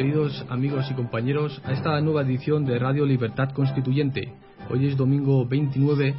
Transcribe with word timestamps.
queridos 0.00 0.46
amigos 0.48 0.86
y 0.90 0.94
compañeros, 0.94 1.60
a 1.62 1.72
esta 1.72 2.00
nueva 2.00 2.22
edición 2.22 2.64
de 2.64 2.78
Radio 2.78 3.04
Libertad 3.04 3.50
Constituyente. 3.52 4.32
Hoy 4.70 4.86
es 4.86 4.96
domingo 4.96 5.46
29 5.46 6.14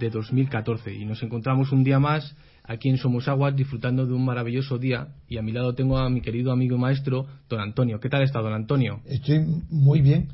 de 0.00 0.08
2014 0.08 0.94
y 0.94 1.04
nos 1.04 1.22
encontramos 1.22 1.72
un 1.72 1.84
día 1.84 1.98
más 1.98 2.34
aquí 2.64 2.88
en 2.88 2.96
Somosaguas 2.96 3.54
disfrutando 3.54 4.06
de 4.06 4.14
un 4.14 4.24
maravilloso 4.24 4.78
día 4.78 5.08
y 5.28 5.36
a 5.36 5.42
mi 5.42 5.52
lado 5.52 5.74
tengo 5.74 5.98
a 5.98 6.08
mi 6.08 6.22
querido 6.22 6.52
amigo 6.52 6.76
y 6.76 6.78
maestro, 6.78 7.26
don 7.50 7.60
Antonio. 7.60 8.00
¿Qué 8.00 8.08
tal 8.08 8.22
está, 8.22 8.40
don 8.40 8.54
Antonio? 8.54 9.02
Estoy 9.04 9.44
muy 9.68 10.00
bien, 10.00 10.28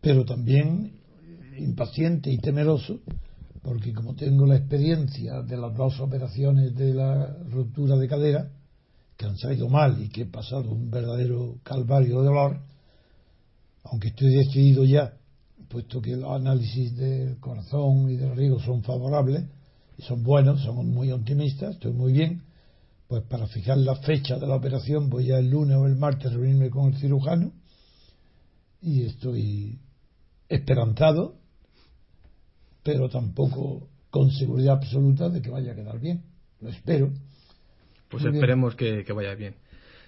pero 0.00 0.24
también 0.24 0.94
impaciente 1.56 2.32
y 2.32 2.38
temeroso 2.38 2.98
porque 3.62 3.92
como 3.92 4.16
tengo 4.16 4.44
la 4.44 4.56
experiencia 4.56 5.40
de 5.42 5.56
las 5.56 5.72
dos 5.76 6.00
operaciones 6.00 6.74
de 6.74 6.94
la 6.94 7.32
ruptura 7.48 7.96
de 7.96 8.08
cadera, 8.08 8.50
que 9.22 9.28
han 9.28 9.38
salido 9.38 9.68
mal 9.68 10.02
y 10.02 10.08
que 10.08 10.22
he 10.22 10.26
pasado 10.26 10.72
un 10.72 10.90
verdadero 10.90 11.60
calvario 11.62 12.20
de 12.20 12.26
dolor, 12.26 12.60
aunque 13.84 14.08
estoy 14.08 14.34
decidido 14.34 14.84
ya, 14.84 15.14
puesto 15.68 16.02
que 16.02 16.16
los 16.16 16.32
análisis 16.32 16.96
del 16.96 17.38
corazón 17.38 18.10
y 18.10 18.16
del 18.16 18.34
riego 18.34 18.60
son 18.60 18.82
favorables 18.82 19.44
son 20.02 20.24
buenos, 20.24 20.62
somos 20.62 20.84
muy 20.84 21.12
optimistas, 21.12 21.74
estoy 21.74 21.92
muy 21.92 22.12
bien, 22.12 22.42
pues 23.06 23.22
para 23.24 23.46
fijar 23.46 23.78
la 23.78 23.94
fecha 23.96 24.36
de 24.36 24.46
la 24.46 24.56
operación 24.56 25.08
voy 25.08 25.26
ya 25.26 25.38
el 25.38 25.50
lunes 25.50 25.76
o 25.76 25.86
el 25.86 25.94
martes 25.94 26.32
a 26.32 26.34
reunirme 26.34 26.70
con 26.70 26.92
el 26.92 26.98
cirujano 26.98 27.52
y 28.80 29.04
estoy 29.04 29.78
esperanzado, 30.48 31.36
pero 32.82 33.08
tampoco 33.08 33.88
con 34.10 34.32
seguridad 34.32 34.74
absoluta 34.74 35.28
de 35.28 35.40
que 35.40 35.50
vaya 35.50 35.72
a 35.72 35.76
quedar 35.76 36.00
bien. 36.00 36.24
Lo 36.60 36.68
espero 36.68 37.12
pues 38.12 38.24
esperemos 38.26 38.76
que, 38.76 39.10
vaya 39.14 39.34
bien. 39.34 39.54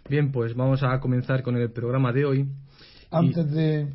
Bien, 0.08 0.30
pues 0.30 0.54
vamos 0.54 0.82
a 0.82 1.00
comenzar 1.00 1.42
con 1.42 1.56
el 1.56 1.72
programa 1.72 2.12
de 2.12 2.26
hoy. 2.26 2.48
Antes 3.10 3.50
de 3.50 3.88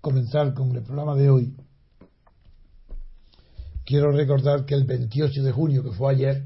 comenzar 0.00 0.54
con 0.54 0.74
el 0.76 0.84
programa 0.84 1.16
de 1.16 1.28
hoy, 1.28 1.52
quiero 3.84 4.12
recordar 4.12 4.64
que 4.64 4.74
el 4.74 4.84
28 4.84 5.42
de 5.42 5.50
junio, 5.50 5.82
que 5.82 5.90
fue 5.90 6.14
ayer, 6.14 6.44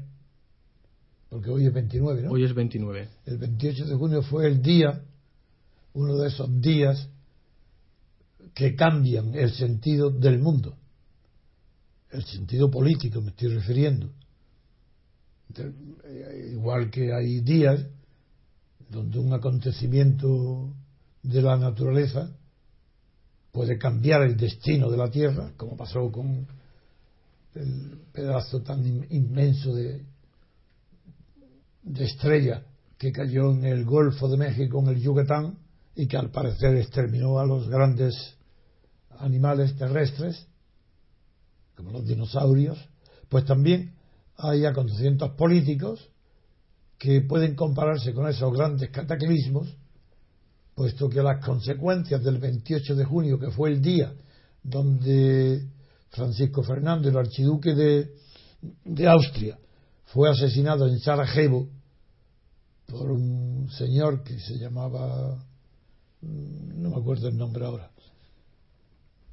porque 1.29 1.51
hoy 1.51 1.67
es 1.67 1.73
29, 1.73 2.23
¿no? 2.23 2.31
Hoy 2.31 2.43
es 2.43 2.55
29. 2.55 3.07
El 3.27 3.37
28 3.37 3.85
de 3.85 3.95
junio 3.95 4.23
fue 4.23 4.47
el 4.47 4.63
día, 4.63 4.99
uno 5.93 6.17
de 6.17 6.27
esos 6.27 6.59
días 6.59 7.07
que 8.55 8.75
cambian 8.75 9.35
el 9.35 9.51
sentido 9.51 10.09
del 10.09 10.39
mundo, 10.39 10.75
el 12.09 12.23
sentido 12.23 12.71
político 12.71 13.21
me 13.21 13.29
estoy 13.29 13.49
refiriendo 13.49 14.09
igual 16.51 16.89
que 16.89 17.13
hay 17.13 17.39
días 17.41 17.85
donde 18.89 19.19
un 19.19 19.33
acontecimiento 19.33 20.73
de 21.23 21.41
la 21.41 21.57
naturaleza 21.57 22.29
puede 23.51 23.77
cambiar 23.77 24.23
el 24.23 24.37
destino 24.37 24.89
de 24.89 24.97
la 24.97 25.09
Tierra, 25.09 25.51
como 25.57 25.77
pasó 25.77 26.11
con 26.11 26.47
el 27.55 27.99
pedazo 28.13 28.61
tan 28.61 29.05
inmenso 29.09 29.73
de, 29.73 30.05
de 31.83 32.03
estrella 32.05 32.63
que 32.97 33.11
cayó 33.11 33.51
en 33.51 33.65
el 33.65 33.83
Golfo 33.83 34.27
de 34.29 34.37
México, 34.37 34.79
en 34.79 34.87
el 34.87 35.01
Yucatán, 35.01 35.57
y 35.95 36.07
que 36.07 36.17
al 36.17 36.31
parecer 36.31 36.75
exterminó 36.77 37.39
a 37.39 37.45
los 37.45 37.67
grandes 37.67 38.35
animales 39.19 39.75
terrestres, 39.75 40.47
como 41.75 41.91
los 41.91 42.05
dinosaurios, 42.05 42.77
pues 43.27 43.45
también 43.45 43.93
hay 44.41 44.65
acontecimientos 44.65 45.31
políticos 45.31 46.09
que 46.97 47.21
pueden 47.21 47.55
compararse 47.55 48.13
con 48.13 48.27
esos 48.27 48.53
grandes 48.53 48.89
cataclismos, 48.89 49.67
puesto 50.75 51.09
que 51.09 51.21
las 51.21 51.43
consecuencias 51.43 52.23
del 52.23 52.37
28 52.37 52.95
de 52.95 53.05
junio, 53.05 53.39
que 53.39 53.51
fue 53.51 53.69
el 53.69 53.81
día 53.81 54.13
donde 54.63 55.67
Francisco 56.09 56.63
Fernando, 56.63 57.09
el 57.09 57.17
archiduque 57.17 57.73
de, 57.73 59.07
Austria, 59.07 59.57
fue 60.05 60.29
asesinado 60.29 60.87
en 60.87 60.99
Sarajevo 60.99 61.67
por 62.85 63.09
un 63.11 63.69
señor 63.71 64.23
que 64.23 64.37
se 64.39 64.57
llamaba, 64.57 65.43
no 66.21 66.89
me 66.89 66.97
acuerdo 66.97 67.27
el 67.29 67.37
nombre 67.37 67.65
ahora. 67.65 67.89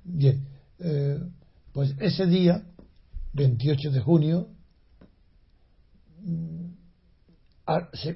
Bien, 0.05 0.47
eh, 0.79 1.19
pues 1.73 1.95
ese 1.99 2.27
día, 2.27 2.65
28 3.35 3.91
de 3.91 4.01
junio, 4.01 4.49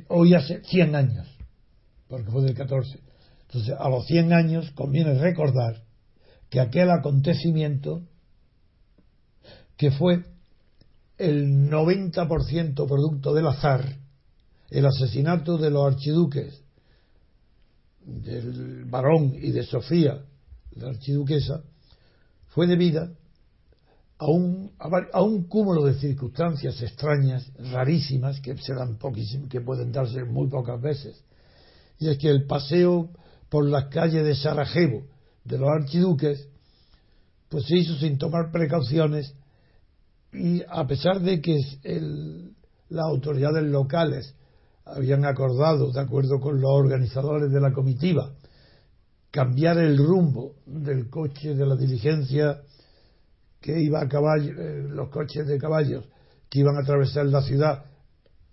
hoy 0.09 0.35
hace 0.35 0.63
100 0.65 0.95
años, 0.95 1.29
porque 2.09 2.31
fue 2.31 2.43
del 2.43 2.55
14. 2.55 2.99
Entonces, 3.43 3.75
a 3.79 3.89
los 3.89 4.07
100 4.07 4.33
años 4.33 4.71
conviene 4.73 5.15
recordar 5.15 5.83
que 6.49 6.61
aquel 6.61 6.91
acontecimiento, 6.91 8.03
que 9.77 9.91
fue 9.91 10.25
el 11.19 11.71
90% 11.71 12.87
producto 12.87 13.35
del 13.35 13.47
azar, 13.47 13.99
el 14.71 14.87
asesinato 14.87 15.59
de 15.59 15.71
los 15.71 15.87
archiduques, 15.87 16.62
del 18.05 18.85
varón 18.87 19.35
y 19.35 19.53
de 19.53 19.65
Sofía, 19.65 20.25
la 20.73 20.89
archiduquesa, 20.89 21.62
fue 22.49 22.67
debida 22.67 23.12
a 24.22 24.27
un, 24.27 24.71
a 24.78 25.21
un 25.21 25.49
cúmulo 25.49 25.84
de 25.84 25.94
circunstancias 25.94 26.81
extrañas, 26.81 27.50
rarísimas, 27.72 28.41
que 28.41 28.56
se 28.56 28.72
dan 28.72 28.97
que 29.49 29.60
pueden 29.60 29.91
darse 29.91 30.23
muy 30.23 30.49
pocas 30.49 30.81
veces. 30.81 31.25
Y 31.99 32.08
es 32.08 32.19
que 32.19 32.29
el 32.29 32.47
paseo 32.47 33.11
por 33.49 33.67
las 33.67 33.87
calles 33.87 34.25
de 34.25 34.37
Sarajevo 34.37 35.02
de 35.44 35.58
los 35.58 35.69
archiduques, 35.69 36.49
pues 37.49 37.64
se 37.67 37.79
hizo 37.79 37.97
sin 37.97 38.17
tomar 38.17 38.52
precauciones 38.52 39.35
y 40.32 40.62
a 40.69 40.87
pesar 40.87 41.20
de 41.20 41.41
que 41.41 41.58
las 42.91 43.05
autoridades 43.05 43.64
locales 43.64 44.37
habían 44.85 45.25
acordado, 45.25 45.91
de 45.91 46.00
acuerdo 46.00 46.38
con 46.38 46.61
los 46.61 46.70
organizadores 46.70 47.50
de 47.50 47.61
la 47.61 47.73
comitiva, 47.73 48.31
cambiar 49.32 49.79
el 49.79 49.99
rumbo 49.99 50.55
del 50.64 51.11
coche 51.11 51.56
de 51.56 51.67
la 51.67 51.75
diligencia 51.75 52.62
que 53.62 53.81
iba 53.81 54.03
a 54.03 54.09
caballo, 54.09 54.53
eh, 54.59 54.87
los 54.91 55.09
coches 55.09 55.47
de 55.47 55.56
caballos 55.56 56.05
que 56.50 56.59
iban 56.59 56.76
a 56.76 56.81
atravesar 56.81 57.25
la 57.26 57.41
ciudad 57.43 57.85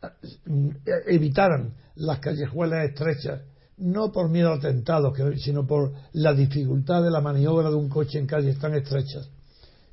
eh, 0.01 0.91
evitaran 1.07 1.73
las 1.95 2.19
callejuelas 2.19 2.88
estrechas, 2.88 3.41
no 3.77 4.11
por 4.11 4.29
miedo 4.29 4.51
a 4.51 4.56
atentados, 4.56 5.17
sino 5.41 5.67
por 5.67 5.94
la 6.13 6.33
dificultad 6.33 7.03
de 7.03 7.11
la 7.11 7.21
maniobra 7.21 7.69
de 7.69 7.75
un 7.75 7.89
coche 7.89 8.19
en 8.19 8.27
calles 8.27 8.57
tan 8.59 8.75
estrechas. 8.75 9.29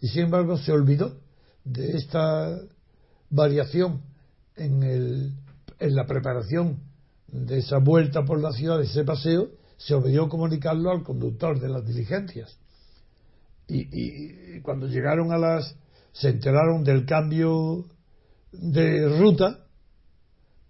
Y 0.00 0.08
sin 0.08 0.24
embargo 0.24 0.56
se 0.58 0.70
olvidó 0.70 1.16
de 1.64 1.96
esta 1.96 2.60
variación 3.30 4.02
en, 4.54 5.34
en 5.78 5.94
la 5.94 6.06
preparación 6.06 6.80
de 7.28 7.58
esa 7.58 7.78
vuelta 7.78 8.24
por 8.24 8.40
la 8.40 8.52
ciudad, 8.52 8.78
de 8.78 8.84
ese 8.84 9.04
paseo, 9.04 9.48
se 9.78 9.94
olvidó 9.94 10.28
comunicarlo 10.28 10.90
al 10.90 11.02
conductor 11.02 11.58
de 11.58 11.68
las 11.68 11.84
diligencias. 11.86 12.56
Y, 13.68 14.60
cuando 14.60 14.86
llegaron 14.86 15.32
a 15.32 15.38
las. 15.38 15.76
se 16.12 16.28
enteraron 16.28 16.84
del 16.84 17.04
cambio 17.04 17.84
de 18.52 19.08
ruta, 19.18 19.66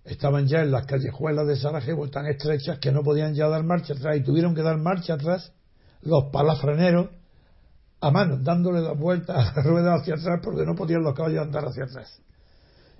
estaban 0.04 0.46
ya 0.46 0.62
en 0.62 0.70
las 0.70 0.86
callejuelas 0.86 1.46
de 1.46 1.56
Sarajevo 1.56 2.08
tan 2.08 2.26
estrechas 2.26 2.78
que 2.78 2.92
no 2.92 3.02
podían 3.02 3.34
ya 3.34 3.48
dar 3.48 3.64
marcha 3.64 3.94
atrás 3.94 4.16
y 4.16 4.22
tuvieron 4.22 4.54
que 4.54 4.62
dar 4.62 4.78
marcha 4.78 5.14
atrás 5.14 5.52
los 6.02 6.30
palafreneros 6.32 7.10
a 8.00 8.10
mano, 8.10 8.38
dándole 8.38 8.80
la 8.80 8.92
vuelta 8.92 9.34
a 9.34 9.54
la 9.56 9.62
rueda 9.62 9.94
hacia 9.94 10.14
atrás 10.14 10.40
porque 10.42 10.64
no 10.64 10.74
podían 10.74 11.02
los 11.02 11.14
caballos 11.14 11.42
andar 11.42 11.64
hacia 11.64 11.84
atrás. 11.84 12.20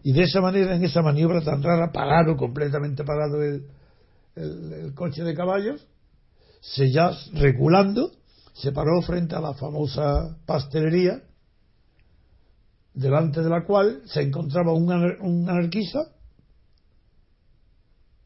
Y 0.02 0.12
de 0.12 0.22
esa 0.22 0.40
manera, 0.40 0.74
en 0.74 0.84
esa 0.84 1.02
maniobra 1.02 1.40
tan 1.42 1.62
rara, 1.62 1.90
parado, 1.92 2.36
completamente 2.36 3.04
parado 3.04 3.42
el, 3.42 3.66
el, 4.36 4.94
coche 4.94 5.22
de 5.22 5.34
caballos, 5.34 5.86
se 6.60 6.92
ya 6.92 7.10
reculando, 7.34 8.12
se 8.56 8.72
paró 8.72 9.02
frente 9.02 9.34
a 9.34 9.40
la 9.40 9.52
famosa 9.54 10.38
pastelería, 10.46 11.22
delante 12.94 13.42
de 13.42 13.50
la 13.50 13.64
cual 13.64 14.00
se 14.06 14.22
encontraba 14.22 14.72
un, 14.72 14.90
anarquista 14.90 15.98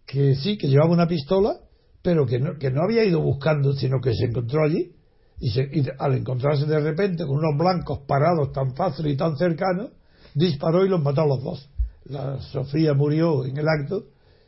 que 0.06 0.36
sí, 0.36 0.56
que 0.56 0.68
llevaba 0.68 0.92
una 0.92 1.08
pistola, 1.08 1.58
pero 2.02 2.26
que 2.26 2.38
no, 2.38 2.58
que 2.58 2.70
no 2.70 2.82
había 2.84 3.04
ido 3.04 3.20
buscando, 3.20 3.72
sino 3.72 4.00
que 4.00 4.14
se 4.14 4.26
encontró 4.26 4.64
allí 4.64 4.92
y, 5.40 5.52
al 5.98 6.14
encontrarse 6.14 6.64
de 6.64 6.80
repente 6.80 7.24
con 7.26 7.38
unos 7.38 7.58
blancos 7.58 8.00
parados 8.06 8.52
tan 8.52 8.74
fácil 8.76 9.08
y 9.08 9.16
tan 9.16 9.36
cercanos, 9.36 9.90
disparó 10.34 10.84
y 10.84 10.88
los 10.88 11.02
mató 11.02 11.22
a 11.22 11.26
los 11.26 11.42
dos. 11.42 11.70
La 12.04 12.40
Sofía 12.40 12.94
murió 12.94 13.44
en 13.44 13.56
el 13.56 13.66
acto 13.68 14.06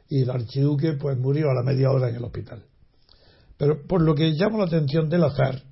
y 0.09 0.23
el 0.23 0.31
archiduque 0.31 0.93
pues 0.93 1.19
murió 1.19 1.51
a 1.51 1.55
la 1.55 1.63
media 1.65 1.91
hora 1.91 2.09
en 2.09 2.17
el 2.17 2.25
hospital. 2.25 2.65
Pero 3.57 3.85
por 3.87 4.01
lo 4.03 4.15
que 4.15 4.31
llamo 4.31 4.59
la 4.59 4.65
atención 4.65 5.09
del 5.09 5.25
azar 5.25 5.72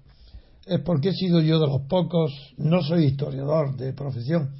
es 0.66 0.80
porque 0.80 1.10
he 1.10 1.14
sido 1.14 1.40
yo 1.40 1.58
de 1.58 1.66
los 1.66 1.82
pocos, 1.82 2.32
no 2.56 2.82
soy 2.82 3.06
historiador 3.06 3.76
de 3.76 3.92
profesión, 3.92 4.50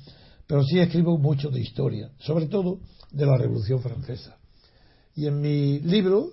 pero 0.46 0.62
sí 0.64 0.78
escribo 0.78 1.18
mucho 1.18 1.50
de 1.50 1.60
historia, 1.60 2.10
sobre 2.18 2.46
todo 2.46 2.80
de 3.10 3.26
la 3.26 3.36
Revolución 3.36 3.80
Francesa. 3.80 4.36
Y 5.14 5.26
en 5.26 5.40
mi 5.40 5.80
libro, 5.80 6.30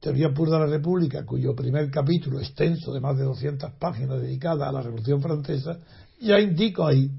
Teoría 0.00 0.32
Pura 0.32 0.52
de 0.52 0.60
la 0.60 0.66
República, 0.66 1.24
cuyo 1.24 1.54
primer 1.54 1.90
capítulo 1.90 2.40
extenso 2.40 2.92
de 2.92 3.00
más 3.00 3.16
de 3.16 3.24
200 3.24 3.72
páginas 3.72 4.20
dedicada 4.20 4.68
a 4.68 4.72
la 4.72 4.82
Revolución 4.82 5.20
Francesa, 5.20 5.78
ya 6.20 6.40
indico 6.40 6.86
ahí 6.86 7.10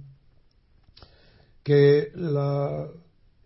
que 1.64 2.10
la 2.16 2.88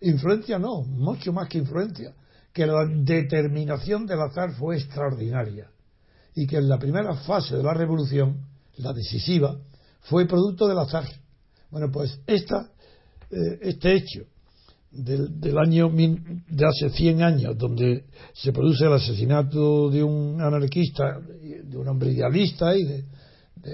influencia 0.02 0.58
no, 0.58 0.84
mucho 0.84 1.34
más 1.34 1.50
que 1.50 1.58
influencia, 1.58 2.14
que 2.54 2.66
la 2.66 2.86
determinación 2.86 4.06
del 4.06 4.22
azar 4.22 4.54
fue 4.54 4.78
extraordinaria 4.78 5.70
y 6.36 6.48
que 6.48 6.58
en 6.58 6.70
la 6.70 6.80
primera 6.80 7.16
fase 7.16 7.58
de 7.58 7.64
la 7.64 7.74
revolución, 7.74 8.46
la 8.78 8.94
decisiva, 8.94 9.58
fue 10.02 10.26
producto 10.26 10.68
del 10.68 10.80
azar. 10.80 11.06
Bueno, 11.70 11.92
pues 11.92 12.20
esta, 12.28 12.70
eh, 13.30 13.60
este 13.62 13.94
hecho 13.94 14.22
del, 14.92 15.58
año 15.58 15.90
de 15.90 16.66
hace 16.66 16.90
100 16.90 17.24
años, 17.24 17.58
donde 17.58 18.06
se 18.34 18.52
produce 18.52 18.86
el 18.86 18.94
asesinato 18.94 19.90
de 19.90 20.04
un 20.04 20.42
anarquista, 20.42 21.20
de 21.20 21.78
un 21.78 21.88
hombre 21.88 22.12
idealista 22.12 22.76
y 22.76 22.84
de, 22.84 23.06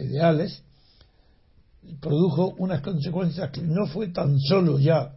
ideales, 0.05 0.63
produjo 1.99 2.53
unas 2.57 2.81
consecuencias 2.81 3.49
que 3.51 3.61
no 3.61 3.87
fue 3.87 4.09
tan 4.09 4.39
solo 4.39 4.77
ya, 4.77 5.15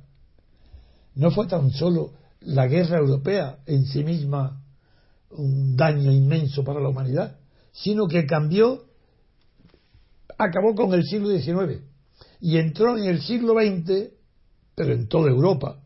no 1.17 1.31
fue 1.33 1.47
tan 1.47 1.71
solo 1.71 2.13
la 2.41 2.67
guerra 2.67 2.99
europea 2.99 3.59
en 3.67 3.85
sí 3.85 4.03
misma 4.05 4.63
un 5.31 5.77
daño 5.77 6.11
inmenso 6.11 6.65
para 6.65 6.81
la 6.81 6.89
humanidad, 6.89 7.39
sino 7.73 8.07
que 8.09 8.27
cambió, 8.27 8.85
acabó 10.39 10.75
con 10.75 10.93
el 10.95 11.05
siglo 11.05 11.29
XIX 11.29 11.83
y 12.41 12.59
entró 12.59 12.97
en 12.97 13.05
el 13.05 13.21
siglo 13.23 13.55
XX, 13.55 14.11
pero 14.75 14.93
en 14.93 15.09
toda 15.09 15.31
Europa, 15.31 15.83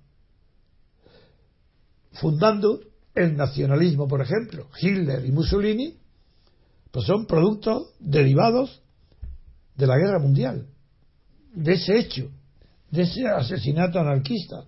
fundando 2.12 2.80
el 3.14 3.36
nacionalismo, 3.36 4.08
por 4.08 4.22
ejemplo. 4.22 4.68
Hitler 4.80 5.24
y 5.24 5.32
Mussolini 5.32 5.98
pues 6.90 7.06
son 7.06 7.26
productos 7.26 7.92
derivados 7.98 8.80
de 9.76 9.86
la 9.86 9.96
guerra 9.96 10.20
mundial, 10.20 10.68
de 11.52 11.72
ese 11.72 11.98
hecho, 11.98 12.30
de 12.90 13.02
ese 13.02 13.26
asesinato 13.26 13.98
anarquista. 13.98 14.64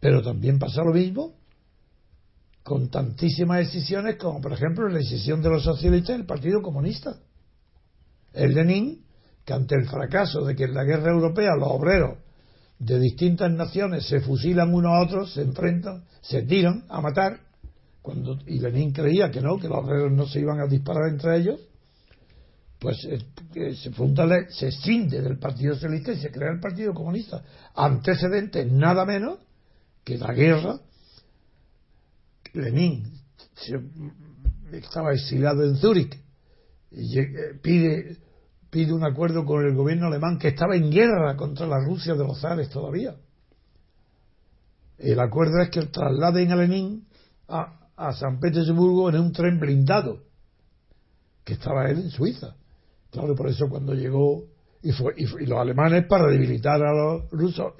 Pero 0.00 0.22
también 0.22 0.58
pasa 0.58 0.82
lo 0.82 0.94
mismo 0.94 1.39
con 2.70 2.88
tantísimas 2.88 3.58
decisiones 3.58 4.14
como, 4.14 4.40
por 4.40 4.52
ejemplo, 4.52 4.88
la 4.88 4.98
decisión 4.98 5.42
de 5.42 5.50
los 5.50 5.64
socialistas 5.64 6.16
del 6.16 6.24
Partido 6.24 6.62
Comunista. 6.62 7.16
El 8.32 8.54
Lenin, 8.54 9.04
que 9.44 9.52
ante 9.52 9.74
el 9.74 9.88
fracaso 9.88 10.44
de 10.44 10.54
que 10.54 10.66
en 10.66 10.74
la 10.74 10.84
guerra 10.84 11.10
europea 11.10 11.56
los 11.58 11.66
obreros 11.68 12.18
de 12.78 13.00
distintas 13.00 13.50
naciones 13.50 14.06
se 14.06 14.20
fusilan 14.20 14.72
unos 14.72 14.92
a 14.92 15.00
otros, 15.00 15.34
se 15.34 15.42
enfrentan, 15.42 16.04
se 16.20 16.42
tiran 16.42 16.84
a 16.88 17.00
matar, 17.00 17.40
cuando 18.02 18.38
y 18.46 18.60
Lenin 18.60 18.92
creía 18.92 19.32
que 19.32 19.40
no, 19.40 19.58
que 19.58 19.66
los 19.66 19.78
obreros 19.78 20.12
no 20.12 20.28
se 20.28 20.38
iban 20.38 20.60
a 20.60 20.68
disparar 20.68 21.08
entre 21.08 21.38
ellos, 21.38 21.58
pues 22.78 23.04
eh, 23.04 23.74
se 23.74 23.90
funda, 23.90 24.28
se 24.48 24.68
escinde 24.68 25.20
del 25.22 25.40
Partido 25.40 25.74
Socialista 25.74 26.12
y 26.12 26.20
se 26.20 26.30
crea 26.30 26.52
el 26.52 26.60
Partido 26.60 26.94
Comunista. 26.94 27.42
Antecedente 27.74 28.64
nada 28.64 29.04
menos 29.04 29.40
que 30.04 30.18
la 30.18 30.32
guerra. 30.32 30.78
Lenin 32.54 33.12
estaba 34.72 35.12
exilado 35.12 35.64
en 35.64 35.76
Zúrich 35.76 36.18
y 36.90 37.18
eh, 37.18 37.58
pide 37.62 38.18
pide 38.70 38.92
un 38.92 39.04
acuerdo 39.04 39.44
con 39.44 39.64
el 39.64 39.74
gobierno 39.74 40.06
alemán 40.06 40.38
que 40.38 40.48
estaba 40.48 40.76
en 40.76 40.90
guerra 40.90 41.36
contra 41.36 41.66
la 41.66 41.80
Rusia 41.80 42.14
de 42.14 42.24
los 42.24 42.40
zares 42.40 42.70
todavía. 42.70 43.16
El 44.96 45.18
acuerdo 45.18 45.60
es 45.60 45.70
que 45.70 45.82
trasladen 45.86 46.52
a 46.52 46.56
Lenin 46.56 47.06
a, 47.48 48.12
San 48.12 48.38
Petersburgo 48.38 49.10
en 49.10 49.16
un 49.16 49.32
tren 49.32 49.58
blindado, 49.58 50.22
que 51.44 51.54
estaba 51.54 51.90
él 51.90 51.98
en 51.98 52.10
Suiza. 52.10 52.54
Claro, 53.10 53.34
por 53.34 53.48
eso 53.48 53.68
cuando 53.68 53.92
llegó, 53.92 54.44
y, 54.82 54.92
fue, 54.92 55.14
y, 55.16 55.26
los 55.46 55.58
alemanes 55.58 56.06
para 56.06 56.26
debilitar 56.28 56.82
a 56.82 56.92
los 56.92 57.30
rusos, 57.30 57.74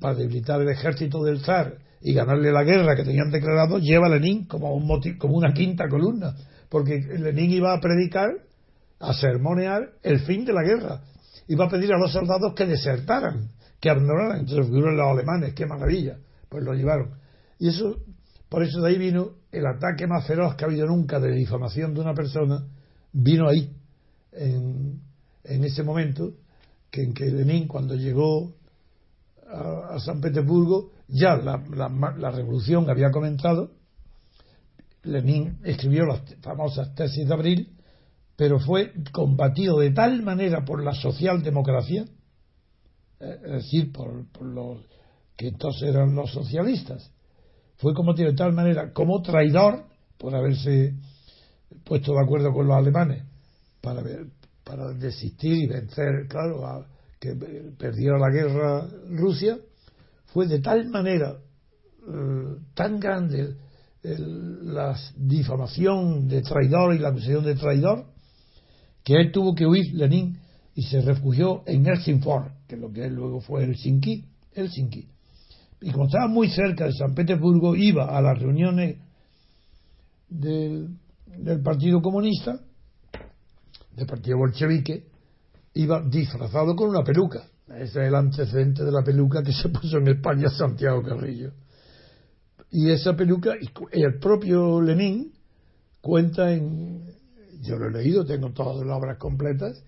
para 0.00 0.16
debilitar 0.16 0.60
el 0.60 0.68
ejército 0.68 1.22
del 1.22 1.40
zar 1.40 1.78
y 2.06 2.12
ganarle 2.12 2.52
la 2.52 2.64
guerra 2.64 2.94
que 2.94 3.02
tenían 3.02 3.30
declarado, 3.30 3.78
lleva 3.78 4.06
a 4.06 4.10
Lenin 4.10 4.44
como, 4.44 4.74
un 4.74 4.86
como 5.18 5.38
una 5.38 5.54
quinta 5.54 5.88
columna, 5.88 6.36
porque 6.68 6.98
Lenin 6.98 7.50
iba 7.50 7.72
a 7.72 7.80
predicar 7.80 8.28
a 9.00 9.14
sermonear 9.14 9.94
el 10.02 10.20
fin 10.20 10.44
de 10.44 10.52
la 10.52 10.62
guerra. 10.62 11.00
Iba 11.48 11.64
a 11.64 11.70
pedir 11.70 11.94
a 11.94 11.98
los 11.98 12.12
soldados 12.12 12.52
que 12.54 12.66
desertaran, 12.66 13.48
que 13.80 13.88
abandonaran. 13.88 14.40
Entonces 14.40 14.66
figuran 14.66 14.98
los 14.98 15.06
alemanes, 15.06 15.54
qué 15.54 15.64
maravilla. 15.64 16.18
Pues 16.50 16.62
lo 16.62 16.74
llevaron. 16.74 17.14
Y 17.58 17.68
eso, 17.68 17.96
por 18.50 18.62
eso 18.62 18.82
de 18.82 18.90
ahí 18.90 18.98
vino 18.98 19.30
el 19.50 19.66
ataque 19.66 20.06
más 20.06 20.26
feroz 20.26 20.56
que 20.56 20.64
ha 20.64 20.68
habido 20.68 20.86
nunca 20.86 21.18
de 21.18 21.32
difamación 21.32 21.94
de 21.94 22.00
una 22.02 22.12
persona, 22.12 22.66
vino 23.12 23.48
ahí, 23.48 23.74
en, 24.32 25.00
en 25.44 25.64
ese 25.64 25.82
momento, 25.82 26.34
que 26.90 27.02
en 27.02 27.14
que 27.14 27.24
Lenin, 27.24 27.66
cuando 27.66 27.94
llegó 27.94 28.52
a, 29.48 29.98
San 30.00 30.20
Petersburgo, 30.20 30.90
ya 31.08 31.36
la, 31.36 31.62
la 32.16 32.30
revolución 32.30 32.88
había 32.88 33.10
comenzado. 33.10 33.72
Lenin 35.02 35.58
escribió 35.64 36.06
las 36.06 36.22
famosas 36.42 36.94
tesis 36.94 37.28
de 37.28 37.34
abril 37.34 37.74
pero 38.36 38.58
fue 38.58 38.92
combatido 39.12 39.78
de 39.78 39.92
tal 39.92 40.22
manera 40.22 40.64
por 40.64 40.82
la 40.82 40.92
socialdemocracia, 40.92 42.04
eh, 43.20 43.40
es 43.44 43.52
decir, 43.52 43.92
por, 43.92 44.24
los 44.42 44.80
que 45.36 45.48
entonces 45.48 45.88
eran 45.88 46.14
los 46.14 46.32
socialistas, 46.32 47.10
fue 47.76 47.94
combatido 47.94 48.30
de 48.30 48.36
tal 48.36 48.52
manera 48.52 48.92
como 48.92 49.22
traidor 49.22 49.84
por 50.18 50.34
haberse 50.34 50.94
puesto 51.84 52.12
de 52.12 52.20
acuerdo 52.20 52.52
con 52.52 52.66
los 52.66 52.76
alemanes 52.76 53.24
para, 53.80 54.02
para 54.64 54.92
desistir 54.94 55.54
y 55.54 55.66
vencer, 55.66 56.26
claro, 56.28 56.66
a, 56.66 56.86
que 57.20 57.34
perdiera 57.78 58.18
la 58.18 58.30
guerra 58.30 58.88
Rusia, 59.10 59.58
fue 60.34 60.48
de 60.48 60.58
tal 60.58 60.88
manera 60.88 61.38
eh, 62.06 62.56
tan 62.74 62.98
grande 62.98 63.54
la 64.02 64.98
difamación 65.16 66.26
de 66.28 66.42
traidor 66.42 66.94
y 66.94 66.98
la 66.98 67.08
acusación 67.08 67.44
de 67.44 67.54
traidor 67.54 68.04
que 69.04 69.14
él 69.14 69.30
tuvo 69.30 69.54
que 69.54 69.64
huir 69.64 69.94
Lenin 69.94 70.36
y 70.74 70.82
se 70.82 71.00
refugió 71.00 71.62
en 71.66 71.86
Helsingfors, 71.86 72.52
que 72.66 72.76
lo 72.76 72.92
que 72.92 73.04
él 73.06 73.14
luego 73.14 73.40
fue 73.40 73.62
Helsinki, 73.62 74.24
Helsinki. 74.54 75.06
Y 75.82 75.92
como 75.92 76.06
estaba 76.06 76.26
muy 76.26 76.50
cerca 76.50 76.86
de 76.86 76.92
San 76.92 77.14
Petersburgo, 77.14 77.76
iba 77.76 78.06
a 78.06 78.20
las 78.20 78.36
reuniones 78.36 78.98
del, 80.28 80.98
Partido 81.62 82.02
Comunista, 82.02 82.58
del 83.94 84.06
Partido 84.06 84.38
Bolchevique, 84.38 85.04
iba 85.74 86.02
disfrazado 86.02 86.74
con 86.74 86.90
una 86.90 87.04
peluca. 87.04 87.46
Ese 87.68 87.84
es 87.84 87.96
el 87.96 88.14
antecedente 88.14 88.84
de 88.84 88.92
la 88.92 89.02
peluca 89.02 89.42
que 89.42 89.52
se 89.52 89.68
puso 89.70 89.96
en 89.96 90.08
España 90.08 90.48
Santiago 90.50 91.02
Carrillo. 91.02 91.52
Y 92.70 92.90
esa 92.90 93.16
peluca, 93.16 93.54
y 93.92 94.02
el 94.02 94.18
propio 94.18 94.80
Lenin 94.82 95.32
cuenta 96.00 96.52
en, 96.52 97.06
yo 97.62 97.76
lo 97.76 97.88
he 97.88 98.02
leído, 98.02 98.24
tengo 98.24 98.52
todas 98.52 98.84
las 98.86 98.98
obras 98.98 99.16
completas, 99.16 99.82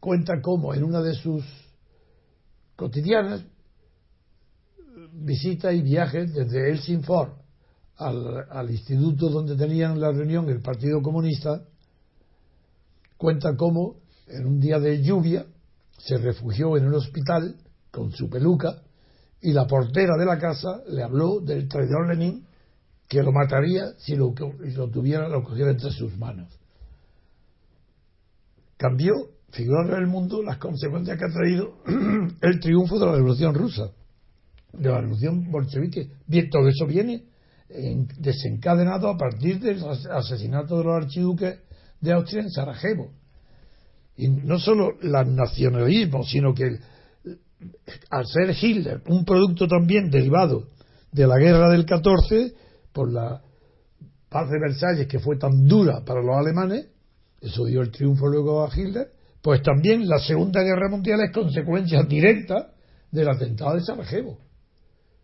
cuenta 0.00 0.42
cómo 0.42 0.74
en 0.74 0.84
una 0.84 1.00
de 1.00 1.14
sus 1.14 1.44
cotidianas 2.76 3.42
visita 5.12 5.72
y 5.72 5.80
viajes 5.80 6.34
desde 6.34 6.70
Helsingfors 6.70 7.32
al, 7.96 8.50
al 8.50 8.70
instituto 8.70 9.30
donde 9.30 9.56
tenían 9.56 9.98
la 9.98 10.10
reunión 10.10 10.50
el 10.50 10.60
Partido 10.60 11.00
Comunista, 11.00 11.62
cuenta 13.16 13.56
cómo 13.56 13.96
en 14.26 14.44
un 14.44 14.60
día 14.60 14.78
de 14.78 15.02
lluvia 15.02 15.46
se 16.04 16.18
refugió 16.18 16.76
en 16.76 16.86
un 16.86 16.94
hospital 16.94 17.56
con 17.90 18.12
su 18.12 18.28
peluca 18.28 18.82
y 19.40 19.52
la 19.52 19.66
portera 19.66 20.16
de 20.18 20.26
la 20.26 20.38
casa 20.38 20.82
le 20.88 21.02
habló 21.02 21.40
del 21.40 21.68
traidor 21.68 22.08
Lenin 22.08 22.46
que 23.08 23.22
lo 23.22 23.32
mataría 23.32 23.92
si 23.98 24.14
lo, 24.14 24.34
lo 24.58 24.90
tuviera, 24.90 25.28
lo 25.28 25.42
cogiera 25.42 25.70
entre 25.70 25.90
sus 25.90 26.16
manos. 26.18 26.48
Cambió, 28.76 29.12
figuró 29.50 29.96
en 29.96 30.02
el 30.02 30.06
mundo 30.06 30.42
las 30.42 30.58
consecuencias 30.58 31.18
que 31.18 31.24
ha 31.24 31.32
traído 31.32 31.78
el 32.42 32.60
triunfo 32.60 32.98
de 32.98 33.06
la 33.06 33.12
revolución 33.12 33.54
rusa, 33.54 33.90
de 34.72 34.88
la 34.88 35.00
revolución 35.00 35.50
bolchevique. 35.50 36.10
Bien, 36.26 36.50
todo 36.50 36.68
eso 36.68 36.86
viene 36.86 37.24
desencadenado 38.18 39.08
a 39.08 39.16
partir 39.16 39.58
del 39.58 39.82
asesinato 40.10 40.78
de 40.78 40.84
los 40.84 41.02
archiduques 41.02 41.60
de 42.00 42.12
Austria 42.12 42.42
en 42.42 42.50
Sarajevo. 42.50 43.10
Y 44.16 44.28
no 44.28 44.58
solo 44.58 44.92
el 45.02 45.34
nacionalismo, 45.34 46.24
sino 46.24 46.54
que 46.54 46.78
al 48.10 48.26
ser 48.26 48.54
Hitler 48.60 49.02
un 49.08 49.24
producto 49.24 49.66
también 49.66 50.10
derivado 50.10 50.68
de 51.10 51.26
la 51.26 51.38
guerra 51.38 51.70
del 51.70 51.84
14, 51.84 52.54
por 52.92 53.12
la 53.12 53.42
paz 54.28 54.50
de 54.50 54.58
Versalles 54.58 55.06
que 55.06 55.18
fue 55.18 55.36
tan 55.36 55.66
dura 55.66 56.04
para 56.04 56.22
los 56.22 56.36
alemanes, 56.36 56.88
eso 57.40 57.66
dio 57.66 57.82
el 57.82 57.90
triunfo 57.90 58.26
luego 58.28 58.64
a 58.64 58.70
Hitler, 58.74 59.08
pues 59.42 59.62
también 59.62 60.08
la 60.08 60.18
Segunda 60.18 60.62
Guerra 60.62 60.88
Mundial 60.88 61.20
es 61.20 61.32
consecuencia 61.32 62.02
directa 62.02 62.72
del 63.10 63.28
atentado 63.28 63.74
de 63.74 63.82
Sarajevo. 63.82 64.38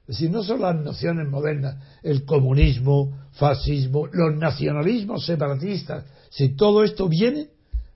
Es 0.02 0.16
decir, 0.16 0.30
no 0.30 0.42
son 0.42 0.60
las 0.60 0.76
nociones 0.76 1.28
modernas, 1.28 1.76
el 2.02 2.24
comunismo, 2.24 3.16
fascismo, 3.32 4.08
los 4.12 4.36
nacionalismos 4.36 5.24
separatistas, 5.24 6.04
si 6.30 6.56
todo 6.56 6.84
esto 6.84 7.08
viene, 7.08 7.48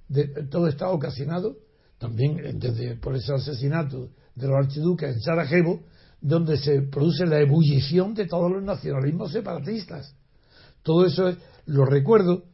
de, 0.09 0.47
todo 0.51 0.69
está 0.69 0.89
ocasionado 0.89 1.57
también 1.99 2.59
desde, 2.59 2.97
por 2.97 3.17
ese 3.17 3.33
asesinato 3.33 4.11
de 4.35 4.47
los 4.49 4.57
archiduques 4.57 5.15
en 5.15 5.21
Sarajevo, 5.21 5.81
donde 6.21 6.57
se 6.57 6.83
produce 6.83 7.27
la 7.27 7.41
ebullición 7.41 8.15
de 8.15 8.27
todos 8.27 8.51
los 8.51 8.63
nacionalismos 8.63 9.33
separatistas. 9.33 10.15
Todo 10.83 11.07
eso 11.07 11.29
es, 11.29 11.39
lo 11.67 11.85
recuerdo 11.85 12.45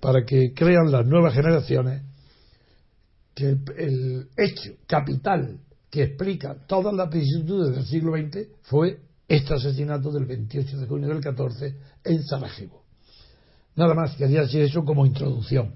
para 0.00 0.24
que 0.24 0.52
crean 0.54 0.90
las 0.90 1.06
nuevas 1.06 1.34
generaciones 1.34 2.02
que 3.34 3.56
el, 3.78 4.28
hecho 4.36 4.72
capital 4.86 5.60
que 5.90 6.04
explica 6.04 6.56
todas 6.66 6.94
las 6.94 7.10
vicisitudes 7.10 7.74
del 7.74 7.84
siglo 7.84 8.12
XX 8.12 8.48
fue 8.62 9.00
este 9.28 9.54
asesinato 9.54 10.10
del 10.10 10.24
28 10.24 10.78
de 10.78 10.86
junio 10.86 11.08
del 11.08 11.20
14 11.20 11.76
en 12.04 12.24
Sarajevo. 12.24 12.84
Nada 13.76 13.94
más 13.94 14.16
quería 14.16 14.42
decir 14.42 14.62
eso 14.62 14.84
como 14.84 15.06
introducción. 15.06 15.74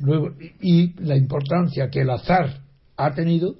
Luego, 0.00 0.34
y 0.60 0.94
la 1.00 1.16
importancia 1.16 1.90
que 1.90 2.00
el 2.00 2.10
azar 2.10 2.62
ha 2.96 3.14
tenido 3.14 3.56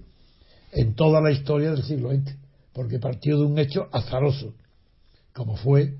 en 0.72 0.94
toda 0.94 1.20
la 1.20 1.30
historia 1.30 1.70
del 1.70 1.82
siglo 1.82 2.10
XX, 2.10 2.36
porque 2.72 2.98
partió 2.98 3.38
de 3.38 3.44
un 3.44 3.58
hecho 3.58 3.88
azaroso, 3.92 4.54
como 5.32 5.56
fue 5.56 5.94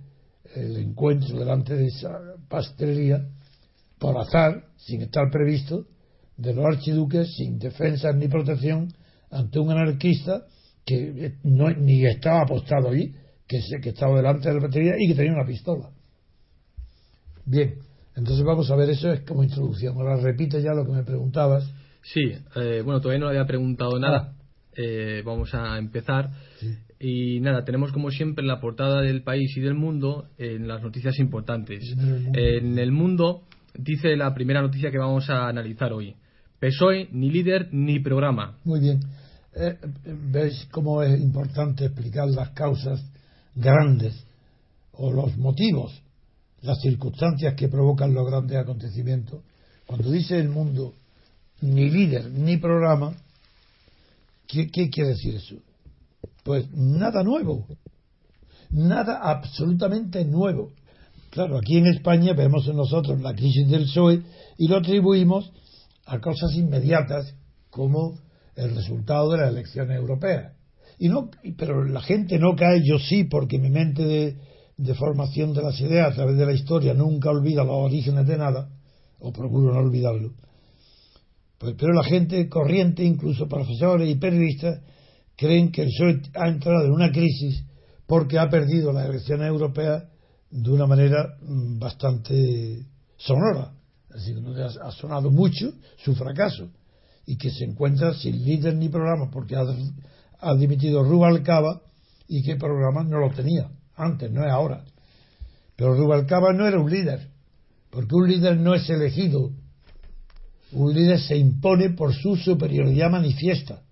el 0.55 0.77
encuentro 0.77 1.39
delante 1.39 1.75
de 1.75 1.87
esa 1.87 2.19
pastelería, 2.49 3.27
por 3.99 4.19
azar, 4.19 4.65
sin 4.77 5.03
estar 5.03 5.31
previsto, 5.31 5.87
de 6.37 6.55
los 6.55 6.65
archiduques 6.65 7.35
sin 7.37 7.59
defensa 7.59 8.13
ni 8.13 8.27
protección 8.27 8.93
ante 9.31 9.59
un 9.59 9.71
anarquista 9.71 10.45
que 10.85 11.37
no, 11.45 11.71
ni 11.71 12.05
estaba 12.05 12.43
apostado 12.43 12.89
allí, 12.91 13.15
que, 13.47 13.61
que 13.81 13.91
estaba 13.91 14.17
delante 14.17 14.49
de 14.49 14.55
la 14.55 14.61
pastelería 14.61 14.95
y 14.99 15.09
que 15.09 15.15
tenía 15.15 15.33
una 15.33 15.47
pistola. 15.47 15.91
Bien, 17.45 17.75
entonces 18.15 18.45
vamos 18.45 18.71
a 18.71 18.77
ver 18.77 18.91
eso 18.91 19.11
es 19.11 19.21
como 19.23 19.43
introducción. 19.43 19.97
Ahora 19.97 20.17
repite 20.17 20.63
ya 20.63 20.73
lo 20.75 20.85
que 20.85 20.93
me 20.93 21.03
preguntabas. 21.03 21.71
Sí, 22.03 22.33
eh, 22.57 22.83
bueno, 22.85 23.01
todavía 23.01 23.21
no 23.21 23.29
había 23.29 23.47
preguntado 23.47 23.99
nada. 23.99 24.35
Ah. 24.35 24.43
Eh, 24.77 25.23
vamos 25.25 25.55
a 25.55 25.79
empezar. 25.79 26.31
Y 26.99 27.41
nada, 27.41 27.65
tenemos 27.65 27.93
como 27.93 28.11
siempre 28.11 28.45
la 28.45 28.61
portada 28.61 29.01
del 29.01 29.23
país 29.23 29.57
y 29.57 29.61
del 29.61 29.75
mundo 29.75 30.29
en 30.39 30.69
las 30.69 30.83
noticias 30.83 31.19
importantes. 31.19 31.83
En 31.99 32.79
el 32.79 32.93
mundo 32.93 33.43
dice 33.75 34.17
la 34.17 34.33
primera 34.35 34.63
noticia 34.63 34.91
que 34.91 34.99
vamos 34.99 35.29
a 35.29 35.49
analizar 35.49 35.93
hoy. 35.93 36.15
PSOE, 36.61 37.09
ni 37.11 37.31
líder 37.31 37.69
ni 37.73 37.99
programa. 37.99 38.57
Muy 38.65 38.81
bien. 38.81 39.01
Eh, 39.55 39.77
¿Veis 40.31 40.69
cómo 40.71 41.03
es 41.03 41.21
importante 41.21 41.87
explicar 41.87 42.29
las 42.29 42.51
causas 42.51 43.05
grandes 43.55 44.27
o 44.93 45.13
los 45.13 45.37
motivos 45.37 46.02
las 46.63 46.81
circunstancias 46.81 47.55
que 47.55 47.69
provocan 47.69 48.15
los 48.15 48.27
grandes 48.27 48.57
acontecimientos, 48.57 49.43
cuando 49.87 50.11
dice 50.11 50.39
el 50.39 50.49
mundo 50.49 50.95
ni 51.61 51.91
líder 51.91 52.31
ni 52.31 52.57
programa, 52.57 53.15
¿qué, 54.47 54.69
quiere 54.71 55.11
decir 55.11 55.37
eso? 55.37 55.57
Pues 56.45 56.71
nada 56.73 57.23
nuevo, 57.23 57.67
nada 58.71 59.21
absolutamente 59.23 60.25
nuevo. 60.25 60.73
Claro, 61.31 61.59
aquí 61.59 61.79
en 61.79 61.87
España 61.87 62.35
vemos 62.35 62.67
en 62.69 62.77
nosotros 62.77 63.21
la 63.21 63.35
crisis 63.35 63.69
del 63.69 63.85
PSOE 63.85 64.23
y 64.59 64.69
lo 64.69 64.77
atribuimos 64.77 65.51
a 66.05 66.21
cosas 66.21 66.53
inmediatas 66.55 67.35
como 67.71 68.19
el 68.55 68.75
resultado 68.75 69.31
de 69.33 69.39
las 69.39 69.51
elecciones 69.51 69.97
europeas. 69.97 70.53
Y 70.99 71.09
no, 71.09 71.31
pero 71.57 71.85
la 71.85 72.03
gente 72.03 72.39
no 72.39 72.55
cae, 72.55 72.83
yo 72.85 72.99
sí, 72.99 73.25
porque 73.25 73.59
mi 73.59 73.71
mente 73.71 74.05
de, 74.05 74.37
de 74.77 74.95
formación 74.95 75.53
de 75.53 75.63
las 75.63 75.79
ideas 75.81 76.13
a 76.13 76.15
través 76.15 76.37
de 76.37 76.47
la 76.47 76.53
historia 76.53 76.95
nunca 76.95 77.31
olvida 77.31 77.65
los 77.65 77.77
orígenes 77.77 78.27
de 78.27 78.37
nada, 78.37 78.69
o 79.21 79.33
procuro 79.33 79.73
no 79.73 79.81
olvidarlo. 79.81 80.33
Pues, 81.59 81.75
pero 81.79 81.93
la 81.93 82.05
gente 82.05 82.49
corriente, 82.49 83.05
incluso 83.05 83.49
profesores 83.49 84.09
y 84.09 84.17
periodistas, 84.17 84.81
creen 85.37 85.71
que 85.71 85.83
el 85.83 85.89
PSOE 85.89 86.23
ha 86.35 86.49
entrado 86.49 86.87
en 86.87 86.93
una 86.93 87.13
crisis 87.13 87.65
porque 88.07 88.39
ha 88.39 88.51
perdido 88.51 88.93
las 88.93 89.09
elecciones 89.09 89.49
europeas 89.49 90.05
de 90.51 90.71
una 90.71 90.87
manera 90.87 91.37
mm, 91.41 91.79
bastante 91.79 92.87
sonora. 93.17 93.73
Es 94.15 94.27
decir, 94.27 94.43
ha 94.83 94.91
sonado 94.91 95.31
mucho 95.31 95.73
su 95.97 96.15
fracaso 96.15 96.69
y 97.25 97.39
que 97.39 97.51
se 97.51 97.65
encuentra 97.65 98.13
sin 98.15 98.45
líder 98.45 98.75
ni 98.75 98.89
programa 98.89 99.31
porque 99.31 99.57
ha, 99.57 99.65
ha 100.41 100.55
dimitido 100.57 101.03
Rubalcaba 101.03 101.81
y 102.29 102.43
que 102.43 102.57
programa 102.57 103.05
no 103.05 103.19
lo 103.19 103.31
tenía 103.31 103.71
antes, 103.97 104.31
no 104.31 104.45
es 104.45 104.51
ahora. 104.51 104.85
Pero 105.77 105.95
Rubalcaba 105.95 106.53
no 106.53 106.67
era 106.67 106.79
un 106.79 106.91
líder, 106.91 107.29
porque 107.91 108.15
un 108.15 108.29
líder 108.29 108.57
no 108.59 108.75
es 108.75 108.89
elegido, 108.89 109.51
un 110.73 110.95
líder 110.95 111.21
se 111.21 111.37
impone 111.37 111.91
por 111.91 112.15
su 112.15 112.37
superioridad 112.37 113.11
manifiesta. 113.11 113.83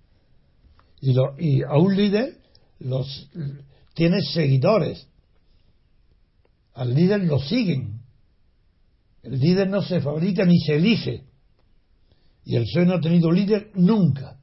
Y, 1.01 1.15
y 1.39 1.63
a 1.63 1.77
un 1.79 1.97
líder 1.97 2.37
los, 2.79 3.31
tiene 3.95 4.21
seguidores, 4.23 5.07
al 6.75 6.95
líder 6.95 7.25
lo 7.25 7.39
siguen. 7.39 8.01
El 9.23 9.39
líder 9.39 9.69
no 9.69 9.83
se 9.83 10.01
fabrica 10.01 10.45
ni 10.45 10.59
se 10.61 10.77
elige. 10.77 11.25
Y 12.45 12.57
el 12.57 12.65
PSOE 12.65 12.87
no 12.87 12.95
ha 12.95 13.01
tenido 13.01 13.31
líder 13.31 13.71
nunca. 13.75 14.39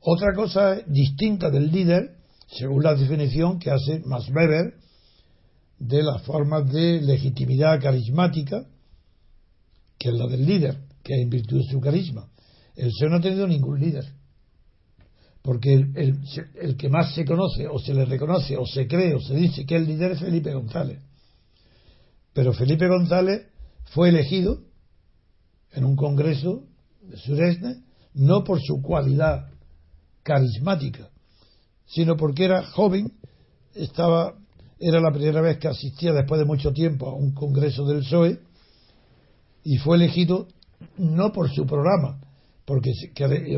Otra 0.00 0.34
cosa 0.34 0.76
distinta 0.86 1.50
del 1.50 1.70
líder, 1.70 2.18
según 2.46 2.82
la 2.82 2.94
definición 2.94 3.58
que 3.58 3.70
hace 3.70 4.00
Max 4.04 4.28
Weber, 4.28 4.74
de 5.78 6.02
las 6.02 6.22
formas 6.22 6.70
de 6.72 7.00
legitimidad 7.00 7.80
carismática, 7.80 8.66
que 9.98 10.08
es 10.08 10.14
la 10.14 10.26
del 10.26 10.44
líder, 10.44 10.78
que 11.02 11.14
es 11.14 11.22
en 11.22 11.30
virtud 11.30 11.58
de 11.58 11.70
su 11.70 11.80
carisma. 11.80 12.28
El 12.76 12.88
PSOE 12.88 13.10
no 13.10 13.16
ha 13.16 13.20
tenido 13.20 13.46
ningún 13.46 13.80
líder, 13.80 14.04
porque 15.42 15.72
el, 15.74 16.20
el, 16.54 16.76
que 16.76 16.88
más 16.88 17.14
se 17.14 17.24
conoce, 17.24 17.66
o 17.66 17.78
se 17.78 17.94
le 17.94 18.04
reconoce, 18.04 18.56
o 18.56 18.66
se 18.66 18.86
cree, 18.86 19.14
o 19.14 19.20
se 19.20 19.34
dice 19.34 19.66
que 19.66 19.76
el 19.76 19.86
líder 19.86 20.12
es 20.12 20.20
Felipe 20.20 20.52
González. 20.52 21.00
Pero 22.32 22.52
Felipe 22.52 22.86
González 22.86 23.46
fue 23.86 24.10
elegido 24.10 24.62
en 25.72 25.84
un 25.84 25.96
congreso 25.96 26.64
de 27.02 27.16
Suresne, 27.16 27.82
no 28.14 28.44
por 28.44 28.60
su 28.60 28.82
cualidad 28.82 29.48
carismática, 30.22 31.10
sino 31.86 32.16
porque 32.16 32.44
era 32.44 32.64
joven, 32.64 33.12
estaba 33.74 34.36
era 34.80 35.00
la 35.00 35.12
primera 35.12 35.40
vez 35.40 35.58
que 35.58 35.68
asistía 35.68 36.12
después 36.12 36.38
de 36.38 36.44
mucho 36.44 36.72
tiempo 36.72 37.08
a 37.08 37.14
un 37.14 37.32
congreso 37.32 37.84
del 37.86 38.00
PSOE 38.00 38.38
y 39.64 39.78
fue 39.78 39.96
elegido 39.96 40.48
no 40.96 41.32
por 41.32 41.50
su 41.50 41.66
programa, 41.66 42.20
porque 42.64 42.92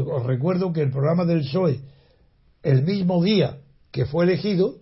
os 0.06 0.24
recuerdo 0.24 0.72
que 0.72 0.80
el 0.80 0.90
programa 0.90 1.24
del 1.24 1.40
PSOE, 1.40 1.80
el 2.62 2.82
mismo 2.84 3.22
día 3.22 3.58
que 3.90 4.06
fue 4.06 4.24
elegido, 4.24 4.76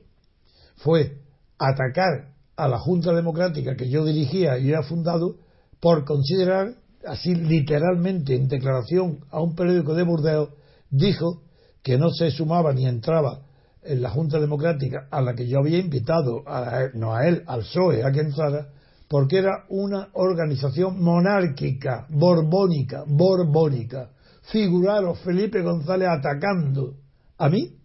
fue 0.77 1.19
atacar 1.59 2.35
a 2.57 2.69
la 2.69 2.79
Junta 2.79 3.13
Democrática 3.13 3.77
que 3.77 3.89
yo 3.89 4.05
dirigía 4.05 4.59
y 4.59 4.73
había 4.73 4.83
fundado 4.83 5.37
por 5.81 6.05
considerar, 6.05 6.75
así 7.05 7.35
literalmente 7.35 8.35
en 8.35 8.49
declaración 8.49 9.21
a 9.31 9.41
un 9.41 9.55
periódico 9.55 9.95
de 9.95 10.03
Burdeos, 10.05 10.51
dijo 10.91 11.43
que 11.83 11.99
no 11.99 12.11
se 12.11 12.31
sumaba 12.31 12.73
ni 12.73 12.87
entraba 12.87 13.48
en 13.89 14.03
la 14.03 14.11
Junta 14.11 14.39
Democrática 14.39 15.09
a 15.11 15.21
la 15.21 15.35
que 15.35 15.49
yo 15.49 15.59
había 15.59 15.79
invitado, 15.79 16.43
a, 16.47 16.89
no 16.95 17.15
a 17.15 17.27
él, 17.27 17.43
al 17.47 17.61
PSOE, 17.61 18.05
a 18.05 18.13
que 18.13 18.21
entrara, 18.21 18.69
porque 19.09 19.39
era 19.39 19.65
una 19.71 20.09
organización 20.13 21.03
monárquica, 21.03 22.07
borbónica, 22.11 23.05
borbónica. 23.07 24.11
Figuraros 24.53 25.19
Felipe 25.21 25.63
González 25.63 26.09
atacando 26.09 26.95
a 27.39 27.49
mí 27.49 27.77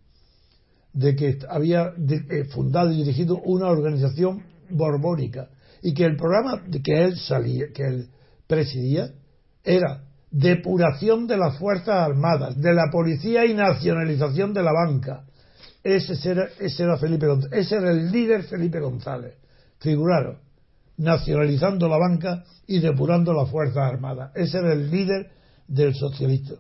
de 0.94 1.16
que 1.16 1.40
había 1.50 1.94
eh, 1.98 2.44
fundado 2.54 2.92
y 2.92 2.98
dirigido 2.98 3.38
una 3.44 3.68
organización 3.68 4.44
borbónica 4.70 5.50
y 5.82 5.94
que 5.94 6.06
el 6.06 6.16
programa 6.16 6.64
que 6.84 7.04
él 7.04 7.18
salía, 7.18 7.68
que 7.74 7.84
él 7.84 8.10
presidía 8.48 9.12
era 9.64 10.04
depuración 10.32 11.28
de 11.28 11.38
las 11.38 11.58
fuerzas 11.58 11.96
armadas, 11.96 12.60
de 12.60 12.74
la 12.74 12.90
policía 12.92 13.46
y 13.46 13.54
nacionalización 13.54 14.54
de 14.54 14.64
la 14.64 14.72
banca. 14.74 15.26
Ese 15.84 16.30
era, 16.30 16.48
ese 16.60 16.84
era 16.84 16.98
Felipe 16.98 17.28
González, 17.28 17.66
ese 17.66 17.76
era 17.76 17.92
el 17.92 18.10
líder 18.12 18.44
Felipe 18.44 18.80
González. 18.80 19.36
Figuraron, 19.80 20.40
nacionalizando 20.98 21.90
la 21.90 21.98
banca 21.98 22.44
y 22.68 22.80
depurando 22.80 23.34
las 23.34 23.50
fuerzas 23.50 23.92
armadas. 23.92 24.32
Ese 24.36 24.60
era 24.60 24.74
el 24.74 24.90
líder 24.90 25.30
del 25.68 25.94
socialista, 25.94 26.54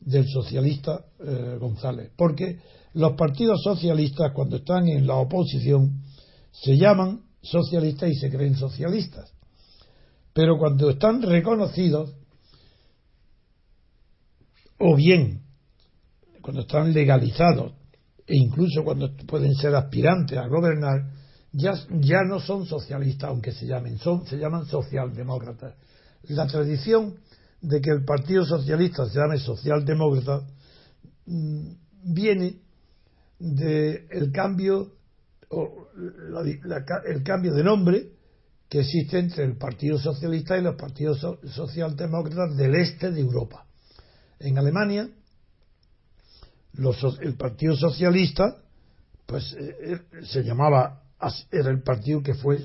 del 0.00 0.26
socialista 0.26 1.04
eh, 1.18 1.58
González. 1.60 2.10
Porque 2.16 2.58
los 2.94 3.12
partidos 3.12 3.62
socialistas, 3.62 4.32
cuando 4.32 4.56
están 4.56 4.88
en 4.88 5.06
la 5.06 5.16
oposición, 5.16 6.02
se 6.50 6.78
llaman 6.78 7.22
socialistas 7.42 8.10
y 8.10 8.14
se 8.14 8.30
creen 8.30 8.56
socialistas. 8.56 9.32
Pero 10.32 10.58
cuando 10.58 10.90
están 10.90 11.20
reconocidos, 11.20 12.14
o 14.78 14.96
bien 14.96 15.42
cuando 16.40 16.62
están 16.62 16.92
legalizados, 16.94 17.72
e 18.30 18.36
incluso 18.36 18.84
cuando 18.84 19.10
pueden 19.26 19.56
ser 19.56 19.74
aspirantes 19.74 20.38
a 20.38 20.46
gobernar, 20.46 21.10
ya, 21.50 21.72
ya 21.98 22.22
no 22.22 22.38
son 22.38 22.64
socialistas, 22.64 23.28
aunque 23.28 23.50
se 23.50 23.66
llamen, 23.66 23.98
son, 23.98 24.24
se 24.24 24.36
llaman 24.36 24.66
socialdemócratas. 24.66 25.74
La 26.28 26.46
tradición 26.46 27.16
de 27.60 27.80
que 27.80 27.90
el 27.90 28.04
Partido 28.04 28.44
Socialista 28.44 29.06
se 29.06 29.18
llame 29.18 29.36
socialdemócrata 29.38 30.42
mm, 31.26 31.72
viene 32.04 32.54
del 33.40 34.30
cambio 34.32 34.92
o 35.48 35.88
el 37.06 37.22
cambio 37.24 37.52
de 37.52 37.64
nombre 37.64 38.12
que 38.68 38.80
existe 38.80 39.18
entre 39.18 39.44
el 39.44 39.56
Partido 39.56 39.98
Socialista 39.98 40.56
y 40.56 40.62
los 40.62 40.76
partidos 40.76 41.26
socialdemócratas 41.46 42.56
del 42.56 42.76
este 42.76 43.10
de 43.10 43.20
Europa. 43.20 43.66
En 44.38 44.56
Alemania, 44.56 45.08
el 47.20 47.34
Partido 47.36 47.76
Socialista, 47.76 48.56
pues 49.26 49.52
eh, 49.52 49.76
eh, 49.82 49.98
se 50.24 50.42
llamaba, 50.42 51.02
era 51.50 51.70
el 51.70 51.82
partido 51.82 52.22
que 52.22 52.34
fue, 52.34 52.58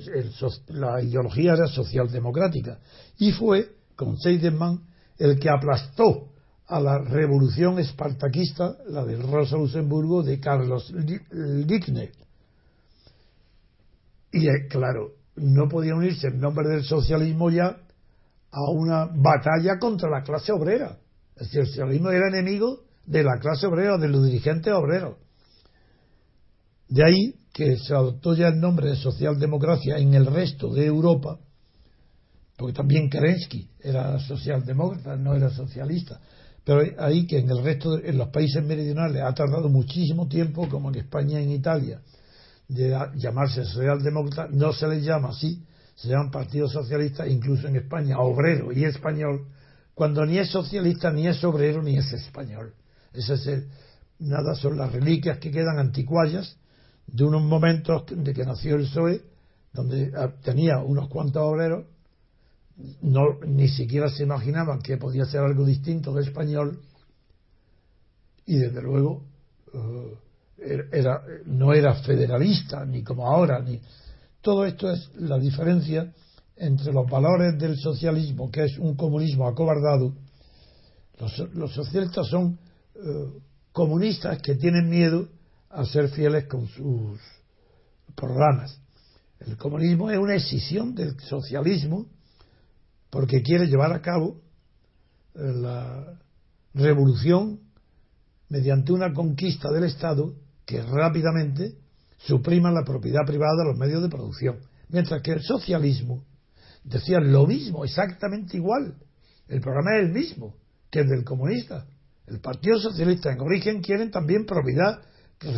la 0.68 1.02
ideología 1.02 1.52
era 1.54 1.68
socialdemocrática, 1.68 2.78
y 3.18 3.32
fue, 3.32 3.70
con 3.94 4.18
Seidenmann, 4.18 4.80
el 5.18 5.38
que 5.38 5.48
aplastó 5.48 6.32
a 6.66 6.80
la 6.80 6.98
revolución 6.98 7.78
espartaquista, 7.78 8.76
la 8.88 9.04
del 9.04 9.22
Rosa 9.22 9.56
Luxemburgo 9.56 10.22
de 10.22 10.40
Carlos 10.40 10.92
Liebknecht. 11.30 12.16
Y 14.32 14.48
eh, 14.48 14.66
claro, 14.68 15.12
no 15.36 15.68
podía 15.68 15.94
unirse 15.94 16.28
en 16.28 16.40
nombre 16.40 16.68
del 16.68 16.84
socialismo 16.84 17.50
ya 17.50 17.78
a 18.50 18.70
una 18.70 19.06
batalla 19.06 19.78
contra 19.78 20.10
la 20.10 20.22
clase 20.22 20.52
obrera. 20.52 20.98
El 21.36 21.46
socialismo 21.46 22.10
era 22.10 22.28
enemigo 22.28 22.85
de 23.06 23.22
la 23.22 23.38
clase 23.38 23.66
obrera, 23.66 23.96
de 23.98 24.08
los 24.08 24.24
dirigentes 24.24 24.72
obreros. 24.72 25.16
De 26.88 27.04
ahí 27.04 27.34
que 27.52 27.78
se 27.78 27.94
adoptó 27.94 28.34
ya 28.34 28.48
el 28.48 28.60
nombre 28.60 28.90
de 28.90 28.96
socialdemocracia 28.96 29.96
en 29.98 30.14
el 30.14 30.26
resto 30.26 30.72
de 30.72 30.86
Europa, 30.86 31.38
porque 32.56 32.74
también 32.74 33.08
Kerensky 33.10 33.68
era 33.80 34.18
socialdemócrata, 34.18 35.16
no 35.16 35.34
era 35.34 35.50
socialista. 35.50 36.20
Pero 36.64 36.82
ahí 36.98 37.26
que 37.26 37.38
en 37.38 37.50
el 37.50 37.62
resto, 37.62 37.96
de, 37.96 38.10
en 38.10 38.18
los 38.18 38.28
países 38.28 38.62
meridionales, 38.64 39.22
ha 39.22 39.32
tardado 39.32 39.68
muchísimo 39.68 40.26
tiempo, 40.26 40.68
como 40.68 40.88
en 40.88 40.96
España 40.96 41.40
y 41.40 41.44
en 41.44 41.50
Italia, 41.52 42.00
de 42.68 42.96
llamarse 43.16 43.64
socialdemócrata, 43.64 44.48
no 44.50 44.72
se 44.72 44.88
les 44.88 45.04
llama 45.04 45.28
así, 45.28 45.62
se 45.94 46.08
llaman 46.08 46.30
Partido 46.30 46.68
Socialista, 46.68 47.26
incluso 47.26 47.68
en 47.68 47.76
España, 47.76 48.18
obrero 48.18 48.72
y 48.72 48.84
español, 48.84 49.46
cuando 49.94 50.26
ni 50.26 50.38
es 50.38 50.50
socialista, 50.50 51.10
ni 51.10 51.26
es 51.26 51.42
obrero, 51.44 51.82
ni 51.82 51.96
es 51.96 52.12
español. 52.12 52.74
Es 53.16 53.46
el, 53.46 53.68
nada 54.18 54.54
son 54.54 54.78
las 54.78 54.92
reliquias 54.92 55.38
que 55.38 55.50
quedan 55.50 55.78
anticuallas 55.78 56.56
de 57.06 57.24
unos 57.24 57.42
momentos 57.42 58.04
de 58.10 58.34
que 58.34 58.44
nació 58.44 58.76
el 58.76 58.82
PSOE, 58.82 59.22
donde 59.72 60.12
ah, 60.16 60.32
tenía 60.42 60.78
unos 60.78 61.08
cuantos 61.08 61.42
obreros. 61.42 61.84
No, 63.02 63.40
ni 63.46 63.68
siquiera 63.68 64.10
se 64.10 64.24
imaginaban 64.24 64.82
que 64.82 64.98
podía 64.98 65.24
ser 65.24 65.40
algo 65.40 65.64
distinto 65.64 66.12
de 66.12 66.22
español. 66.22 66.80
Y 68.44 68.58
desde 68.58 68.82
luego 68.82 69.22
eh, 69.72 70.88
era, 70.92 71.22
no 71.46 71.72
era 71.72 71.94
federalista 71.94 72.84
ni 72.84 73.02
como 73.02 73.26
ahora 73.26 73.60
ni 73.60 73.80
todo 74.40 74.64
esto 74.64 74.90
es 74.90 75.10
la 75.16 75.38
diferencia 75.38 76.12
entre 76.56 76.92
los 76.92 77.10
valores 77.10 77.58
del 77.58 77.76
socialismo 77.76 78.50
que 78.50 78.64
es 78.64 78.78
un 78.78 78.94
comunismo 78.94 79.48
acobardado. 79.48 80.14
Los, 81.18 81.72
socialistas 81.72 82.28
son 82.28 82.58
comunistas 83.72 84.40
que 84.42 84.54
tienen 84.54 84.88
miedo 84.88 85.28
a 85.70 85.84
ser 85.84 86.08
fieles 86.08 86.46
con 86.46 86.66
sus 86.68 87.20
programas 88.14 88.80
el 89.40 89.56
comunismo 89.56 90.10
es 90.10 90.18
una 90.18 90.34
escisión 90.34 90.94
del 90.94 91.18
socialismo 91.20 92.06
porque 93.10 93.42
quiere 93.42 93.66
llevar 93.66 93.92
a 93.92 94.00
cabo 94.00 94.40
eh, 95.34 95.38
la 95.40 96.18
revolución 96.74 97.60
mediante 98.48 98.92
una 98.92 99.12
conquista 99.12 99.70
del 99.70 99.84
Estado 99.84 100.34
que 100.64 100.82
rápidamente 100.82 101.76
suprima 102.18 102.70
la 102.70 102.84
propiedad 102.84 103.24
privada 103.26 103.56
de 103.58 103.64
los 103.70 103.78
medios 103.78 104.02
de 104.02 104.08
producción. 104.08 104.58
Mientras 104.88 105.22
que 105.22 105.32
el 105.32 105.42
socialismo 105.42 106.24
decía 106.82 107.20
lo 107.20 107.46
mismo, 107.46 107.84
exactamente 107.84 108.56
igual. 108.56 108.94
El 109.48 109.60
programa 109.60 109.96
es 109.96 110.06
el 110.06 110.12
mismo 110.12 110.54
que 110.90 111.00
el 111.00 111.08
del 111.08 111.24
comunista. 111.24 111.86
El 112.26 112.40
Partido 112.40 112.78
Socialista 112.78 113.32
en 113.32 113.40
origen 113.40 113.82
quieren 113.82 114.10
también 114.10 114.46
propiedad, 114.46 115.02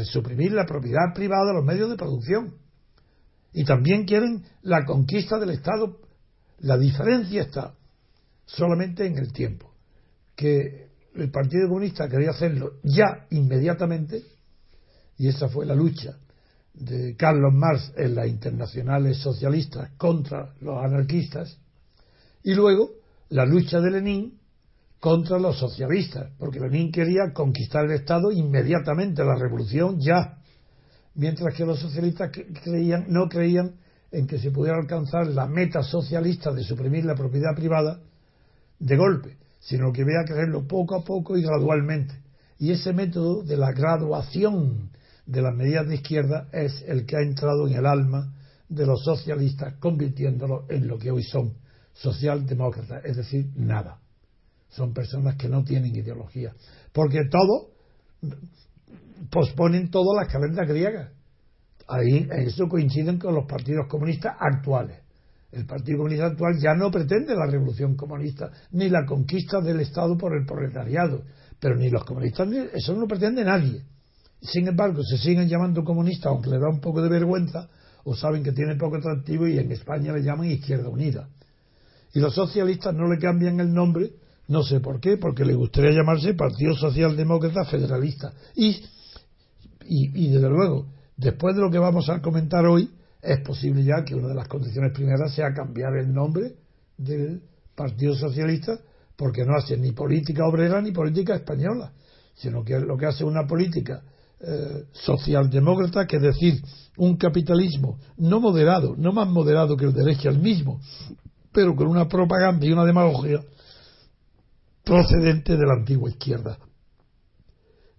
suprimir 0.05 0.53
la 0.53 0.67
propiedad 0.67 1.15
privada 1.15 1.47
de 1.47 1.55
los 1.55 1.65
medios 1.65 1.89
de 1.91 1.97
producción. 1.97 2.55
Y 3.53 3.65
también 3.65 4.05
quieren 4.05 4.45
la 4.63 4.85
conquista 4.85 5.39
del 5.39 5.51
Estado 5.51 5.99
la 6.61 6.77
diferencia 6.77 7.43
está 7.43 7.75
solamente 8.45 9.07
en 9.07 9.17
el 9.19 9.33
tiempo, 9.33 9.75
que 10.35 10.89
el 11.15 11.31
Partido 11.31 11.69
Comunista 11.69 12.09
quería 12.09 12.31
hacerlo 12.31 12.75
ya 12.83 13.27
inmediatamente, 13.31 14.23
y 15.17 15.29
esa 15.29 15.49
fue 15.49 15.67
la 15.67 15.75
lucha 15.75 16.17
de 16.75 17.17
Carlos 17.17 17.53
Marx 17.55 17.93
en 17.97 18.15
las 18.15 18.29
internacionales 18.29 19.19
socialistas 19.19 19.91
contra 19.97 20.55
los 20.61 20.83
anarquistas, 20.83 21.59
y 22.43 22.55
luego 22.55 22.91
la 23.31 23.45
lucha 23.45 23.81
de 23.81 23.91
Lenin 23.91 24.38
contra 25.01 25.39
los 25.39 25.59
socialistas, 25.59 26.33
porque 26.39 26.59
Lenin 26.59 26.91
quería 26.91 27.33
conquistar 27.33 27.85
el 27.85 27.93
Estado 27.93 28.33
inmediatamente, 28.33 29.25
la 29.25 29.37
revolución 29.37 30.01
ya, 30.01 30.39
mientras 31.15 31.55
que 31.55 31.65
los 31.65 31.79
socialistas 31.79 32.31
creían, 32.65 33.07
no 33.09 33.29
creían 33.29 33.77
en 34.11 34.27
que 34.27 34.39
se 34.39 34.51
pudiera 34.51 34.79
alcanzar 34.79 35.27
la 35.29 35.47
meta 35.47 35.83
socialista 35.83 36.53
de 36.53 36.65
suprimir 36.65 37.05
la 37.05 37.15
propiedad 37.15 37.55
privada 37.55 38.01
de 38.79 38.97
golpe, 38.97 39.37
sino 39.61 39.93
que 39.93 40.03
había 40.03 40.25
que 40.27 40.33
hacerlo 40.33 40.67
poco 40.67 40.97
a 40.97 41.05
poco 41.05 41.37
y 41.37 41.43
gradualmente. 41.43 42.15
Y 42.59 42.73
ese 42.73 42.93
método 42.93 43.43
de 43.43 43.57
la 43.57 43.73
graduación 43.73 44.91
de 45.27 45.43
las 45.43 45.55
medidas 45.55 45.87
de 45.87 45.97
izquierda 45.97 46.49
es 46.53 46.83
el 46.89 47.07
que 47.07 47.17
ha 47.17 47.21
entrado 47.21 47.69
en 47.69 47.75
el 47.75 47.87
alma 47.87 48.35
de 48.69 48.87
los 48.87 49.05
socialistas, 49.05 49.75
convirtiéndolo 49.75 50.65
en 50.69 50.89
lo 50.89 50.99
que 50.99 51.11
hoy 51.11 51.23
son 51.23 51.55
socialdemócratas, 51.93 53.05
es 53.05 53.17
decir, 53.17 53.51
nada. 53.55 53.99
Son 54.69 54.93
personas 54.93 55.37
que 55.37 55.49
no 55.49 55.65
tienen 55.65 55.95
ideología, 55.95 56.55
porque 56.93 57.21
todo 57.31 57.71
posponen 59.31 59.91
todas 59.91 60.25
las 60.25 60.33
calendas 60.33 60.69
griegas 60.69 61.19
ahí 61.89 62.29
eso 62.31 62.69
coinciden 62.69 63.19
con 63.19 63.35
los 63.35 63.47
partidos 63.47 63.87
comunistas 63.89 64.37
actuales. 64.39 65.01
El 65.51 65.65
Partido 65.65 65.99
Comunista 65.99 66.27
actual 66.27 66.59
ya 66.61 66.75
no 66.75 66.91
pretende 66.91 67.35
la 67.35 67.47
revolución 67.47 67.97
comunista 67.97 68.51
ni 68.73 68.91
la 68.91 69.07
conquista 69.07 69.63
del 69.63 69.81
Estado 69.81 70.17
por 70.19 70.37
el 70.37 70.45
proletariado, 70.45 71.23
pero 71.59 71.75
ni 71.75 71.89
los 71.89 72.05
comunistas, 72.05 72.47
eso 72.75 72.95
no 72.95 73.07
pretende 73.07 73.43
nadie. 73.45 73.83
Sin 74.43 74.69
embargo, 74.69 75.03
se 75.03 75.17
siguen 75.17 75.49
llamando 75.49 75.83
comunistas, 75.83 76.27
aunque 76.27 76.51
le 76.51 76.59
da 76.59 76.69
un 76.69 76.81
poco 76.81 77.01
de 77.01 77.09
vergüenza, 77.09 77.69
o 78.05 78.15
saben 78.15 78.43
que 78.45 78.53
tiene 78.53 78.77
poco 78.77 78.97
atractivo 78.97 79.49
y 79.49 79.59
en 79.59 79.73
España 79.73 80.13
le 80.13 80.23
llaman 80.23 80.51
Izquierda 80.51 80.91
Unida. 80.91 81.29
Y 82.13 82.21
los 82.21 82.35
socialistas 82.35 82.95
no 82.95 83.09
le 83.09 83.19
cambian 83.19 83.59
el 83.59 83.73
nombre, 83.73 84.11
no 84.49 84.63
sé 84.63 84.81
por 84.81 85.01
qué, 85.01 85.17
porque 85.19 85.45
le 85.45 85.55
gustaría 85.55 85.93
llamarse 85.93 86.35
Partido 86.35 86.75
Socialdemócrata 86.75 87.65
Federalista. 87.67 88.33
Y, 88.57 88.69
y, 89.87 90.27
y 90.27 90.31
desde 90.31 90.49
luego, 90.49 90.87
después 91.17 91.55
de 91.55 91.63
lo 91.63 91.71
que 91.71 91.79
vamos 91.79 92.09
a 92.09 92.21
comentar 92.21 92.65
hoy, 92.67 92.91
es 93.23 93.41
posible 93.41 93.85
ya 93.85 94.05
que 94.05 94.15
una 94.15 94.29
de 94.29 94.35
las 94.35 94.49
condiciones 94.49 94.93
primeras 94.93 95.35
sea 95.35 95.53
cambiar 95.53 95.97
el 95.97 96.13
nombre 96.13 96.55
del 96.97 97.43
Partido 97.75 98.15
Socialista 98.15 98.79
porque 99.17 99.45
no 99.45 99.57
hace 99.57 99.77
ni 99.77 99.93
política 99.93 100.47
obrera 100.47 100.81
ni 100.81 100.93
política 100.93 101.35
española, 101.35 101.93
sino 102.35 102.65
que 102.65 102.79
lo 102.79 102.97
que 102.97 103.07
hace 103.07 103.25
una 103.25 103.47
política 103.47 104.03
eh, 104.41 104.85
socialdemócrata, 104.93 106.07
que 106.07 106.17
es 106.17 106.23
decir, 106.23 106.63
un 106.97 107.17
capitalismo 107.17 107.99
no 108.17 108.41
moderado, 108.41 108.95
no 108.97 109.13
más 109.13 109.29
moderado 109.29 109.77
que 109.77 109.85
el 109.85 109.93
derecho 109.93 110.29
al 110.29 110.39
mismo, 110.39 110.81
pero 111.53 111.75
con 111.75 111.89
una 111.89 112.07
propaganda 112.07 112.65
y 112.65 112.71
una 112.71 112.85
demagogia 112.85 113.41
procedente 114.89 115.55
de 115.55 115.67
la 115.67 115.75
antigua 115.75 116.09
izquierda. 116.09 116.59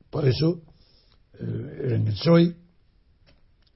Por 0.09 0.27
eso, 0.27 0.63
eh, 1.39 1.95
en 1.95 2.07
el 2.07 2.13
PSOE, 2.13 2.55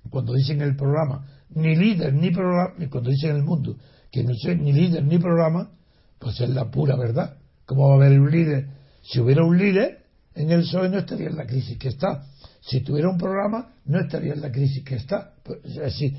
cuando 0.10 0.34
dicen 0.34 0.62
en 0.62 0.70
el 0.70 0.76
programa, 0.76 1.28
ni 1.52 1.76
líder 1.76 2.12
ni 2.12 2.32
programa, 2.32 2.74
cuando 2.90 3.12
dicen 3.12 3.30
en 3.30 3.36
el 3.38 3.44
mundo 3.44 3.78
que 4.12 4.24
no 4.24 4.34
sé 4.34 4.56
ni 4.56 4.74
líder 4.74 5.04
ni 5.04 5.20
programa, 5.20 5.72
pues 6.18 6.42
es 6.42 6.50
la 6.50 6.72
pura 6.72 6.96
verdad. 6.96 7.38
¿Cómo 7.66 7.88
va 7.88 7.94
a 7.94 7.98
haber 7.98 8.20
un 8.20 8.32
líder? 8.32 8.68
Si 9.04 9.20
hubiera 9.20 9.46
un 9.46 9.60
líder, 9.60 10.06
en 10.34 10.50
el 10.50 10.62
PSOE 10.62 10.90
no 10.90 10.98
estaría 10.98 11.30
en 11.30 11.38
la 11.38 11.46
crisis 11.46 11.78
que 11.78 11.90
está. 11.90 12.26
Si 12.62 12.82
tuviera 12.82 13.10
un 13.10 13.20
programa, 13.20 13.76
no 13.86 14.00
estaría 14.00 14.34
en 14.34 14.42
la 14.42 14.52
crisis 14.52 14.84
que 14.84 14.96
está. 14.96 15.36
Pues, 15.44 15.60
es 15.66 15.76
decir, 15.76 16.16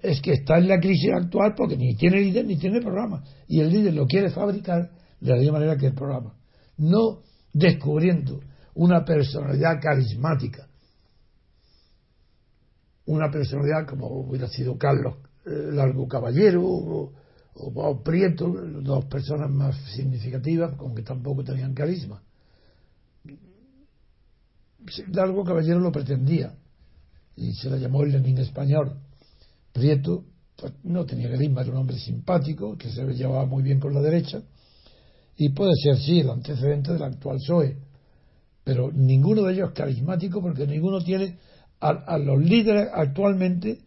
es 0.00 0.22
que 0.22 0.32
está 0.32 0.56
en 0.56 0.68
la 0.68 0.80
crisis 0.80 1.10
actual 1.14 1.54
porque 1.54 1.76
ni 1.76 1.94
tiene 1.94 2.20
líder 2.20 2.46
ni 2.46 2.56
tiene 2.56 2.80
programa. 2.80 3.22
Y 3.48 3.60
el 3.60 3.68
líder 3.68 3.92
lo 3.92 4.06
quiere 4.06 4.30
fabricar 4.30 4.90
de 5.26 5.32
la 5.32 5.40
misma 5.40 5.58
manera 5.58 5.76
que 5.76 5.86
el 5.86 5.94
programa. 5.94 6.34
No 6.78 7.22
descubriendo 7.52 8.40
una 8.74 9.04
personalidad 9.04 9.80
carismática, 9.80 10.68
una 13.06 13.30
personalidad 13.30 13.86
como 13.88 14.06
hubiera 14.06 14.48
sido 14.48 14.76
Carlos 14.78 15.16
eh, 15.46 15.70
Largo 15.72 16.06
Caballero 16.06 16.62
o, 16.64 17.12
Prieto, 18.04 18.48
dos 18.82 19.06
personas 19.06 19.50
más 19.50 19.74
significativas, 19.94 20.74
aunque 20.78 21.02
tampoco 21.02 21.42
tenían 21.42 21.72
carisma. 21.72 22.22
Largo 25.08 25.42
Caballero 25.42 25.80
lo 25.80 25.90
pretendía 25.90 26.54
y 27.34 27.54
se 27.54 27.70
le 27.70 27.80
llamó 27.80 28.02
el 28.02 28.12
Lenin 28.12 28.38
español. 28.38 28.98
Prieto 29.72 30.24
pues, 30.56 30.74
no 30.84 31.06
tenía 31.06 31.30
carisma, 31.30 31.62
era 31.62 31.70
un 31.70 31.78
hombre 31.78 31.98
simpático 31.98 32.76
que 32.76 32.90
se 32.90 33.02
llevaba 33.14 33.46
muy 33.46 33.62
bien 33.62 33.80
con 33.80 33.94
la 33.94 34.02
derecha 34.02 34.42
y 35.36 35.50
puede 35.50 35.72
ser 35.82 35.98
sí 35.98 36.20
el 36.20 36.30
antecedente 36.30 36.92
del 36.92 37.02
actual 37.02 37.38
PSOE, 37.38 37.76
pero 38.64 38.90
ninguno 38.92 39.42
de 39.42 39.54
ellos 39.54 39.68
es 39.68 39.74
carismático 39.74 40.40
porque 40.40 40.66
ninguno 40.66 41.00
tiene 41.00 41.38
a, 41.80 42.18
los 42.18 42.42
líderes 42.42 42.88
actualmente 42.92 43.78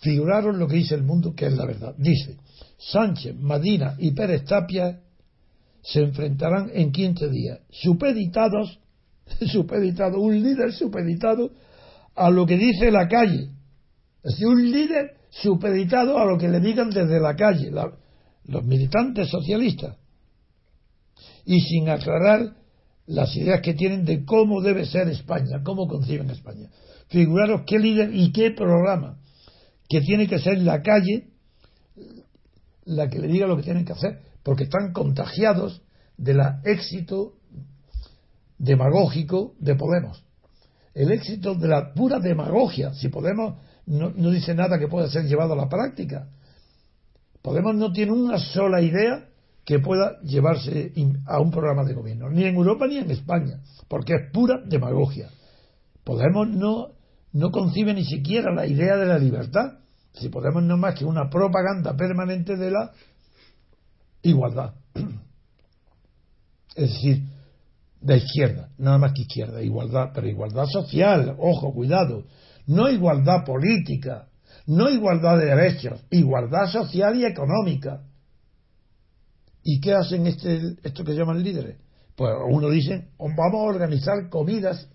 figuraron 0.00 0.58
lo 0.58 0.68
que 0.68 0.76
dice 0.76 0.94
el 0.94 1.02
mundo 1.02 1.34
que 1.34 1.46
es 1.46 1.54
la 1.54 1.64
verdad. 1.64 1.94
Dice, 1.96 2.36
Sánchez, 2.78 3.36
Madina 3.36 3.96
y 3.98 4.12
Pérez 4.12 4.44
Tapia 4.44 5.00
se 5.82 6.00
enfrentarán 6.00 6.70
en 6.72 6.92
15 6.92 7.28
días, 7.30 7.60
supeditados, 7.70 8.78
supeditado, 9.50 10.20
un 10.20 10.42
líder 10.42 10.72
supeditado 10.72 11.50
a 12.14 12.30
lo 12.30 12.46
que 12.46 12.58
dice 12.58 12.90
la 12.90 13.08
calle. 13.08 13.48
Es 14.22 14.32
decir, 14.32 14.46
un 14.46 14.70
líder 14.70 15.16
supeditado 15.30 16.18
a 16.18 16.26
lo 16.26 16.38
que 16.38 16.48
le 16.48 16.60
digan 16.60 16.90
desde 16.90 17.18
la 17.20 17.34
calle, 17.34 17.70
los 18.46 18.64
militantes 18.64 19.28
socialistas. 19.28 19.96
Y 21.44 21.60
sin 21.60 21.88
aclarar 21.88 22.54
las 23.06 23.36
ideas 23.36 23.60
que 23.60 23.74
tienen 23.74 24.04
de 24.04 24.24
cómo 24.24 24.62
debe 24.62 24.86
ser 24.86 25.08
España, 25.08 25.62
cómo 25.62 25.86
conciben 25.86 26.30
España. 26.30 26.70
Figuraros 27.08 27.62
qué 27.66 27.78
líder 27.78 28.14
y 28.14 28.32
qué 28.32 28.50
programa, 28.50 29.18
que 29.88 30.00
tiene 30.00 30.26
que 30.26 30.38
ser 30.38 30.58
la 30.58 30.82
calle 30.82 31.28
la 32.86 33.08
que 33.08 33.18
le 33.18 33.28
diga 33.28 33.46
lo 33.46 33.56
que 33.56 33.62
tienen 33.62 33.84
que 33.84 33.92
hacer, 33.92 34.20
porque 34.42 34.64
están 34.64 34.92
contagiados 34.92 35.82
del 36.16 36.40
éxito 36.64 37.34
demagógico 38.58 39.54
de 39.58 39.74
Podemos. 39.74 40.22
El 40.94 41.10
éxito 41.10 41.54
de 41.54 41.68
la 41.68 41.92
pura 41.92 42.20
demagogia, 42.20 42.92
si 42.94 43.08
Podemos 43.08 43.54
no 43.86 44.30
dice 44.30 44.54
nada 44.54 44.78
que 44.78 44.88
pueda 44.88 45.08
ser 45.08 45.24
llevado 45.24 45.52
a 45.52 45.56
la 45.56 45.68
práctica. 45.68 46.28
Podemos 47.44 47.74
no 47.74 47.92
tiene 47.92 48.10
una 48.12 48.38
sola 48.38 48.80
idea 48.80 49.28
que 49.66 49.78
pueda 49.78 50.18
llevarse 50.22 50.94
a 51.26 51.40
un 51.40 51.50
programa 51.50 51.84
de 51.84 51.92
gobierno, 51.92 52.30
ni 52.30 52.44
en 52.44 52.54
Europa 52.54 52.86
ni 52.86 52.96
en 52.96 53.10
España, 53.10 53.60
porque 53.86 54.14
es 54.14 54.32
pura 54.32 54.62
demagogia. 54.64 55.28
Podemos 56.04 56.48
no, 56.48 56.92
no 57.32 57.50
concibe 57.50 57.92
ni 57.92 58.06
siquiera 58.06 58.50
la 58.50 58.66
idea 58.66 58.96
de 58.96 59.04
la 59.04 59.18
libertad, 59.18 59.74
si 60.14 60.30
Podemos 60.30 60.62
no 60.62 60.78
más 60.78 60.94
que 60.94 61.04
una 61.04 61.28
propaganda 61.28 61.94
permanente 61.94 62.56
de 62.56 62.70
la 62.70 62.92
igualdad. 64.22 64.72
Es 66.76 66.94
decir, 66.94 67.24
de 68.00 68.16
izquierda, 68.16 68.70
nada 68.78 68.96
más 68.96 69.12
que 69.12 69.22
izquierda, 69.22 69.62
igualdad, 69.62 70.12
pero 70.14 70.26
igualdad 70.26 70.64
social, 70.64 71.36
ojo, 71.38 71.74
cuidado, 71.74 72.24
no 72.66 72.88
igualdad 72.88 73.44
política, 73.44 74.28
no 74.66 74.88
igualdad 74.88 75.38
de 75.38 75.46
derechos, 75.46 76.04
igualdad 76.10 76.66
social 76.66 77.16
y 77.16 77.24
económica 77.24 78.02
¿Y 79.64 79.80
qué 79.80 79.94
hacen 79.94 80.26
este, 80.26 80.76
esto 80.82 81.04
que 81.04 81.14
llaman 81.14 81.42
líderes? 81.42 81.78
Pues 82.14 82.32
uno 82.48 82.68
dice, 82.68 83.08
vamos 83.18 83.54
a 83.54 83.74
organizar 83.74 84.28
comidas 84.28 84.88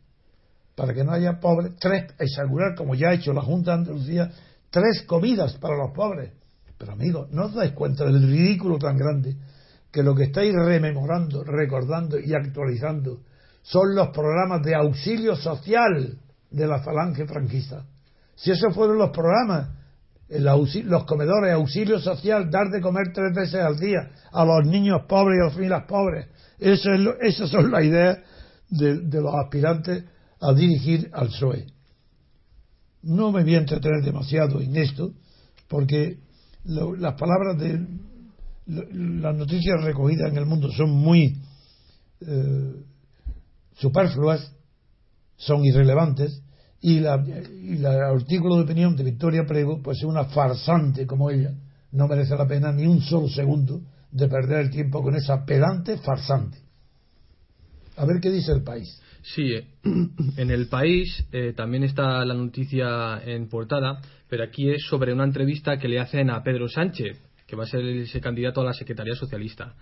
para 0.76 0.94
que 0.94 1.04
no 1.04 1.12
haya 1.12 1.40
pobres, 1.40 1.74
tres, 1.80 2.14
asegurar, 2.20 2.76
como 2.76 2.96
ya 2.96 3.10
ha 3.10 3.14
hecho 3.14 3.34
la 3.34 3.42
Junta 3.42 3.72
de 3.72 3.78
Andalucía, 3.80 4.32
tres 4.70 5.04
comidas 5.08 5.56
para 5.56 5.76
los 5.76 5.92
pobres. 5.94 6.32
Pero 6.78 6.94
amigos, 6.94 7.30
¿no 7.32 7.48
os 7.48 7.56
dais 7.56 7.74
cuenta 7.74 8.06
del 8.06 8.22
ridículo 8.22 8.78
tan 8.78 8.96
grande 8.96 9.36
que 9.92 10.04
lo 10.04 10.16
que 10.16 10.26
estáis 10.26 10.54
rememorando, 10.54 11.44
recordando 11.44 12.20
y 12.20 12.34
actualizando 12.34 13.22
son 13.64 13.96
los 13.96 14.10
programas 14.10 14.62
de 14.64 14.76
auxilio 14.76 15.36
social 15.36 16.18
de 16.52 16.68
la 16.68 16.80
falange 16.82 17.26
franquista? 17.26 17.86
Si 18.42 18.52
esos 18.52 18.74
fueron 18.74 18.98
los 18.98 19.12
programas 19.12 19.70
los 20.30 21.06
comedores, 21.06 21.54
auxilio 21.54 22.00
social, 22.00 22.52
dar 22.52 22.70
de 22.70 22.82
comer 22.82 23.12
tres 23.14 23.34
veces 23.34 23.62
al 23.62 23.80
día 23.80 24.12
a 24.32 24.46
los 24.46 24.66
niños 24.68 25.02
pobres 25.08 25.38
y 25.38 25.42
a 25.42 25.46
las 25.46 25.54
familias 25.54 25.84
pobres. 25.88 26.28
Eso 26.60 26.94
es 26.94 27.36
esas 27.36 27.50
son 27.50 27.72
las 27.72 27.84
ideas 27.84 28.20
de, 28.70 29.22
los 29.22 29.34
aspirantes 29.34 30.04
a 30.40 30.54
dirigir 30.54 31.10
al 31.14 31.28
PSOE. 31.30 31.66
No 33.02 33.32
me 33.32 33.44
voy 33.44 33.56
a 33.56 33.60
entretener 33.60 34.04
demasiado 34.04 34.62
en 34.62 34.76
esto, 34.76 35.14
porque 35.68 36.20
las 36.66 37.14
palabras 37.16 37.58
de 37.58 37.88
las 38.68 39.36
noticias 39.36 39.84
recogidas 39.84 40.32
en 40.32 40.38
el 40.38 40.46
mundo 40.46 40.70
son 40.72 40.92
muy 40.92 41.42
eh, 42.22 42.76
superfluas, 43.78 44.54
son 45.38 45.66
irrelevantes, 45.66 46.44
y, 46.82 47.00
la, 47.00 47.22
artículo 48.10 48.56
de 48.56 48.64
opinión 48.64 48.96
de 48.96 49.04
Victoria 49.04 49.46
Prego, 49.46 49.82
pues 49.82 49.98
es 49.98 50.06
una 50.06 50.26
farsante 50.26 51.06
como 51.06 51.30
ella, 51.30 51.52
no 51.92 52.08
merece 52.08 52.36
la 52.36 52.48
pena 52.48 52.72
ni 52.72 52.86
un 52.86 53.02
solo 53.02 53.28
segundo 53.28 53.82
de 54.12 54.28
perder 54.28 54.60
el 54.62 54.70
tiempo 54.70 55.02
con 55.04 55.16
esa 55.16 55.46
pedante 55.46 55.98
farsante. 55.98 56.58
A 57.98 58.06
ver 58.06 58.22
qué 58.22 58.32
dice 58.32 58.54
el 58.54 58.64
país. 58.64 59.02
Sí, 59.22 59.54
eh, 59.54 59.68
en 60.38 60.52
el 60.52 60.68
país 60.68 61.26
eh, 61.32 61.54
también 61.56 61.84
está 61.84 62.24
la 62.24 62.34
noticia 62.34 63.22
en 63.26 63.50
portada, 63.50 64.00
pero 64.30 64.44
aquí 64.44 64.70
es 64.70 64.84
sobre 64.88 65.14
una 65.14 65.26
entrevista 65.26 65.78
que 65.78 65.90
le 65.90 66.00
hacen 66.00 66.30
a 66.30 66.42
Pedro 66.44 66.70
Sánchez, 66.70 67.20
que 67.46 67.56
va 67.56 67.64
a 67.64 67.68
ser 67.68 67.84
ese 67.84 68.22
candidato 68.22 68.62
a 68.62 68.66
la 68.66 68.74
Secretaría 68.74 69.16
Socialista. 69.16 69.76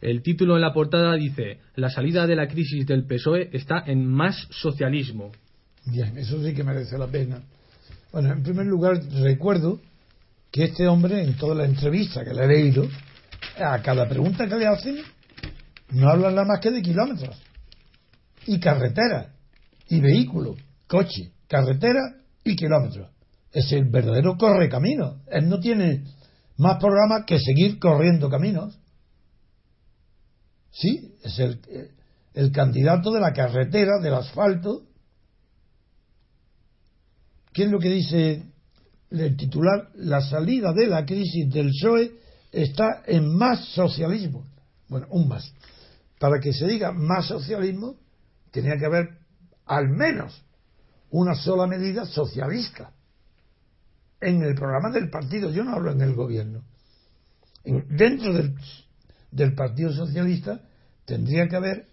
El 0.00 0.22
título 0.22 0.56
en 0.56 0.62
la 0.62 0.72
portada 0.72 1.14
dice: 1.14 1.60
La 1.76 1.90
salida 1.90 2.26
de 2.26 2.36
la 2.36 2.48
crisis 2.48 2.86
del 2.86 3.06
PSOE 3.06 3.50
está 3.52 3.84
en 3.86 4.06
más 4.06 4.48
socialismo. 4.50 5.30
Bien, 5.86 6.16
eso 6.16 6.42
sí 6.42 6.54
que 6.54 6.64
merece 6.64 6.96
la 6.96 7.06
pena. 7.06 7.42
Bueno, 8.12 8.32
en 8.32 8.42
primer 8.42 8.66
lugar, 8.66 9.02
recuerdo 9.22 9.80
que 10.50 10.64
este 10.64 10.86
hombre, 10.86 11.22
en 11.22 11.36
toda 11.36 11.54
la 11.54 11.64
entrevista 11.64 12.24
que 12.24 12.32
le 12.32 12.44
he 12.44 12.48
leído, 12.48 12.88
a 13.58 13.82
cada 13.82 14.08
pregunta 14.08 14.48
que 14.48 14.56
le 14.56 14.66
hacen, 14.66 14.98
no 15.90 16.08
habla 16.08 16.30
nada 16.30 16.44
más 16.44 16.60
que 16.60 16.70
de 16.70 16.80
kilómetros. 16.80 17.36
Y 18.46 18.58
carretera, 18.60 19.34
y 19.88 20.00
vehículo, 20.00 20.56
coche, 20.86 21.32
carretera 21.48 22.00
y 22.44 22.56
kilómetros. 22.56 23.10
Es 23.52 23.70
el 23.72 23.84
verdadero 23.90 24.36
corre 24.36 24.68
camino. 24.68 25.22
Él 25.30 25.48
no 25.48 25.60
tiene 25.60 26.04
más 26.56 26.78
programa 26.78 27.24
que 27.26 27.38
seguir 27.38 27.78
corriendo 27.78 28.30
caminos. 28.30 28.78
Sí, 30.70 31.14
es 31.22 31.38
el, 31.38 31.60
el 32.34 32.50
candidato 32.52 33.12
de 33.12 33.20
la 33.20 33.32
carretera, 33.32 34.00
del 34.00 34.14
asfalto, 34.14 34.82
¿Qué 37.54 37.62
es 37.62 37.70
lo 37.70 37.78
que 37.78 37.88
dice 37.88 38.42
el 39.10 39.36
titular? 39.36 39.90
La 39.94 40.20
salida 40.20 40.72
de 40.72 40.88
la 40.88 41.06
crisis 41.06 41.48
del 41.50 41.68
PSOE 41.68 42.12
está 42.50 43.04
en 43.06 43.32
más 43.32 43.64
socialismo. 43.66 44.44
Bueno, 44.88 45.06
un 45.10 45.28
más. 45.28 45.54
Para 46.18 46.40
que 46.40 46.52
se 46.52 46.66
diga 46.66 46.90
más 46.90 47.26
socialismo, 47.26 47.94
tenía 48.50 48.76
que 48.76 48.86
haber 48.86 49.18
al 49.66 49.88
menos 49.88 50.44
una 51.10 51.36
sola 51.36 51.68
medida 51.68 52.06
socialista 52.06 52.92
en 54.20 54.42
el 54.42 54.56
programa 54.56 54.90
del 54.90 55.08
partido. 55.08 55.48
Yo 55.50 55.62
no 55.62 55.74
hablo 55.74 55.92
en 55.92 56.00
el 56.00 56.14
gobierno. 56.14 56.64
dentro 57.64 58.34
del, 58.34 58.56
del 59.30 59.54
Partido 59.54 59.92
Socialista 59.92 60.60
tendría 61.04 61.46
que 61.46 61.54
haber 61.54 61.86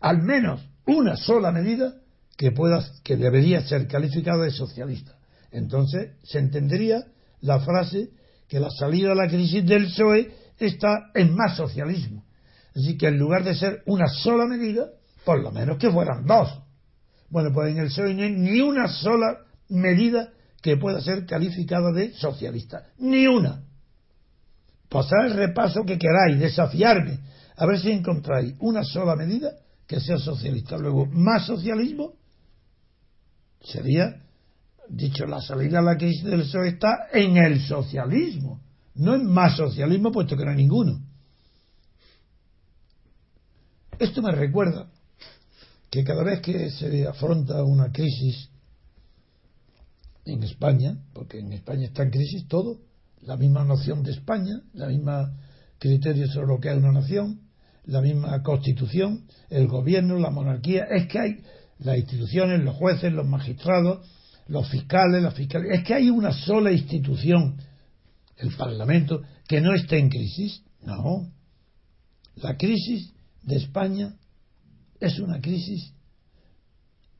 al 0.00 0.20
menos 0.22 0.68
una 0.84 1.16
sola 1.16 1.52
medida 1.52 1.94
que 2.36 2.52
pueda 2.52 2.84
que 3.04 3.16
debería 3.16 3.62
ser 3.66 3.86
calificada 3.86 4.44
de 4.44 4.50
socialista. 4.50 5.16
Entonces 5.50 6.12
se 6.22 6.38
entendería 6.38 7.04
la 7.40 7.60
frase 7.60 8.10
que 8.48 8.60
la 8.60 8.70
salida 8.70 9.10
de 9.10 9.14
la 9.14 9.28
crisis 9.28 9.64
del 9.64 9.86
PSOE 9.86 10.32
está 10.58 11.10
en 11.14 11.34
más 11.34 11.56
socialismo. 11.56 12.24
Así 12.74 12.96
que 12.96 13.08
en 13.08 13.18
lugar 13.18 13.44
de 13.44 13.54
ser 13.54 13.82
una 13.86 14.08
sola 14.08 14.46
medida, 14.46 14.90
por 15.24 15.40
lo 15.40 15.50
menos 15.50 15.78
que 15.78 15.90
fueran 15.90 16.26
dos. 16.26 16.48
Bueno, 17.28 17.50
pues 17.52 17.72
en 17.72 17.78
el 17.78 17.88
PSOE 17.88 18.14
no 18.14 18.22
hay 18.22 18.32
ni 18.32 18.60
una 18.60 18.88
sola 18.88 19.38
medida 19.68 20.30
que 20.62 20.76
pueda 20.76 21.00
ser 21.00 21.26
calificada 21.26 21.92
de 21.92 22.12
socialista. 22.12 22.84
Ni 22.98 23.26
una. 23.26 23.62
Pasad 24.88 25.26
el 25.26 25.34
repaso 25.34 25.84
que 25.84 25.98
queráis, 25.98 26.40
desafiarme, 26.40 27.20
a 27.56 27.66
ver 27.66 27.78
si 27.78 27.92
encontráis 27.92 28.54
una 28.58 28.82
sola 28.82 29.14
medida 29.14 29.52
que 29.86 30.00
sea 30.00 30.18
socialista. 30.18 30.76
Luego, 30.76 31.06
más 31.06 31.46
socialismo 31.46 32.14
sería, 33.62 34.22
dicho, 34.88 35.26
la 35.26 35.40
salida 35.40 35.78
a 35.78 35.82
la 35.82 35.96
crisis 35.96 36.24
del 36.24 36.42
PSOE 36.42 36.68
está 36.68 37.08
en 37.12 37.36
el 37.36 37.60
socialismo, 37.60 38.60
no 38.94 39.14
en 39.14 39.26
más 39.26 39.56
socialismo, 39.56 40.10
puesto 40.10 40.36
que 40.36 40.44
no 40.44 40.50
hay 40.50 40.56
ninguno. 40.56 41.00
Esto 43.98 44.22
me 44.22 44.32
recuerda 44.32 44.90
que 45.90 46.04
cada 46.04 46.22
vez 46.22 46.40
que 46.40 46.70
se 46.70 47.06
afronta 47.06 47.62
una 47.64 47.92
crisis 47.92 48.48
en 50.24 50.42
España, 50.42 50.96
porque 51.12 51.40
en 51.40 51.52
España 51.52 51.86
está 51.86 52.04
en 52.04 52.10
crisis 52.10 52.46
todo, 52.48 52.78
la 53.22 53.36
misma 53.36 53.64
noción 53.64 54.02
de 54.02 54.12
España, 54.12 54.62
la 54.72 54.86
misma 54.86 55.36
criterio 55.78 56.26
sobre 56.28 56.46
lo 56.46 56.60
que 56.60 56.70
es 56.70 56.76
una 56.76 56.92
nación, 56.92 57.40
la 57.84 58.00
misma 58.00 58.42
constitución, 58.42 59.26
el 59.48 59.66
gobierno, 59.66 60.18
la 60.18 60.30
monarquía, 60.30 60.84
es 60.84 61.08
que 61.08 61.18
hay 61.18 61.42
las 61.80 61.98
instituciones, 61.98 62.62
los 62.62 62.76
jueces, 62.76 63.12
los 63.12 63.26
magistrados, 63.26 64.06
los 64.46 64.68
fiscales, 64.68 65.22
las 65.22 65.34
fiscales, 65.34 65.78
es 65.78 65.84
que 65.84 65.94
hay 65.94 66.10
una 66.10 66.32
sola 66.32 66.72
institución, 66.72 67.56
el 68.36 68.54
Parlamento, 68.56 69.22
que 69.46 69.60
no 69.60 69.74
esté 69.74 69.98
en 69.98 70.08
crisis. 70.08 70.62
No. 70.82 71.30
La 72.36 72.56
crisis 72.56 73.12
de 73.42 73.56
España 73.56 74.14
es 74.98 75.18
una 75.18 75.40
crisis 75.40 75.92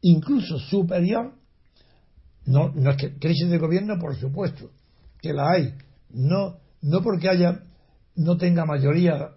incluso 0.02 0.58
superior, 0.58 1.34
no, 2.46 2.70
no 2.74 2.90
es 2.90 2.96
que 2.96 3.18
crisis 3.18 3.50
de 3.50 3.58
gobierno, 3.58 3.98
por 3.98 4.16
supuesto, 4.16 4.70
que 5.20 5.32
la 5.32 5.50
hay, 5.50 5.74
no, 6.10 6.56
no 6.80 7.02
porque 7.02 7.28
haya, 7.28 7.64
no 8.16 8.36
tenga 8.38 8.64
mayoría, 8.64 9.32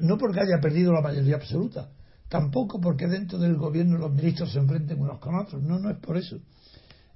no 0.00 0.18
porque 0.18 0.40
haya 0.40 0.60
perdido 0.60 0.92
la 0.92 1.00
mayoría 1.00 1.36
absoluta, 1.36 1.90
tampoco 2.28 2.80
porque 2.80 3.06
dentro 3.06 3.38
del 3.38 3.56
gobierno 3.56 3.98
los 3.98 4.12
ministros 4.12 4.52
se 4.52 4.58
enfrenten 4.58 5.00
unos 5.00 5.18
con 5.18 5.34
otros, 5.34 5.62
no, 5.62 5.78
no 5.78 5.90
es 5.90 5.98
por 5.98 6.16
eso. 6.16 6.38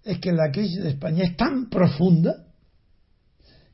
Es 0.03 0.19
que 0.19 0.33
la 0.33 0.51
crisis 0.51 0.83
de 0.83 0.91
España 0.91 1.25
es 1.25 1.37
tan 1.37 1.69
profunda 1.69 2.47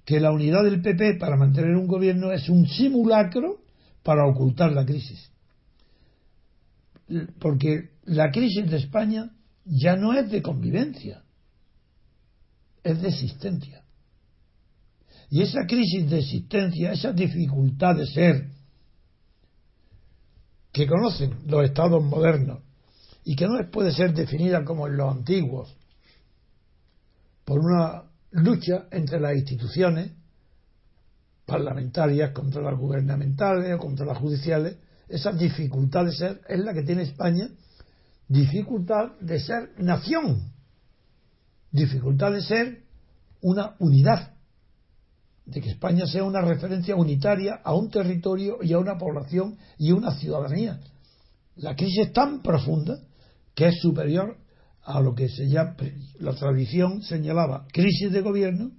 que 0.05 0.20
la 0.20 0.33
unidad 0.33 0.64
del 0.64 0.81
PP 0.81 1.14
para 1.14 1.37
mantener 1.37 1.77
un 1.77 1.87
gobierno 1.87 2.33
es 2.33 2.48
un 2.48 2.66
simulacro 2.66 3.61
para 4.03 4.27
ocultar 4.27 4.72
la 4.72 4.85
crisis. 4.85 5.31
Porque 7.38 7.90
la 8.05 8.31
crisis 8.31 8.70
de 8.70 8.79
España 8.79 9.31
ya 9.64 9.96
no 9.96 10.12
es 10.14 10.31
de 10.31 10.42
convivencia, 10.42 11.22
es 12.83 13.01
de 13.01 13.09
existencia. 13.09 13.85
Y 15.31 15.42
esa 15.42 15.66
crisis 15.66 16.09
de 16.09 16.20
existencia, 16.20 16.92
esa 16.92 17.12
dificultad 17.12 17.96
de 17.96 18.07
ser 18.07 18.48
que 20.78 20.86
conocen 20.86 21.34
los 21.48 21.64
estados 21.64 22.00
modernos 22.04 22.60
y 23.24 23.34
que 23.34 23.48
no 23.48 23.58
puede 23.68 23.90
ser 23.90 24.14
definida 24.14 24.64
como 24.64 24.86
en 24.86 24.96
los 24.96 25.12
antiguos 25.12 25.76
por 27.44 27.58
una 27.58 28.04
lucha 28.30 28.86
entre 28.92 29.18
las 29.18 29.34
instituciones 29.34 30.12
parlamentarias 31.44 32.30
contra 32.30 32.62
las 32.62 32.78
gubernamentales 32.78 33.74
o 33.74 33.78
contra 33.78 34.06
las 34.06 34.18
judiciales, 34.18 34.76
esa 35.08 35.32
dificultad 35.32 36.04
de 36.04 36.12
ser 36.12 36.42
es 36.48 36.60
la 36.60 36.72
que 36.72 36.84
tiene 36.84 37.02
España, 37.02 37.48
dificultad 38.28 39.18
de 39.20 39.40
ser 39.40 39.72
nación, 39.78 40.52
dificultad 41.72 42.30
de 42.30 42.42
ser 42.42 42.82
una 43.40 43.74
unidad, 43.80 44.32
de 45.48 45.61
que 45.62 45.70
España 45.70 46.06
sea 46.06 46.24
una 46.24 46.42
referencia 46.42 46.94
unitaria 46.94 47.61
a 47.64 47.74
un 47.74 47.90
territorio 47.90 48.58
y 48.62 48.72
a 48.74 48.78
una 48.78 48.98
población 48.98 49.56
y 49.78 49.90
a 49.90 49.94
una 49.94 50.12
ciudadanía. 50.12 50.78
La 51.56 51.74
crisis 51.74 52.06
es 52.06 52.12
tan 52.12 52.42
profunda 52.42 52.98
que 53.54 53.68
es 53.68 53.80
superior 53.80 54.37
a 54.82 55.00
lo 55.00 55.14
que 55.14 55.28
se 55.28 55.48
llama, 55.48 55.74
la 56.20 56.34
tradición 56.34 57.02
señalaba 57.02 57.66
crisis 57.72 58.12
de 58.12 58.20
gobierno, 58.20 58.72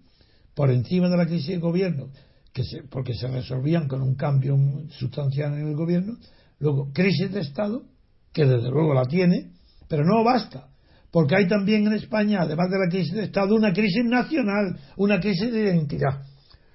por 0.54 0.72
encima 0.72 1.10
de 1.10 1.18
la 1.18 1.26
crisis 1.26 1.50
de 1.50 1.58
gobierno 1.58 2.10
que 2.54 2.64
se, 2.64 2.84
porque 2.84 3.14
se 3.14 3.28
resolvían 3.28 3.88
con 3.88 4.02
un 4.02 4.16
cambio 4.16 4.56
sustancial 4.92 5.54
en 5.54 5.68
el 5.68 5.76
gobierno, 5.76 6.18
luego 6.60 6.92
crisis 6.94 7.32
de 7.32 7.42
Estado, 7.42 7.84
que 8.32 8.46
desde 8.46 8.70
luego 8.70 8.94
la 8.94 9.06
tiene, 9.06 9.52
pero 9.88 10.04
no 10.06 10.24
basta, 10.24 10.68
porque 11.12 11.36
hay 11.36 11.48
también 11.48 11.88
en 11.88 11.94
España, 11.94 12.42
además 12.42 12.70
de 12.70 12.78
la 12.78 12.90
crisis 12.90 13.14
de 13.14 13.24
Estado, 13.24 13.56
una 13.56 13.74
crisis 13.74 14.06
nacional, 14.06 14.78
una 14.98 15.20
crisis 15.20 15.52
de 15.52 15.62
identidad. 15.64 16.22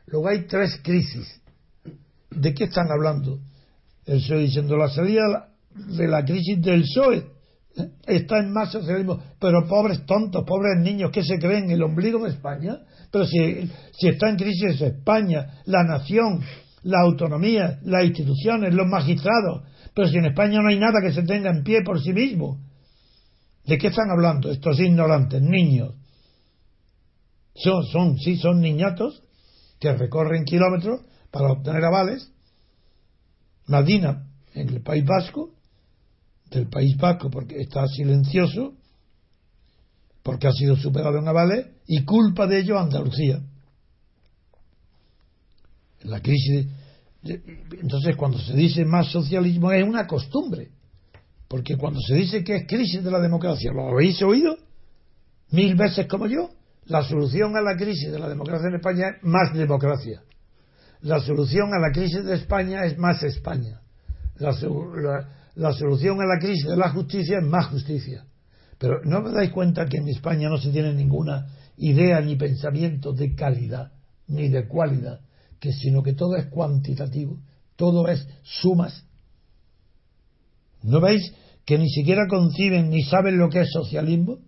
Luego 0.06 0.28
hay 0.28 0.46
tres 0.46 0.80
crisis. 0.82 1.40
¿De 2.30 2.52
qué 2.54 2.64
están 2.64 2.90
hablando? 2.90 3.38
El 4.06 4.18
PSOE 4.18 4.40
diciendo 4.40 4.76
la 4.76 4.88
salida 4.88 5.48
de 5.74 6.08
la 6.08 6.24
crisis 6.24 6.60
del 6.60 6.82
PSOE 6.82 7.34
está 8.06 8.38
en 8.38 8.52
más 8.52 8.70
socialismo, 8.70 9.20
pero 9.40 9.66
pobres 9.66 10.04
tontos, 10.06 10.44
pobres 10.44 10.78
niños 10.80 11.10
que 11.10 11.24
se 11.24 11.38
creen 11.38 11.70
el 11.70 11.82
ombligo 11.82 12.22
de 12.24 12.30
España, 12.30 12.78
pero 13.10 13.26
si, 13.26 13.68
si 13.92 14.08
está 14.08 14.30
en 14.30 14.36
crisis 14.36 14.80
España, 14.80 15.62
la 15.64 15.82
nación, 15.82 16.40
la 16.82 17.00
autonomía, 17.00 17.80
las 17.82 18.04
instituciones, 18.04 18.74
los 18.74 18.86
magistrados, 18.86 19.62
pero 19.92 20.08
si 20.08 20.18
en 20.18 20.26
España 20.26 20.60
no 20.60 20.68
hay 20.68 20.78
nada 20.78 21.00
que 21.02 21.12
se 21.12 21.22
tenga 21.22 21.50
en 21.50 21.64
pie 21.64 21.82
por 21.84 22.00
sí 22.00 22.12
mismo, 22.12 22.60
¿de 23.64 23.78
qué 23.78 23.88
están 23.88 24.10
hablando 24.10 24.50
estos 24.50 24.78
ignorantes, 24.78 25.42
niños? 25.42 25.94
Son, 27.56 27.84
son, 27.86 28.18
sí, 28.18 28.36
son 28.36 28.60
niñatos 28.60 29.23
que 29.84 29.92
recorren 29.92 30.44
kilómetros 30.44 31.02
para 31.30 31.52
obtener 31.52 31.84
avales. 31.84 32.30
Madina, 33.66 34.26
en 34.54 34.68
el 34.70 34.80
País 34.82 35.04
Vasco, 35.04 35.50
del 36.50 36.68
País 36.68 36.96
Vasco 36.96 37.30
porque 37.30 37.60
está 37.60 37.86
silencioso, 37.88 38.72
porque 40.22 40.48
ha 40.48 40.52
sido 40.52 40.74
superado 40.76 41.18
en 41.18 41.28
avales, 41.28 41.66
y 41.86 42.02
culpa 42.04 42.46
de 42.46 42.60
ello 42.60 42.78
Andalucía. 42.78 43.42
La 46.04 46.20
crisis. 46.20 46.66
entonces, 47.22 48.16
cuando 48.16 48.38
se 48.38 48.54
dice 48.54 48.84
más 48.86 49.10
socialismo 49.10 49.70
es 49.70 49.86
una 49.86 50.06
costumbre, 50.06 50.70
porque 51.46 51.76
cuando 51.76 52.00
se 52.00 52.14
dice 52.14 52.42
que 52.42 52.56
es 52.56 52.66
crisis 52.66 53.04
de 53.04 53.10
la 53.10 53.20
democracia, 53.20 53.70
¿lo 53.72 53.88
habéis 53.88 54.22
oído? 54.22 54.56
Mil 55.50 55.74
veces 55.74 56.06
como 56.06 56.26
yo. 56.26 56.50
La 56.86 57.02
solución 57.02 57.56
a 57.56 57.62
la 57.62 57.76
crisis 57.76 58.12
de 58.12 58.18
la 58.18 58.28
democracia 58.28 58.68
en 58.68 58.74
España 58.74 59.08
es 59.16 59.22
más 59.22 59.54
democracia. 59.54 60.22
La 61.00 61.20
solución 61.20 61.72
a 61.74 61.78
la 61.78 61.92
crisis 61.92 62.24
de 62.24 62.34
España 62.34 62.84
es 62.84 62.98
más 62.98 63.22
España. 63.22 63.80
La, 64.36 64.52
solución 65.72 66.20
a 66.20 66.26
la 66.26 66.38
crisis 66.38 66.66
de 66.66 66.76
la 66.76 66.90
justicia 66.90 67.38
es 67.38 67.44
más 67.44 67.66
justicia. 67.66 68.24
Pero 68.78 69.00
no 69.04 69.22
me 69.22 69.30
dais 69.30 69.50
cuenta 69.50 69.86
que 69.86 69.98
en 69.98 70.08
España 70.08 70.48
no 70.48 70.58
se 70.58 70.70
tiene 70.70 70.92
ninguna 70.92 71.46
idea 71.76 72.20
ni 72.20 72.36
pensamiento 72.36 73.12
de 73.12 73.34
calidad, 73.34 73.92
ni 74.26 74.48
de 74.48 74.66
cualidad, 74.66 75.20
que 75.60 75.72
sino 75.72 76.02
que 76.02 76.14
todo 76.14 76.36
es 76.36 76.46
cuantitativo, 76.46 77.38
todo 77.76 78.08
es 78.08 78.26
sumas. 78.42 79.04
¿No 80.82 81.00
veis 81.00 81.32
que 81.64 81.78
ni 81.78 81.88
siquiera 81.88 82.26
conciben 82.28 82.90
ni 82.90 83.02
saben 83.02 83.38
lo 83.38 83.48
que 83.48 83.62
es 83.62 83.70
socialismo? 83.72 84.38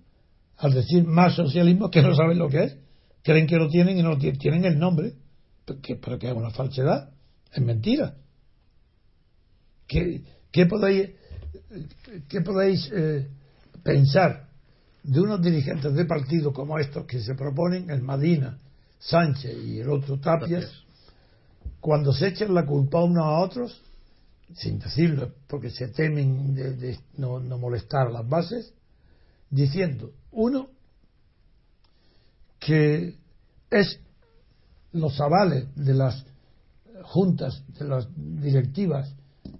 Al 0.59 0.73
decir 0.73 1.05
más 1.05 1.35
socialismo, 1.35 1.90
que 1.90 2.03
no 2.03 2.14
saben 2.14 2.38
lo 2.38 2.49
que 2.49 2.64
es. 2.64 2.77
Creen 3.23 3.47
que 3.47 3.57
lo 3.57 3.69
tienen 3.69 3.99
y 3.99 4.03
no 4.03 4.11
lo 4.11 4.19
tienen, 4.19 4.38
tienen 4.38 4.64
el 4.64 4.79
nombre, 4.79 5.14
pero 5.64 6.19
que 6.19 6.29
es 6.29 6.33
una 6.33 6.51
falsedad, 6.51 7.11
es 7.53 7.62
mentira. 7.62 8.14
Que 9.87 10.23
¿Qué 10.57 10.64
podéis, 10.64 11.11
qué 12.31 12.40
podéis 12.40 12.90
eh, 12.90 13.29
pensar 13.83 14.49
de 15.03 15.21
unos 15.21 15.42
dirigentes 15.42 15.92
de 15.92 16.07
partido 16.07 16.51
como 16.51 16.79
estos 16.79 17.05
que 17.05 17.21
se 17.21 17.35
proponen, 17.35 17.90
el 17.90 18.01
Madina, 18.01 18.59
Sánchez 18.99 19.55
y 19.66 19.81
el 19.81 19.90
otro 19.90 20.19
Tapias, 20.19 20.73
cuando 21.79 22.11
se 22.11 22.29
echan 22.29 22.55
la 22.55 22.64
culpa 22.64 23.05
unos 23.05 23.23
a 23.23 23.38
otros, 23.40 23.83
sin 24.55 24.79
decirlo, 24.79 25.35
porque 25.47 25.69
se 25.69 25.88
temen 25.88 26.55
de, 26.55 26.99
no, 27.19 27.38
no 27.38 27.59
molestar 27.59 28.11
las 28.11 28.27
bases, 28.27 28.73
diciendo, 29.57 30.12
uno, 30.31 30.69
que 32.61 33.16
es 33.71 34.01
los 34.92 35.21
avales 35.21 35.75
de 35.75 35.95
las 35.95 36.25
juntas, 37.03 37.62
de 37.79 37.87
las 37.87 38.09
directivas 38.16 39.14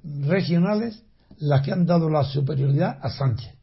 regionales, 0.05 1.03
las 1.39 1.63
que 1.63 1.73
han 1.73 1.87
dado 1.87 2.09
la 2.09 2.25
superioridad 2.25 2.99
a 3.01 3.11
Sánchez. 3.11 3.55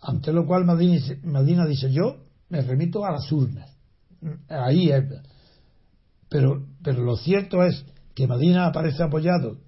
Ante 0.00 0.32
lo 0.32 0.46
cual 0.46 0.64
Madina, 0.64 1.66
dice, 1.66 1.90
yo 1.90 2.18
me 2.50 2.60
remito 2.60 3.04
a 3.04 3.12
las 3.12 3.30
urnas. 3.32 3.70
Ahí 4.48 4.90
es. 4.90 5.04
Pero, 6.28 6.66
pero 6.82 7.02
lo 7.02 7.16
cierto 7.16 7.62
es 7.62 7.84
que 8.14 8.26
Madina 8.26 8.66
aparece 8.66 9.02
apoyado 9.02 9.58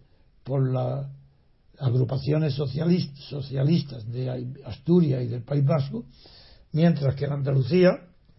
por 0.45 0.71
las 0.71 1.07
agrupaciones 1.79 2.55
socialistas 2.55 4.11
de 4.11 4.55
Asturias 4.65 5.23
y 5.23 5.29
del 5.29 5.43
País 5.43 5.65
Vasco, 5.65 6.05
mientras 6.73 7.15
que 7.15 7.25
en 7.25 7.33
Andalucía 7.33 7.91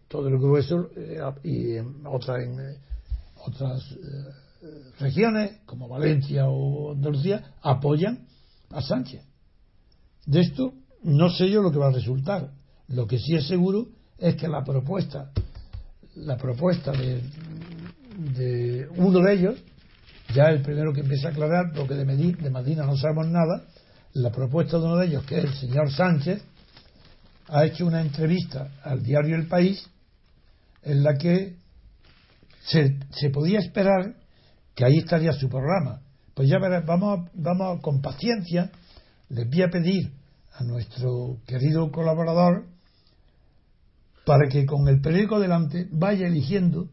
todo 0.07 0.27
el 0.27 0.37
grueso 0.37 0.89
eh, 0.95 1.19
y 1.43 1.75
en, 1.75 2.05
otra, 2.05 2.41
en 2.43 2.59
eh, 2.59 2.77
otras 3.45 3.91
eh, 3.91 4.67
regiones 4.99 5.59
como 5.65 5.87
Valencia 5.87 6.47
o 6.47 6.93
Andalucía 6.93 7.55
apoyan 7.61 8.25
a 8.71 8.81
Sánchez. 8.81 9.23
De 10.25 10.41
esto 10.41 10.73
no 11.03 11.29
sé 11.29 11.49
yo 11.49 11.61
lo 11.61 11.71
que 11.71 11.77
va 11.77 11.87
a 11.87 11.91
resultar. 11.91 12.51
Lo 12.89 13.05
que 13.05 13.19
sí 13.19 13.35
es 13.35 13.47
seguro 13.47 13.87
es 14.17 14.35
que 14.35 14.47
la 14.47 14.63
propuesta, 14.63 15.31
la 16.15 16.37
propuesta 16.37 16.91
de, 16.91 17.21
de 18.35 18.87
uno 18.95 19.19
de 19.19 19.33
ellos, 19.33 19.63
ya 20.33 20.45
el 20.45 20.61
primero 20.61 20.93
que 20.93 21.01
empieza 21.01 21.29
a 21.29 21.31
aclarar, 21.31 21.71
porque 21.75 21.95
de, 21.95 22.05
Medina, 22.05 22.37
de 22.41 22.49
Medina 22.49 22.85
no 22.85 22.95
sabemos 22.97 23.27
nada, 23.27 23.65
la 24.13 24.31
propuesta 24.31 24.77
de 24.77 24.85
uno 24.85 24.97
de 24.97 25.07
ellos, 25.07 25.23
que 25.25 25.39
es 25.39 25.45
el 25.45 25.53
señor 25.53 25.91
Sánchez, 25.91 26.43
ha 27.47 27.65
hecho 27.65 27.85
una 27.85 28.01
entrevista 28.01 28.71
al 28.83 29.03
diario 29.03 29.35
El 29.35 29.47
País 29.47 29.89
en 30.83 31.03
la 31.03 31.13
que 31.15 31.55
se, 32.63 33.29
podía 33.29 33.59
esperar 33.59 34.15
que 34.75 34.85
ahí 34.85 34.97
estaría 34.97 35.31
su 35.33 35.49
programa. 35.49 36.01
Pues 36.33 36.49
ya 36.49 36.59
verás, 36.59 36.85
vamos, 36.85 37.29
vamos 37.33 37.81
con 37.81 38.01
paciencia, 38.01 38.71
les 39.29 39.49
voy 39.49 39.61
a 39.63 39.69
pedir 39.69 40.11
a 40.53 40.63
nuestro 40.63 41.37
querido 41.45 41.91
colaborador 41.91 42.65
para 44.25 44.49
que 44.49 44.65
con 44.65 44.87
el 44.87 44.99
periódico 44.99 45.39
delante 45.39 45.87
vaya 45.91 46.27
eligiendo 46.27 46.89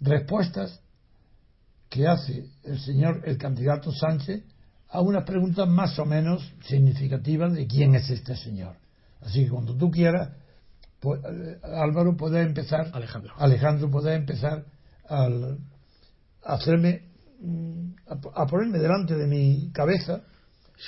respuestas 0.00 0.80
que 1.92 2.06
hace 2.06 2.46
el 2.64 2.78
señor, 2.80 3.22
el 3.26 3.36
candidato 3.36 3.92
Sánchez, 3.92 4.42
a 4.88 5.00
unas 5.00 5.24
preguntas 5.24 5.68
más 5.68 5.98
o 5.98 6.06
menos 6.06 6.42
significativas 6.64 7.52
de 7.52 7.66
quién 7.66 7.94
es 7.94 8.08
este 8.08 8.34
señor. 8.36 8.76
Así 9.20 9.44
que 9.44 9.50
cuando 9.50 9.76
tú 9.76 9.90
quieras, 9.90 10.30
pues, 11.00 11.20
eh, 11.24 11.58
Álvaro, 11.62 12.16
puede 12.16 12.42
empezar, 12.42 12.90
Alejandro, 12.92 13.34
Alejandro 13.36 13.90
puede 13.90 14.14
empezar 14.14 14.64
a 15.08 15.28
hacerme, 16.44 17.02
mm, 17.40 17.90
a 18.34 18.46
ponerme 18.46 18.78
delante 18.78 19.14
de 19.14 19.26
mi 19.26 19.70
cabeza 19.72 20.22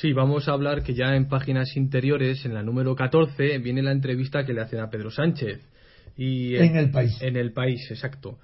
Sí, 0.01 0.13
vamos 0.13 0.49
a 0.49 0.53
hablar 0.53 0.83
que 0.83 0.95
ya 0.95 1.15
en 1.15 1.29
páginas 1.29 1.77
interiores, 1.77 2.45
en 2.45 2.55
la 2.55 2.65
número 2.65 2.97
14, 2.97 3.59
viene 3.59 3.81
la 3.81 3.93
entrevista 3.93 4.45
que 4.45 4.53
le 4.53 4.63
hacen 4.63 4.81
a 4.81 4.91
Pedro 4.91 5.11
Sánchez. 5.11 5.61
Y 6.17 6.57
en, 6.57 6.77
el 6.77 6.91
país. 6.91 7.17
En 7.21 7.37
el 7.37 7.53
país, 7.53 7.81
exacto. 7.91 8.39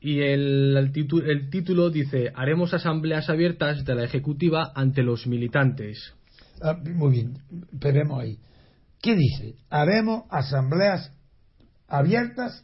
Y 0.00 0.20
el, 0.20 0.76
el, 0.76 1.50
título 1.50 1.90
dice, 1.90 2.32
haremos 2.34 2.74
asambleas 2.74 3.28
abiertas 3.30 3.84
de 3.84 3.94
la 3.94 4.04
Ejecutiva 4.04 4.72
ante 4.74 5.02
los 5.02 5.26
militantes. 5.26 6.14
Ah, 6.60 6.76
muy 6.94 7.12
bien, 7.12 7.38
veremos 7.72 8.20
ahí. 8.20 8.38
¿Qué 9.00 9.16
dice? 9.16 9.56
Haremos 9.70 10.24
asambleas 10.30 11.12
abiertas 11.88 12.62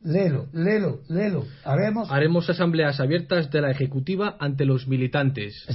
Léelo, 0.00 0.46
léelo, 0.52 1.00
léelo. 1.08 1.44
Haremos... 1.64 2.08
Haremos 2.08 2.48
asambleas 2.48 3.00
abiertas 3.00 3.50
de 3.50 3.60
la 3.60 3.72
Ejecutiva 3.72 4.36
ante 4.38 4.64
los 4.64 4.86
militantes. 4.86 5.66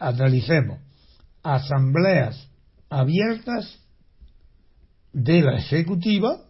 Analicemos 0.00 0.80
asambleas 1.44 2.48
abiertas 2.88 3.78
de 5.12 5.42
la 5.42 5.56
ejecutiva 5.56 6.40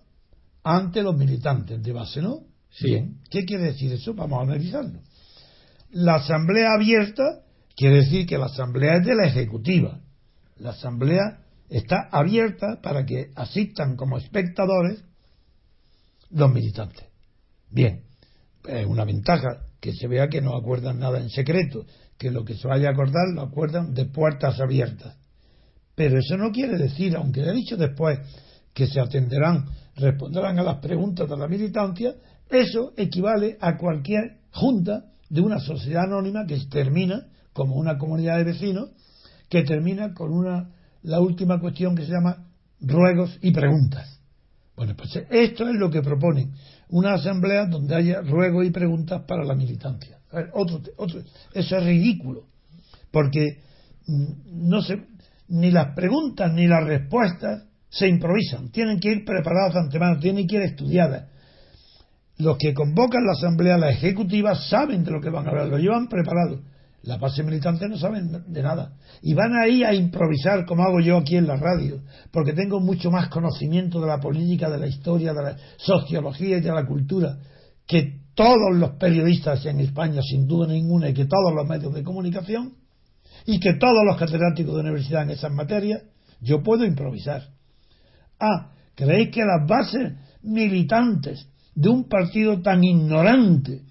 ante 0.63 1.03
los 1.03 1.17
militantes 1.17 1.83
de 1.83 1.93
base, 1.93 2.23
¿no? 2.23 2.45
Bien. 2.81 3.19
¿Qué 3.31 3.45
quiere 3.45 3.65
decir 3.65 3.93
eso? 3.93 4.15
Vamos 4.15 4.41
a 4.41 4.43
analizarlo. 4.43 5.01
La 5.91 6.17
asamblea 6.17 6.75
abierta 6.75 7.43
quiere 7.77 7.97
decir 7.97 8.27
que 8.27 8.39
la 8.39 8.47
asamblea 8.47 8.97
es 8.97 9.07
de 9.07 9.15
la 9.15 9.27
ejecutiva. 9.27 10.01
La 10.57 10.71
asamblea 10.71 11.45
está 11.69 12.09
abierta 12.11 12.81
para 12.83 13.05
que 13.05 13.31
asistan 13.37 13.97
como 13.97 14.19
espectadores 14.19 15.05
los 16.31 16.53
militantes. 16.53 17.05
Bien, 17.71 18.03
es 18.69 18.87
una 18.87 19.05
ventaja 19.05 19.67
que 19.81 19.93
se 19.93 20.09
vea 20.09 20.29
que 20.29 20.41
no 20.41 20.57
acuerdan 20.57 20.99
nada 20.99 21.21
en 21.21 21.31
secreto, 21.31 21.85
que 22.19 22.31
lo 22.31 22.45
que 22.45 22.55
se 22.55 22.67
vaya 22.67 22.89
a 22.89 22.93
acordar 22.93 23.29
lo 23.35 23.43
acuerdan 23.43 23.95
de 23.95 24.07
puertas 24.07 24.61
abiertas. 24.61 25.17
Pero 25.95 26.19
eso 26.19 26.37
no 26.37 26.51
quiere 26.51 26.77
decir, 26.77 27.17
aunque 27.17 27.43
he 27.43 27.53
dicho 27.53 27.77
después 27.77 28.19
que 28.73 28.87
se 28.87 29.01
atenderán, 29.01 29.67
responderán 29.97 30.59
a 30.59 30.63
las 30.63 30.79
preguntas 30.79 31.29
de 31.29 31.37
la 31.37 31.47
militancia, 31.47 32.15
eso 32.49 32.93
equivale 32.97 33.57
a 33.61 33.77
cualquier 33.77 34.39
junta 34.51 35.07
de 35.29 35.41
una 35.41 35.59
sociedad 35.59 36.05
anónima 36.05 36.47
que 36.47 36.59
termina 36.71 37.27
como 37.53 37.77
una 37.77 37.99
comunidad 37.99 38.39
de 38.39 38.45
vecinos, 38.45 38.91
que 39.49 39.63
termina 39.63 40.15
con 40.15 40.33
una 40.33 40.71
la 41.03 41.21
última 41.21 41.61
cuestión 41.61 41.95
que 41.95 42.05
se 42.05 42.13
llama 42.13 42.47
ruegos 42.81 43.39
y 43.43 43.53
preguntas. 43.53 44.21
Bueno, 44.77 44.95
pues 44.97 45.15
esto 45.31 45.69
es 45.69 45.75
lo 45.77 45.91
que 45.91 46.03
proponen, 46.03 46.53
una 46.89 47.15
asamblea 47.15 47.67
donde 47.67 47.95
haya 47.95 48.23
ruegos 48.23 48.67
y 48.67 48.71
preguntas 48.71 49.23
para 49.27 49.45
la 49.45 49.55
militancia 49.55 50.19
otro, 50.53 50.81
otro, 50.97 51.21
eso 51.53 51.77
es 51.77 51.85
ridículo, 51.85 52.47
porque 53.11 53.61
mm, 54.07 54.69
no 54.69 54.83
se, 54.83 55.03
ni 55.49 55.71
las 55.71 55.95
preguntas 55.95 56.53
ni 56.53 56.67
las 56.67 56.85
respuestas 56.85 57.65
se 57.89 58.09
improvisan, 58.09 58.71
tienen 58.71 58.99
que 58.99 59.13
ir 59.13 59.25
preparadas 59.25 59.75
de 59.75 59.81
antemano, 59.81 60.19
tienen 60.19 60.47
que 60.47 60.57
ir 60.57 60.63
estudiadas. 60.63 61.29
Los 62.39 62.59
que 62.59 62.75
convocan 62.75 63.25
la 63.25 63.33
asamblea, 63.33 63.79
la 63.79 63.91
ejecutiva, 63.91 64.55
saben 64.55 65.05
de 65.05 65.13
lo 65.13 65.21
que 65.21 65.31
van 65.31 65.47
a 65.47 65.51
hablar, 65.51 65.69
lo 65.69 65.79
llevan 65.79 66.09
preparado. 66.09 66.61
La 67.03 67.19
base 67.19 67.43
militante 67.43 67.87
no 67.89 67.99
saben 67.99 68.45
de 68.47 68.63
nada. 68.63 68.95
Y 69.23 69.35
van 69.35 69.55
ahí 69.55 69.85
a 69.85 69.93
improvisar, 69.95 70.65
como 70.65 70.83
hago 70.83 71.01
yo 71.01 71.19
aquí 71.19 71.37
en 71.37 71.47
la 71.47 71.57
radio, 71.57 72.01
porque 72.33 72.55
tengo 72.55 72.81
mucho 72.81 73.11
más 73.11 73.29
conocimiento 73.29 74.01
de 74.01 74.07
la 74.07 74.21
política, 74.21 74.71
de 74.71 74.79
la 74.79 74.87
historia, 74.87 75.35
de 75.35 75.43
la 75.43 75.57
sociología 75.77 76.57
y 76.57 76.61
de 76.61 76.73
la 76.73 76.87
cultura 76.87 77.39
que 77.87 78.21
todos 78.35 78.75
los 78.75 78.93
periodistas 78.93 79.65
en 79.67 79.81
España, 79.81 80.21
sin 80.23 80.47
duda 80.47 80.67
ninguna, 80.67 81.09
y 81.09 81.15
que 81.15 81.27
todos 81.27 81.55
los 81.55 81.67
medios 81.69 81.95
de 81.95 82.03
comunicación, 82.03 82.75
y 83.47 83.61
que 83.61 83.75
todos 83.75 84.05
los 84.07 84.17
catedráticos 84.17 84.75
de 84.75 84.81
universidad 84.81 85.23
en 85.23 85.31
esas 85.31 85.53
materias, 85.53 86.03
yo 86.41 86.63
puedo 86.63 86.85
improvisar. 86.85 87.49
Ah, 88.41 88.73
¿creéis 88.95 89.31
que 89.31 89.45
las 89.45 89.69
bases 89.69 90.15
militantes 90.43 91.47
de 91.75 91.89
un 91.89 92.05
partido 92.05 92.63
tan 92.63 92.85
ignorante, 92.85 93.83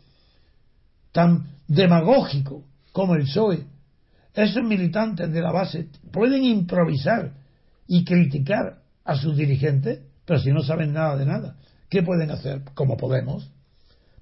tan 1.12 1.48
demagógico 1.68 2.64
como 2.92 3.16
el 3.16 3.24
PSOE, 3.24 3.66
esos 4.34 4.64
militantes 4.64 5.32
de 5.32 5.42
la 5.42 5.52
base 5.52 5.88
pueden 6.12 6.44
improvisar 6.44 7.34
y 7.88 8.04
criticar 8.04 8.80
a 9.04 9.16
sus 9.16 9.38
dirigentes, 9.38 10.00
pero 10.26 10.40
si 10.40 10.52
no 10.52 10.62
saben 10.62 10.94
nada 10.94 11.18
de 11.18 11.26
nada, 11.26 11.56
¿qué 11.90 12.02
pueden 12.02 12.32
hacer? 12.32 12.64
Como 12.74 12.98
Podemos. 12.98 13.52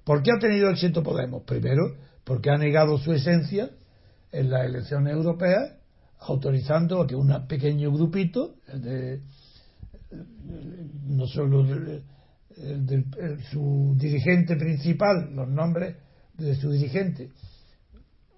¿Por 0.04 0.22
qué 0.22 0.32
ha 0.32 0.38
tenido 0.38 0.68
éxito 0.68 1.02
Podemos? 1.02 1.44
Primero, 1.44 1.96
porque 2.24 2.50
ha 2.50 2.58
negado 2.58 2.98
su 2.98 3.12
esencia 3.12 3.70
en 4.32 4.50
las 4.50 4.66
elecciones 4.66 5.14
europeas, 5.14 5.74
autorizando 6.20 7.00
a 7.00 7.06
que 7.06 7.14
un 7.14 7.46
pequeño 7.46 7.90
grupito, 7.92 8.56
no 11.06 11.26
solo 11.26 11.62
de, 11.64 12.02
su 13.50 13.94
dirigente 13.96 14.56
principal, 14.56 15.34
los 15.34 15.48
nombres 15.48 15.96
de 16.34 16.54
su 16.54 16.70
dirigente. 16.70 17.30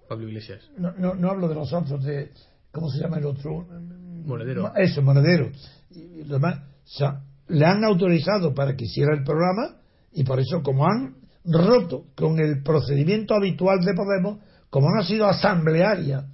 Pablo 0.07 0.27
Iglesias. 0.27 0.61
No, 0.77 1.15
no, 1.15 1.29
hablo 1.29 1.47
de 1.47 1.55
los 1.55 1.71
otros, 1.73 2.03
de. 2.03 2.31
¿Cómo 2.71 2.89
se 2.89 2.99
llama 2.99 3.17
el 3.17 3.25
otro? 3.25 3.65
Monedero. 4.25 4.73
Eso, 4.75 5.01
Monedero. 5.01 5.49
Y 5.91 6.23
los 6.23 6.41
demás, 6.41 6.59
le 7.47 7.65
han 7.65 7.83
autorizado 7.83 8.53
para 8.53 8.75
que 8.75 8.85
hiciera 8.85 9.15
el 9.15 9.23
programa 9.23 9.77
y 10.11 10.23
por 10.23 10.39
eso, 10.39 10.61
como 10.61 10.85
han 10.85 11.15
roto 11.45 12.05
con 12.15 12.39
el 12.39 12.63
procedimiento 12.63 13.35
habitual 13.35 13.79
de 13.81 13.93
Podemos, 13.93 14.39
como 14.69 14.89
no 14.89 15.01
ha 15.01 15.05
sido 15.05 15.25
asamblearia 15.27 16.25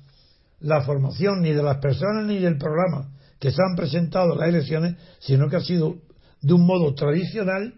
la 0.60 0.82
formación 0.82 1.42
ni 1.42 1.52
de 1.52 1.64
las 1.64 1.78
personas 1.78 2.26
ni 2.26 2.40
del 2.40 2.58
programa 2.58 3.10
que 3.40 3.52
se 3.52 3.62
han 3.62 3.76
presentado 3.76 4.34
a 4.34 4.36
las 4.36 4.50
elecciones, 4.50 4.96
sino 5.20 5.50
que 5.50 5.56
ha 5.56 5.62
sido 5.62 5.98
de 6.42 6.54
un 6.54 6.66
modo 6.66 6.94
tradicional, 6.94 7.74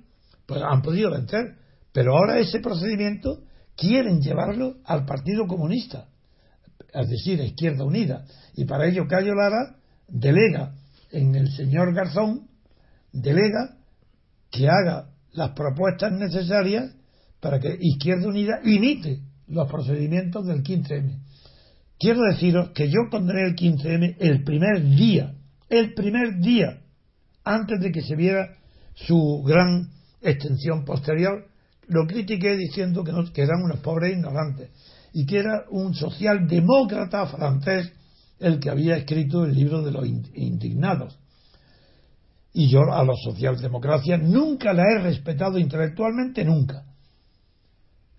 pues 0.53 0.65
han 0.67 0.81
podido 0.81 1.11
vencer. 1.11 1.55
Pero 1.91 2.15
ahora 2.15 2.39
ese 2.39 2.59
procedimiento 2.59 3.43
quieren 3.75 4.21
llevarlo 4.21 4.77
al 4.85 5.05
Partido 5.05 5.47
Comunista, 5.47 6.07
es 6.93 7.09
decir, 7.09 7.39
a 7.41 7.45
Izquierda 7.45 7.83
Unida. 7.83 8.25
Y 8.55 8.65
para 8.65 8.87
ello 8.87 9.07
Cayo 9.07 9.33
Lara 9.33 9.75
delega 10.07 10.75
en 11.11 11.35
el 11.35 11.51
señor 11.51 11.93
Garzón, 11.93 12.47
delega 13.11 13.77
que 14.51 14.67
haga 14.67 15.09
las 15.31 15.51
propuestas 15.51 16.11
necesarias 16.11 16.93
para 17.39 17.59
que 17.59 17.75
Izquierda 17.79 18.27
Unida 18.27 18.59
imite 18.63 19.21
los 19.47 19.69
procedimientos 19.69 20.45
del 20.45 20.63
15M. 20.63 21.19
Quiero 21.99 22.21
deciros 22.29 22.69
que 22.71 22.89
yo 22.89 23.09
condené 23.09 23.47
el 23.47 23.55
15M 23.55 24.17
el 24.19 24.43
primer 24.43 24.83
día, 24.83 25.35
el 25.69 25.93
primer 25.93 26.39
día, 26.39 26.81
antes 27.43 27.79
de 27.79 27.91
que 27.91 28.01
se 28.01 28.15
viera 28.15 28.55
su 28.93 29.43
gran 29.43 29.89
extensión 30.23 30.85
posterior, 30.85 31.47
lo 31.87 32.07
critiqué 32.07 32.55
diciendo 32.55 33.03
que, 33.03 33.11
no, 33.11 33.31
que 33.31 33.41
eran 33.41 33.61
unos 33.63 33.79
pobres 33.79 34.13
ignorantes 34.13 34.69
y 35.13 35.25
que 35.25 35.39
era 35.39 35.65
un 35.69 35.93
socialdemócrata 35.93 37.27
francés 37.27 37.91
el 38.39 38.59
que 38.59 38.69
había 38.69 38.97
escrito 38.97 39.45
el 39.45 39.53
libro 39.53 39.81
de 39.83 39.91
los 39.91 40.05
indignados. 40.07 41.17
Y 42.53 42.69
yo 42.69 42.81
a 42.91 43.03
la 43.03 43.13
socialdemocracia 43.15 44.17
nunca 44.17 44.73
la 44.73 44.83
he 44.83 44.99
respetado 45.01 45.57
intelectualmente, 45.57 46.43
nunca. 46.45 46.85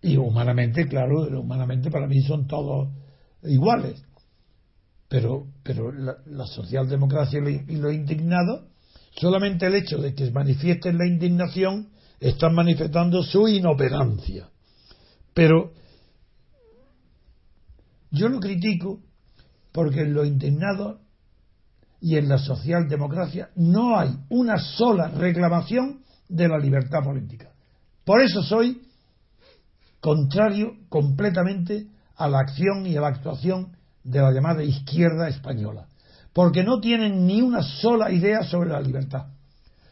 Y 0.03 0.17
humanamente, 0.17 0.87
claro, 0.87 1.29
humanamente 1.41 1.91
para 1.91 2.07
mí 2.07 2.21
son 2.23 2.47
todos 2.47 2.89
iguales. 3.45 4.03
Pero, 5.09 5.47
pero 5.63 5.93
la, 5.93 6.47
socialdemocracia 6.47 7.41
y 7.69 7.77
los 7.77 7.93
indignados, 7.93 8.65
solamente 9.17 9.67
el 9.67 9.77
hecho 9.77 9.99
de 9.99 10.15
que 10.15 10.31
manifiesten 10.31 10.99
la 10.99 11.07
indignación, 11.07 11.91
están 12.29 12.55
manifestando 12.55 13.23
su 13.23 13.47
inoperancia. 13.49 14.49
Pero 15.35 15.73
yo 18.11 18.29
lo 18.29 18.41
critico 18.41 19.01
porque 19.73 20.01
en 20.01 20.15
los 20.15 20.27
indignados 20.27 21.01
y 22.01 22.17
en 22.17 22.29
la 22.29 22.39
socialdemocracia 22.39 23.51
no 23.57 23.99
hay 23.99 24.17
una 24.31 24.57
sola 24.59 25.09
reclamación 25.09 26.03
de 26.29 26.49
la 26.49 26.59
libertad 26.59 27.03
política. 27.05 27.53
Por 28.05 28.23
eso 28.23 28.43
soy 28.43 28.81
contrario 30.01 30.77
completamente 30.89 31.89
a 32.17 32.29
la 32.29 32.41
acción 32.41 32.87
y 32.87 32.97
a 32.97 33.03
la 33.03 33.09
actuación 33.09 33.77
de 34.03 34.21
la 34.21 34.33
llamada 34.33 34.63
izquierda 34.63 35.29
española, 35.29 35.89
porque 36.33 36.63
no 36.63 36.81
tienen 36.81 37.27
ni 37.27 37.43
una 37.43 37.63
sola 37.63 38.11
idea 38.11 38.45
sobre 38.45 38.71
la 38.71 38.81
libertad, 38.81 39.27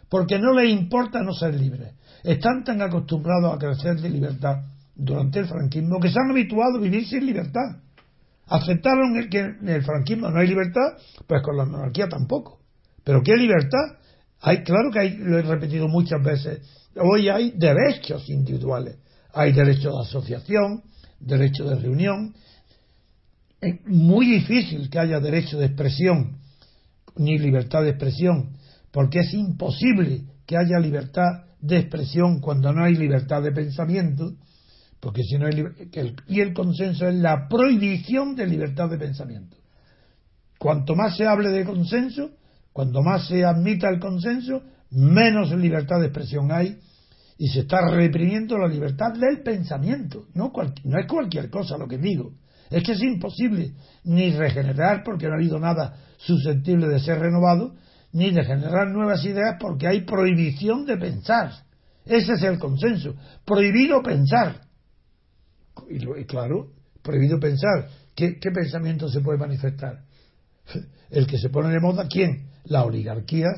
porque 0.09 0.39
no 0.39 0.53
les 0.55 0.71
importa 0.71 1.23
no 1.23 1.35
ser 1.35 1.55
libres, 1.55 1.95
están 2.23 2.65
tan 2.65 2.81
acostumbrados 2.83 3.55
a 3.55 3.59
crecer 3.59 4.01
de 4.01 4.11
libertad 4.11 4.63
durante 4.95 5.41
el 5.41 5.47
franquismo 5.47 5.99
que 6.01 6.11
se 6.11 6.19
han 6.19 6.31
habituado 6.31 6.79
a 6.79 6.81
vivir 6.81 7.07
sin 7.07 7.27
libertad. 7.27 7.81
Aceptaron 8.47 9.29
que 9.31 9.41
en 9.41 9.69
el 9.69 9.83
franquismo 9.83 10.29
no 10.29 10.41
hay 10.41 10.49
libertad, 10.49 10.99
pues 11.27 11.43
con 11.43 11.57
la 11.57 11.65
monarquía 11.65 12.09
tampoco. 12.09 12.61
Pero 13.05 13.23
¿qué 13.23 13.35
libertad? 13.37 13.99
Hay, 14.41 14.63
claro 14.63 14.91
que 14.93 14.99
hay, 14.99 15.17
lo 15.17 15.39
he 15.39 15.43
repetido 15.43 15.89
muchas 15.89 16.23
veces, 16.23 16.61
hoy 16.97 17.29
hay 17.29 17.53
derechos 17.53 18.29
individuales, 18.29 18.97
hay 19.33 19.53
derecho 19.53 19.91
de 19.91 20.01
asociación, 20.03 20.83
derecho 21.21 21.65
de 21.65 21.77
reunión. 21.77 22.35
Es 23.61 23.75
muy 23.87 24.27
difícil 24.27 24.91
que 24.91 24.99
haya 24.99 25.21
derecho 25.21 25.59
de 25.59 25.67
expresión 25.67 26.39
ni 27.17 27.39
libertad 27.39 27.83
de 27.83 27.91
expresión, 27.91 28.57
porque 28.91 29.21
es 29.21 29.33
imposible 29.35 30.23
que 30.47 30.57
haya 30.57 30.79
libertad 30.79 31.45
de 31.63 31.79
expresión 31.79 32.41
cuando 32.41 32.73
no 32.73 32.85
hay 32.85 32.97
libertad 32.97 33.43
de 33.43 33.53
pensamiento, 33.53 34.35
porque 35.01 35.23
si 35.23 35.39
no 35.39 35.47
hay 35.47 35.65
y 36.29 36.41
el 36.41 36.53
consenso 36.53 37.09
es 37.09 37.15
la 37.15 37.49
prohibición 37.49 38.37
de 38.37 38.47
libertad 38.47 38.91
de 38.91 38.99
pensamiento. 38.99 39.57
Cuanto 40.59 40.95
más 40.95 41.17
se 41.17 41.27
hable 41.27 41.49
de 41.49 41.65
consenso, 41.65 42.31
cuanto 42.73 43.03
más 43.03 43.27
se 43.27 43.45
admita 43.45 43.89
el 43.89 43.99
consenso, 43.99 44.63
menos 44.91 45.51
libertad 45.53 46.01
de 46.01 46.07
expresión 46.07 46.53
hay 46.53 46.79
y 47.39 47.49
se 47.49 47.61
está 47.61 47.91
reprimiendo 47.91 48.59
la 48.59 48.69
libertad 48.69 49.13
del 49.15 49.43
pensamiento. 49.43 50.27
No, 50.35 50.53
no 50.85 50.99
es 50.99 51.07
cualquier 51.07 51.51
cosa 51.51 51.79
lo 51.79 51.89
que 51.89 51.99
digo. 51.99 52.35
Es 52.71 52.83
que 52.83 52.93
es 52.93 53.03
imposible 53.03 53.73
ni 54.05 54.31
regenerar 54.31 55.03
porque 55.05 55.27
no 55.27 55.33
ha 55.33 55.37
habido 55.37 55.59
nada 55.59 55.97
susceptible 56.19 56.89
de 56.89 57.01
ser 57.01 57.19
renovado, 57.19 57.75
ni 58.13 58.31
de 58.31 58.45
generar 58.45 58.89
nuevas 58.91 59.25
ideas 59.25 59.57
porque 59.59 59.87
hay 59.87 60.03
prohibición 60.03 60.85
de 60.87 60.97
pensar. 60.97 61.53
Ese 62.05 62.33
es 62.35 62.43
el 62.43 62.59
consenso. 62.59 63.15
Prohibido 63.45 64.03
pensar. 64.03 64.63
Y, 65.89 66.25
claro, 66.25 66.69
prohibido 67.03 67.39
pensar. 67.39 67.89
¿Qué, 68.15 68.39
¿Qué 68.39 68.51
pensamiento 68.51 69.09
se 69.09 69.21
puede 69.21 69.39
manifestar? 69.39 70.05
El 71.11 71.27
que 71.27 71.39
se 71.39 71.49
pone 71.49 71.71
de 71.71 71.81
moda, 71.81 72.07
¿quién? 72.09 72.49
La 72.65 72.85
oligarquía. 72.85 73.49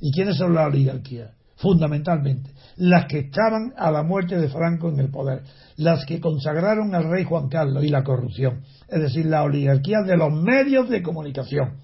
¿Y 0.00 0.12
quiénes 0.12 0.36
son 0.36 0.54
las 0.54 0.66
oligarquías? 0.66 1.32
Fundamentalmente, 1.60 2.52
las 2.76 3.04
que 3.04 3.18
estaban 3.18 3.74
a 3.76 3.90
la 3.90 4.02
muerte 4.02 4.38
de 4.38 4.48
Franco 4.48 4.88
en 4.88 4.98
el 4.98 5.10
poder, 5.10 5.42
las 5.76 6.06
que 6.06 6.18
consagraron 6.18 6.94
al 6.94 7.10
rey 7.10 7.24
Juan 7.24 7.50
Carlos 7.50 7.84
y 7.84 7.88
la 7.88 8.02
corrupción, 8.02 8.62
es 8.88 8.98
decir, 8.98 9.26
la 9.26 9.42
oligarquía 9.42 9.98
de 10.06 10.16
los 10.16 10.32
medios 10.32 10.88
de 10.88 11.02
comunicación. 11.02 11.76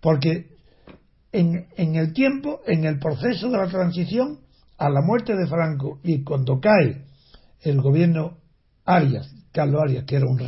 Porque 0.00 0.50
en, 1.32 1.96
el 1.96 2.12
tiempo, 2.12 2.60
en 2.66 2.84
el 2.84 2.98
proceso 2.98 3.50
de 3.50 3.58
la 3.58 3.68
transición, 3.68 4.40
a 4.78 4.88
la 4.88 5.02
muerte 5.02 5.36
de 5.36 5.46
Franco 5.46 6.00
y 6.02 6.24
cuando 6.24 6.58
cae 6.58 7.04
el 7.62 7.80
gobierno 7.80 8.38
Arias, 8.84 9.30
Carlos 9.52 9.82
Arias, 9.82 10.04
que 10.04 10.16
era 10.16 10.26
un, 10.26 10.40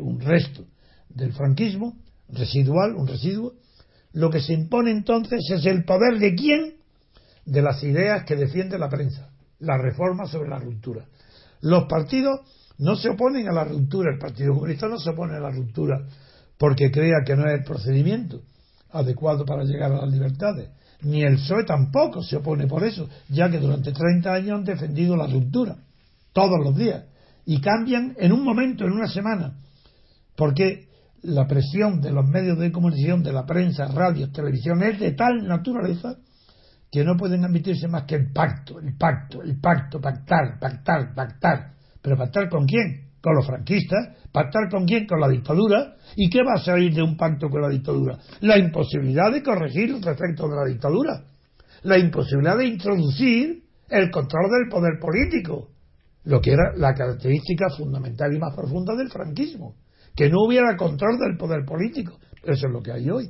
un 0.00 0.20
resto 0.20 0.64
del 1.08 1.32
franquismo, 1.32 1.96
residual, 2.28 2.94
un 2.94 3.06
residuo, 3.06 3.54
lo 4.12 4.30
que 4.30 4.40
se 4.40 4.52
impone 4.52 4.90
entonces 4.90 5.40
es 5.50 5.66
el 5.66 5.84
poder 5.84 6.18
de 6.18 6.34
quién 6.34 6.74
de 7.44 7.62
las 7.62 7.82
ideas 7.82 8.24
que 8.24 8.36
defiende 8.36 8.78
la 8.78 8.88
prensa, 8.88 9.30
la 9.58 9.76
reforma 9.76 10.26
sobre 10.26 10.48
la 10.48 10.58
ruptura. 10.58 11.06
Los 11.60 11.84
partidos 11.84 12.40
no 12.78 12.94
se 12.94 13.10
oponen 13.10 13.48
a 13.48 13.52
la 13.52 13.64
ruptura, 13.64 14.12
el 14.12 14.18
Partido 14.18 14.54
Comunista 14.54 14.86
no 14.88 14.98
se 14.98 15.10
opone 15.10 15.36
a 15.36 15.40
la 15.40 15.50
ruptura 15.50 16.06
porque 16.56 16.90
crea 16.90 17.24
que 17.26 17.34
no 17.34 17.48
es 17.48 17.58
el 17.58 17.64
procedimiento 17.64 18.42
adecuado 18.90 19.44
para 19.44 19.64
llegar 19.64 19.92
a 19.92 20.02
las 20.02 20.10
libertades, 20.10 20.70
ni 21.02 21.22
el 21.22 21.36
PSOE 21.36 21.64
tampoco 21.64 22.22
se 22.22 22.36
opone 22.36 22.66
por 22.66 22.84
eso, 22.84 23.08
ya 23.28 23.50
que 23.50 23.58
durante 23.58 23.92
30 23.92 24.32
años 24.32 24.58
han 24.58 24.64
defendido 24.64 25.16
la 25.16 25.26
ruptura, 25.26 25.76
todos 26.32 26.58
los 26.62 26.76
días, 26.76 27.04
y 27.46 27.60
cambian 27.60 28.14
en 28.18 28.32
un 28.32 28.42
momento, 28.42 28.84
en 28.84 28.92
una 28.92 29.08
semana, 29.08 29.54
porque 30.36 30.88
la 31.22 31.46
presión 31.46 32.00
de 32.00 32.12
los 32.12 32.26
medios 32.26 32.58
de 32.58 32.72
comunicación, 32.72 33.22
de 33.22 33.32
la 33.32 33.46
prensa, 33.46 33.86
radio, 33.86 34.30
televisión, 34.30 34.82
es 34.82 35.00
de 35.00 35.12
tal 35.12 35.46
naturaleza 35.46 36.16
que 36.90 37.04
no 37.04 37.16
pueden 37.16 37.44
admitirse 37.44 37.88
más 37.88 38.04
que 38.04 38.14
el 38.14 38.32
pacto, 38.32 38.78
el 38.78 38.96
pacto, 38.96 39.42
el 39.42 39.60
pacto, 39.60 40.00
pactar, 40.00 40.58
pactar, 40.58 41.14
pactar. 41.14 41.72
Pero 42.00 42.16
pactar 42.16 42.48
con 42.48 42.66
quién? 42.66 43.07
Con 43.20 43.34
los 43.34 43.46
franquistas. 43.46 44.16
¿Pactar 44.32 44.68
con 44.70 44.86
quién? 44.86 45.06
Con 45.06 45.20
la 45.20 45.28
dictadura. 45.28 45.96
¿Y 46.16 46.28
qué 46.30 46.42
va 46.42 46.54
a 46.54 46.64
salir 46.64 46.94
de 46.94 47.02
un 47.02 47.16
pacto 47.16 47.48
con 47.48 47.62
la 47.62 47.68
dictadura? 47.68 48.18
La 48.40 48.58
imposibilidad 48.58 49.32
de 49.32 49.42
corregir 49.42 49.90
los 49.90 50.06
efectos 50.06 50.50
de 50.50 50.56
la 50.56 50.64
dictadura. 50.66 51.24
La 51.82 51.98
imposibilidad 51.98 52.56
de 52.56 52.66
introducir 52.66 53.62
el 53.88 54.10
control 54.10 54.50
del 54.50 54.68
poder 54.70 54.98
político. 55.00 55.70
Lo 56.24 56.40
que 56.40 56.52
era 56.52 56.74
la 56.76 56.94
característica 56.94 57.70
fundamental 57.70 58.34
y 58.34 58.38
más 58.38 58.54
profunda 58.54 58.94
del 58.94 59.10
franquismo. 59.10 59.76
Que 60.14 60.28
no 60.28 60.44
hubiera 60.44 60.76
control 60.76 61.18
del 61.18 61.36
poder 61.36 61.64
político. 61.64 62.18
Eso 62.42 62.66
es 62.66 62.72
lo 62.72 62.82
que 62.82 62.92
hay 62.92 63.08
hoy. 63.10 63.28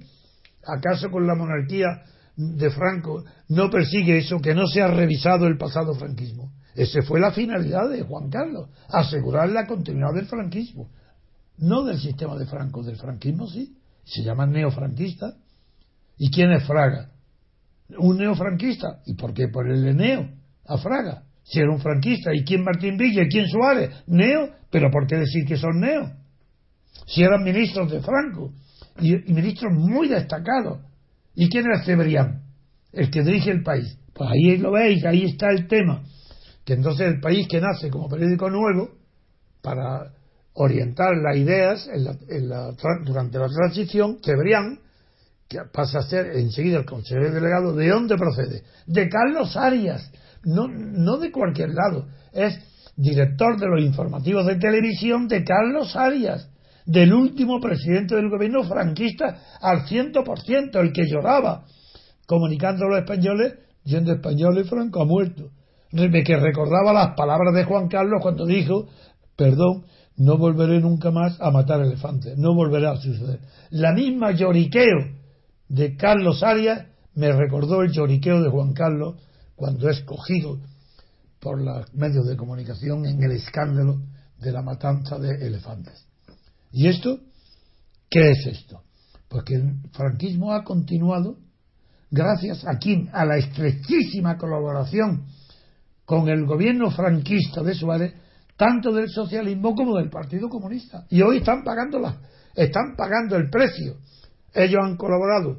¿Acaso 0.67 1.11
con 1.11 1.27
la 1.27 1.35
monarquía 1.35 2.03
de 2.39 2.71
Franco 2.71 3.25
no 3.49 3.69
persigue 3.69 4.19
eso, 4.19 4.39
que 4.39 4.55
no 4.55 4.67
se 4.67 4.81
ha 4.81 4.87
revisado 4.87 5.47
el 5.47 5.59
pasado 5.59 5.95
franquismo. 5.95 6.53
Esa 6.79 7.03
fue 7.03 7.19
la 7.19 7.33
finalidad 7.33 7.89
de 7.89 8.03
Juan 8.03 8.31
Carlos, 8.31 8.69
asegurar 8.89 9.49
la 9.49 9.67
continuidad 9.67 10.15
del 10.15 10.27
franquismo. 10.27 10.89
No 11.57 11.83
del 11.83 11.99
sistema 11.99 12.37
de 12.37 12.47
Franco, 12.47 12.85
del 12.85 12.95
franquismo 12.95 13.49
sí. 13.49 13.77
Se 14.05 14.23
llama 14.23 14.47
neofranquista. 14.47 15.35
¿Y 16.19 16.31
quién 16.31 16.53
es 16.53 16.63
Fraga? 16.63 17.11
Un 17.99 18.19
neofranquista. 18.19 19.01
¿Y 19.07 19.15
por 19.15 19.35
qué 19.35 19.49
ponerle 19.49 19.93
neo 19.93 20.31
a 20.67 20.79
Fraga? 20.79 21.25
Si 21.43 21.59
era 21.59 21.73
un 21.73 21.81
franquista. 21.81 22.31
¿Y 22.33 22.45
quién 22.45 22.63
Martín 22.63 22.97
Villa? 22.97 23.25
¿Y 23.25 23.29
quién 23.29 23.49
Suárez? 23.49 23.91
Neo. 24.07 24.51
¿Pero 24.71 24.89
por 24.93 25.09
qué 25.09 25.17
decir 25.17 25.45
que 25.47 25.57
son 25.57 25.81
neo? 25.81 26.13
Si 27.09 27.25
eran 27.25 27.43
ministros 27.43 27.91
de 27.91 28.01
Franco. 28.03 28.53
y 29.01 29.17
ministros 29.33 29.73
muy 29.75 30.07
destacados 30.07 30.79
¿Y 31.35 31.49
quién 31.49 31.67
era 31.67 31.85
Cebrián? 31.85 32.43
El 32.93 33.11
que 33.11 33.25
dirige 33.25 33.51
el 33.51 33.65
país. 33.65 33.99
Pues 34.15 34.31
ahí 34.31 34.59
lo 34.59 34.71
veis, 34.71 35.05
ahí 35.05 35.25
está 35.25 35.51
el 35.51 35.67
tema. 35.67 36.05
Que 36.69 36.75
entonces 36.75 37.07
el 37.07 37.19
país 37.19 37.49
que 37.49 37.63
nace 37.63 37.89
como 37.89 38.11
periódico 38.11 38.51
nuevo, 38.51 38.91
para 39.63 40.13
orientar 40.53 41.17
las 41.17 41.35
ideas 41.35 41.89
durante 43.07 43.39
la 43.39 43.49
transición, 43.49 44.19
Cebrián, 44.23 44.79
que 45.49 45.61
pasa 45.73 46.01
a 46.01 46.03
ser 46.03 46.27
enseguida 46.37 46.77
el 46.77 46.85
consejero 46.85 47.33
delegado, 47.33 47.75
¿de 47.75 47.89
dónde 47.89 48.19
procede? 48.19 48.65
De 48.87 49.09
Carlos 49.09 49.57
Arias, 49.57 50.13
no, 50.45 50.69
no 50.69 51.17
de 51.17 51.33
cualquier 51.33 51.71
lado, 51.71 52.07
es 52.35 52.61
director 52.97 53.59
de 53.59 53.67
los 53.67 53.81
informativos 53.81 54.45
de 54.45 54.57
televisión 54.57 55.27
de 55.27 55.45
Carlos 55.45 55.97
Arias, 55.97 56.51
del 56.85 57.15
último 57.15 57.61
presidente 57.61 58.15
del 58.15 58.29
gobierno 58.29 58.63
franquista 58.65 59.41
al 59.63 59.89
ciento 59.89 60.23
por 60.23 60.39
ciento, 60.43 60.81
el 60.81 60.93
que 60.93 61.07
lloraba, 61.07 61.65
comunicando 62.27 62.85
a 62.85 62.89
los 62.91 62.99
españoles, 62.99 63.55
yendo 63.85 64.13
españoles, 64.13 64.69
Franco 64.69 65.01
ha 65.01 65.07
muerto. 65.07 65.51
Que 65.91 66.37
recordaba 66.37 66.93
las 66.93 67.15
palabras 67.17 67.55
de 67.55 67.65
Juan 67.65 67.89
Carlos 67.89 68.21
cuando 68.23 68.45
dijo, 68.45 68.89
perdón, 69.37 69.87
no 70.17 70.37
volveré 70.37 70.81
nunca 70.81 71.11
más 71.11 71.41
a 71.41 71.51
matar 71.51 71.81
elefantes, 71.81 72.37
no 72.37 72.55
volverá 72.55 72.93
a 72.93 72.97
suceder. 72.97 73.41
La 73.71 73.93
misma 73.93 74.33
lloriqueo 74.33 75.17
de 75.69 75.97
Carlos 75.97 76.43
Arias 76.43 76.87
me 77.15 77.33
recordó 77.33 77.83
el 77.83 77.93
lloriqueo 77.93 78.43
de 78.43 78.51
Juan 78.51 78.75
Carlos 78.75 79.17
cuando 79.57 79.89
es 79.89 80.01
cogido 80.03 80.59
por 81.41 81.61
los 81.61 81.95
medios 81.95 82.27
de 82.27 82.37
comunicación 82.37 83.07
en 83.07 83.23
el 83.23 83.33
escándalo 83.33 84.03
de 84.41 84.53
la 84.53 84.63
matanza 84.63 85.19
de 85.19 85.47
elefantes. 85.47 86.05
¿Y 86.71 86.89
esto? 86.89 87.21
¿Qué 88.11 88.31
es 88.31 88.47
esto? 88.47 88.83
Porque 89.29 89.55
el 89.55 89.75
franquismo 89.93 90.53
ha 90.53 90.65
continuado 90.65 91.39
gracias 92.11 92.67
a 92.67 92.79
quién? 92.79 93.09
A 93.13 93.25
la 93.25 93.37
estrechísima 93.37 94.37
colaboración 94.37 95.27
con 96.09 96.27
el 96.31 96.47
gobierno 96.47 96.91
franquista 96.91 97.63
de 97.63 97.75
Suárez 97.75 98.15
tanto 98.57 98.93
del 98.93 99.11
socialismo 99.11 99.75
como 99.75 99.99
del 99.99 100.09
Partido 100.09 100.49
Comunista. 100.49 101.05
Y 101.11 101.21
hoy 101.21 101.37
están 101.37 101.63
pagando, 101.63 101.99
la, 101.99 102.17
están 102.55 102.97
pagando 102.97 103.37
el 103.37 103.51
precio. 103.51 103.99
Ellos 104.55 104.81
han 104.83 104.97
colaborado 104.97 105.59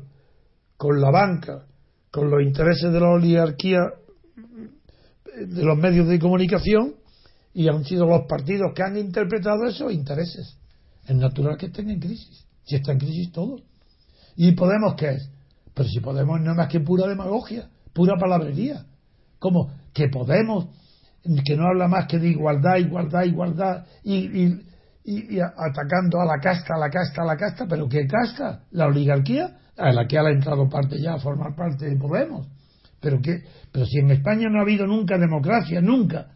con 0.75 0.99
la 0.99 1.11
banca, 1.11 1.67
con 2.09 2.31
los 2.31 2.41
intereses 2.41 2.91
de 2.91 2.99
la 2.99 3.09
oligarquía 3.09 3.77
de 5.39 5.63
los 5.63 5.77
medios 5.77 6.07
de 6.07 6.17
comunicación 6.17 6.95
y 7.53 7.69
han 7.69 7.85
sido 7.85 8.07
los 8.07 8.25
partidos 8.27 8.71
que 8.73 8.81
han 8.81 8.97
interpretado 8.97 9.65
esos 9.65 9.93
intereses. 9.93 10.57
Es 11.07 11.15
natural 11.15 11.57
que 11.57 11.67
estén 11.67 11.91
en 11.91 11.99
crisis. 11.99 12.47
Si 12.63 12.75
está 12.75 12.93
en 12.93 12.97
crisis 12.97 13.31
todo. 13.31 13.57
¿Y 14.35 14.53
Podemos 14.53 14.95
qué 14.95 15.09
es? 15.09 15.29
Pero 15.75 15.87
si 15.87 15.99
Podemos 15.99 16.41
no 16.41 16.55
más 16.55 16.69
que 16.69 16.79
pura 16.79 17.07
demagogia, 17.07 17.69
pura 17.93 18.15
palabrería. 18.19 18.87
Como 19.37 19.78
que 19.93 20.09
Podemos 20.09 20.67
que 21.45 21.55
no 21.55 21.67
habla 21.67 21.87
más 21.87 22.07
que 22.07 22.17
de 22.17 22.29
igualdad, 22.29 22.77
igualdad, 22.77 23.23
igualdad, 23.23 23.85
y, 24.03 24.57
atacando 25.39 26.21
a 26.21 26.25
la 26.25 26.39
casta, 26.39 26.75
a 26.75 26.77
la 26.77 26.89
casta, 26.89 27.23
a 27.23 27.25
la 27.25 27.35
casta, 27.35 27.65
pero 27.67 27.89
¿qué 27.89 28.05
casta? 28.07 28.63
La 28.71 28.87
oligarquía, 28.87 29.57
a 29.77 29.91
la 29.91 30.07
que 30.07 30.17
ha 30.17 30.29
entrado 30.29 30.69
parte 30.69 31.01
ya 31.01 31.15
a 31.15 31.19
formar 31.19 31.55
parte 31.55 31.85
de 31.85 31.97
Podemos. 31.97 32.47
Pero, 32.99 33.19
qué, 33.21 33.43
pero 33.71 33.85
si 33.85 33.99
en 33.99 34.11
España 34.11 34.49
no 34.49 34.59
ha 34.59 34.63
habido 34.63 34.85
nunca 34.85 35.17
democracia, 35.17 35.81
nunca. 35.81 36.27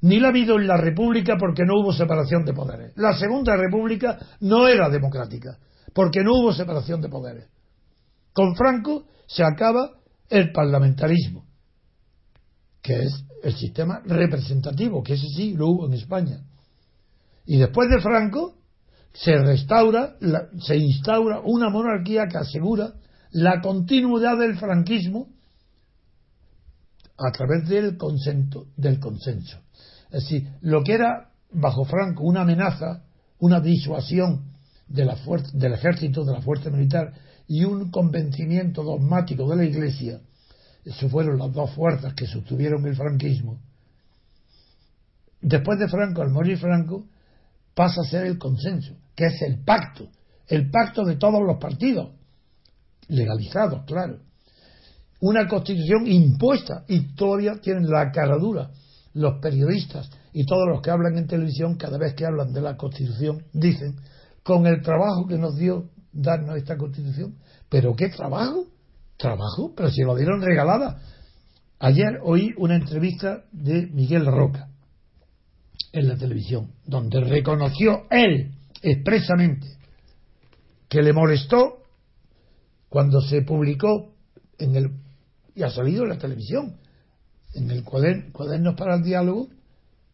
Ni 0.00 0.18
la 0.18 0.28
ha 0.28 0.30
habido 0.30 0.58
en 0.58 0.66
la 0.66 0.76
República 0.76 1.36
porque 1.38 1.64
no 1.64 1.80
hubo 1.80 1.92
separación 1.92 2.44
de 2.44 2.52
poderes. 2.52 2.92
La 2.96 3.12
Segunda 3.14 3.56
República 3.56 4.18
no 4.40 4.66
era 4.66 4.88
democrática 4.88 5.58
porque 5.92 6.22
no 6.22 6.32
hubo 6.34 6.52
separación 6.52 7.00
de 7.00 7.08
poderes. 7.08 7.48
Con 8.32 8.54
Franco 8.54 9.04
se 9.26 9.42
acaba 9.42 9.90
el 10.30 10.52
parlamentarismo, 10.52 11.47
que 12.82 13.04
es 13.04 13.24
el 13.42 13.54
sistema 13.54 14.00
representativo, 14.04 15.02
que 15.02 15.14
ese 15.14 15.28
sí 15.28 15.54
lo 15.54 15.68
hubo 15.68 15.86
en 15.86 15.94
España. 15.94 16.40
Y 17.46 17.58
después 17.58 17.88
de 17.90 18.00
Franco 18.00 18.56
se 19.12 19.36
restaura, 19.36 20.16
se 20.60 20.76
instaura 20.76 21.40
una 21.40 21.70
monarquía 21.70 22.28
que 22.28 22.38
asegura 22.38 22.94
la 23.30 23.60
continuidad 23.60 24.38
del 24.38 24.56
franquismo 24.56 25.28
a 27.16 27.32
través 27.32 27.68
del 27.68 27.96
consenso, 27.96 28.68
del 28.76 29.00
consenso. 29.00 29.58
Es 30.10 30.24
decir, 30.24 30.48
lo 30.60 30.82
que 30.82 30.94
era 30.94 31.30
bajo 31.50 31.84
Franco 31.84 32.24
una 32.24 32.42
amenaza, 32.42 33.02
una 33.38 33.60
disuasión 33.60 34.52
del 34.86 35.10
ejército, 35.72 36.24
de 36.24 36.32
la 36.32 36.40
fuerza 36.40 36.70
militar 36.70 37.12
y 37.46 37.64
un 37.64 37.90
convencimiento 37.90 38.82
dogmático 38.82 39.48
de 39.48 39.56
la 39.56 39.64
Iglesia 39.64 40.20
esas 40.88 41.10
fueron 41.10 41.38
las 41.38 41.52
dos 41.52 41.70
fuerzas 41.74 42.14
que 42.14 42.26
sostuvieron 42.26 42.86
el 42.86 42.96
franquismo. 42.96 43.60
Después 45.40 45.78
de 45.78 45.88
Franco, 45.88 46.22
al 46.22 46.30
morir 46.30 46.56
Franco, 46.58 47.06
pasa 47.74 48.00
a 48.00 48.04
ser 48.04 48.26
el 48.26 48.38
consenso, 48.38 48.94
que 49.14 49.26
es 49.26 49.42
el 49.42 49.62
pacto, 49.64 50.08
el 50.46 50.70
pacto 50.70 51.04
de 51.04 51.16
todos 51.16 51.42
los 51.46 51.58
partidos, 51.58 52.12
legalizados, 53.08 53.84
claro. 53.84 54.20
Una 55.20 55.46
constitución 55.46 56.06
impuesta 56.06 56.84
y 56.88 57.14
todavía 57.14 57.60
tienen 57.60 57.88
la 57.88 58.10
cara 58.10 58.38
dura. 58.38 58.70
Los 59.12 59.40
periodistas 59.40 60.10
y 60.32 60.44
todos 60.46 60.68
los 60.68 60.80
que 60.80 60.90
hablan 60.90 61.18
en 61.18 61.26
televisión, 61.26 61.76
cada 61.76 61.98
vez 61.98 62.14
que 62.14 62.24
hablan 62.24 62.52
de 62.52 62.62
la 62.62 62.76
constitución, 62.76 63.44
dicen, 63.52 63.96
con 64.42 64.66
el 64.66 64.80
trabajo 64.80 65.26
que 65.26 65.36
nos 65.36 65.56
dio 65.56 65.90
darnos 66.12 66.56
esta 66.56 66.76
constitución, 66.76 67.36
pero 67.68 67.94
¿qué 67.94 68.08
trabajo? 68.08 68.66
Trabajo, 69.18 69.74
pero 69.76 69.90
si 69.90 70.02
lo 70.02 70.16
dieron 70.16 70.40
regalada. 70.40 71.02
Ayer 71.80 72.20
oí 72.22 72.54
una 72.56 72.76
entrevista 72.76 73.44
de 73.52 73.86
Miguel 73.88 74.24
Roca 74.26 74.68
en 75.92 76.08
la 76.08 76.16
televisión, 76.16 76.72
donde 76.86 77.20
reconoció 77.20 78.06
él 78.10 78.52
expresamente 78.82 79.66
que 80.88 81.02
le 81.02 81.12
molestó 81.12 81.82
cuando 82.88 83.20
se 83.20 83.42
publicó 83.42 84.14
en 84.58 84.76
el 84.76 84.90
y 85.54 85.62
ha 85.62 85.70
salido 85.70 86.04
en 86.04 86.10
la 86.10 86.18
televisión 86.18 86.76
en 87.54 87.70
el 87.70 87.82
cuaderno, 87.82 88.32
cuadernos 88.32 88.74
para 88.76 88.96
el 88.96 89.02
diálogo 89.02 89.48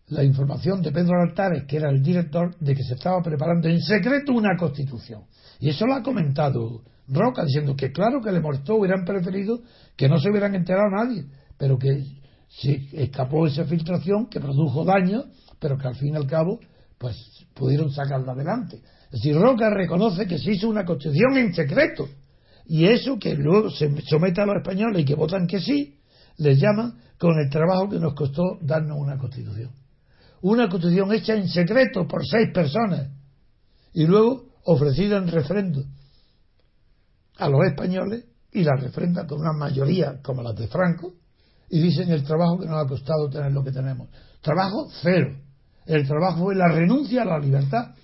la 0.08 0.24
información 0.24 0.82
de 0.82 0.92
Pedro 0.92 1.20
Altares 1.22 1.64
que 1.64 1.76
era 1.76 1.90
el 1.90 2.02
director 2.02 2.56
de 2.58 2.74
que 2.74 2.82
se 2.82 2.94
estaba 2.94 3.22
preparando 3.22 3.68
en 3.68 3.80
secreto 3.80 4.32
una 4.32 4.56
constitución 4.56 5.24
y 5.60 5.70
eso 5.70 5.86
lo 5.86 5.94
ha 5.94 6.02
comentado 6.02 6.82
Roca 7.08 7.44
diciendo 7.44 7.76
que 7.76 7.92
claro 7.92 8.20
que 8.22 8.32
le 8.32 8.40
molestó, 8.40 8.76
hubieran 8.76 9.04
preferido 9.04 9.60
que 9.96 10.08
no 10.08 10.18
se 10.18 10.30
hubieran 10.30 10.54
enterado 10.54 10.88
nadie, 10.90 11.26
pero 11.58 11.78
que 11.78 12.02
se 12.48 12.88
escapó 12.92 13.46
esa 13.46 13.64
filtración 13.64 14.26
que 14.26 14.40
produjo 14.40 14.84
daño, 14.84 15.24
pero 15.58 15.76
que 15.76 15.88
al 15.88 15.96
fin 15.96 16.14
y 16.14 16.16
al 16.16 16.26
cabo 16.26 16.60
pues 16.98 17.16
pudieron 17.54 17.90
sacarla 17.90 18.32
adelante. 18.32 18.80
Es 19.06 19.20
decir, 19.20 19.36
Roca 19.36 19.68
reconoce 19.70 20.26
que 20.26 20.38
se 20.38 20.52
hizo 20.52 20.68
una 20.68 20.84
constitución 20.84 21.36
en 21.36 21.54
secreto 21.54 22.08
y 22.66 22.86
eso 22.86 23.18
que 23.18 23.34
luego 23.34 23.70
se 23.70 23.90
somete 24.02 24.40
a 24.40 24.46
los 24.46 24.56
españoles 24.56 25.02
y 25.02 25.04
que 25.04 25.14
votan 25.14 25.46
que 25.46 25.60
sí, 25.60 25.98
les 26.38 26.58
llama 26.58 26.96
con 27.18 27.38
el 27.38 27.50
trabajo 27.50 27.88
que 27.88 27.98
nos 27.98 28.14
costó 28.14 28.58
darnos 28.62 28.98
una 28.98 29.18
constitución. 29.18 29.70
Una 30.40 30.68
constitución 30.68 31.12
hecha 31.12 31.34
en 31.34 31.48
secreto 31.48 32.06
por 32.06 32.26
seis 32.26 32.48
personas 32.52 33.08
y 33.92 34.06
luego 34.06 34.46
ofrecida 34.64 35.18
en 35.18 35.28
referéndum 35.28 35.84
a 37.36 37.48
los 37.48 37.60
españoles 37.66 38.24
y 38.52 38.62
la 38.62 38.76
refrenda 38.76 39.26
con 39.26 39.40
una 39.40 39.52
mayoría 39.52 40.20
como 40.22 40.42
la 40.42 40.52
de 40.52 40.68
Franco 40.68 41.14
y 41.68 41.80
dicen 41.80 42.10
el 42.10 42.22
trabajo 42.22 42.58
que 42.58 42.66
nos 42.66 42.84
ha 42.84 42.88
costado 42.88 43.28
tener 43.28 43.52
lo 43.52 43.64
que 43.64 43.72
tenemos. 43.72 44.08
Trabajo 44.40 44.86
cero. 45.02 45.36
El 45.86 46.06
trabajo 46.06 46.52
es 46.52 46.58
la 46.58 46.68
renuncia 46.68 47.22
a 47.22 47.24
la 47.24 47.38
libertad. 47.38 47.94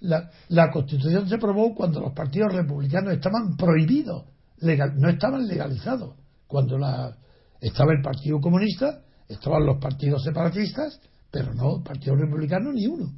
La, 0.00 0.70
constitución 0.70 1.26
se 1.28 1.36
aprobó 1.36 1.74
cuando 1.74 2.00
los 2.00 2.12
partidos 2.12 2.52
republicanos 2.52 3.14
estaban 3.14 3.56
prohibidos, 3.56 4.24
legal, 4.58 4.92
no 4.96 5.08
estaban 5.08 5.46
legalizados. 5.46 6.16
Cuando 6.46 6.76
la, 6.76 7.16
estaba 7.60 7.92
el 7.92 8.02
Partido 8.02 8.40
Comunista, 8.40 9.02
estaban 9.26 9.64
los 9.64 9.78
partidos 9.80 10.22
separatistas, 10.22 11.00
pero 11.30 11.54
no 11.54 11.78
el 11.78 11.82
Partido 11.82 12.14
Republicano 12.16 12.70
ni 12.72 12.86
uno. 12.86 13.14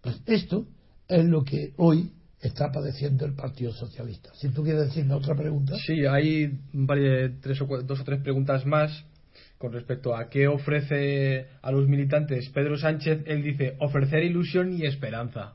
Pues 0.00 0.22
esto 0.26 0.66
es 1.08 1.24
lo 1.24 1.42
que 1.42 1.74
hoy 1.78 2.12
está 2.42 2.72
padeciendo 2.72 3.24
el 3.24 3.34
Partido 3.34 3.72
Socialista. 3.72 4.30
Si 4.34 4.48
tú 4.48 4.64
quieres 4.64 4.86
decirme 4.86 5.14
otra 5.14 5.34
pregunta. 5.34 5.76
Sí, 5.86 6.04
hay 6.04 6.58
tres 7.40 7.60
o 7.62 7.66
dos 7.82 8.00
o 8.00 8.04
tres 8.04 8.20
preguntas 8.20 8.66
más 8.66 9.04
con 9.58 9.72
respecto 9.72 10.14
a 10.16 10.28
qué 10.28 10.48
ofrece 10.48 11.46
a 11.62 11.70
los 11.70 11.88
militantes 11.88 12.48
Pedro 12.50 12.76
Sánchez. 12.76 13.22
Él 13.26 13.42
dice 13.42 13.76
ofrecer 13.78 14.24
ilusión 14.24 14.76
y 14.76 14.84
esperanza. 14.84 15.54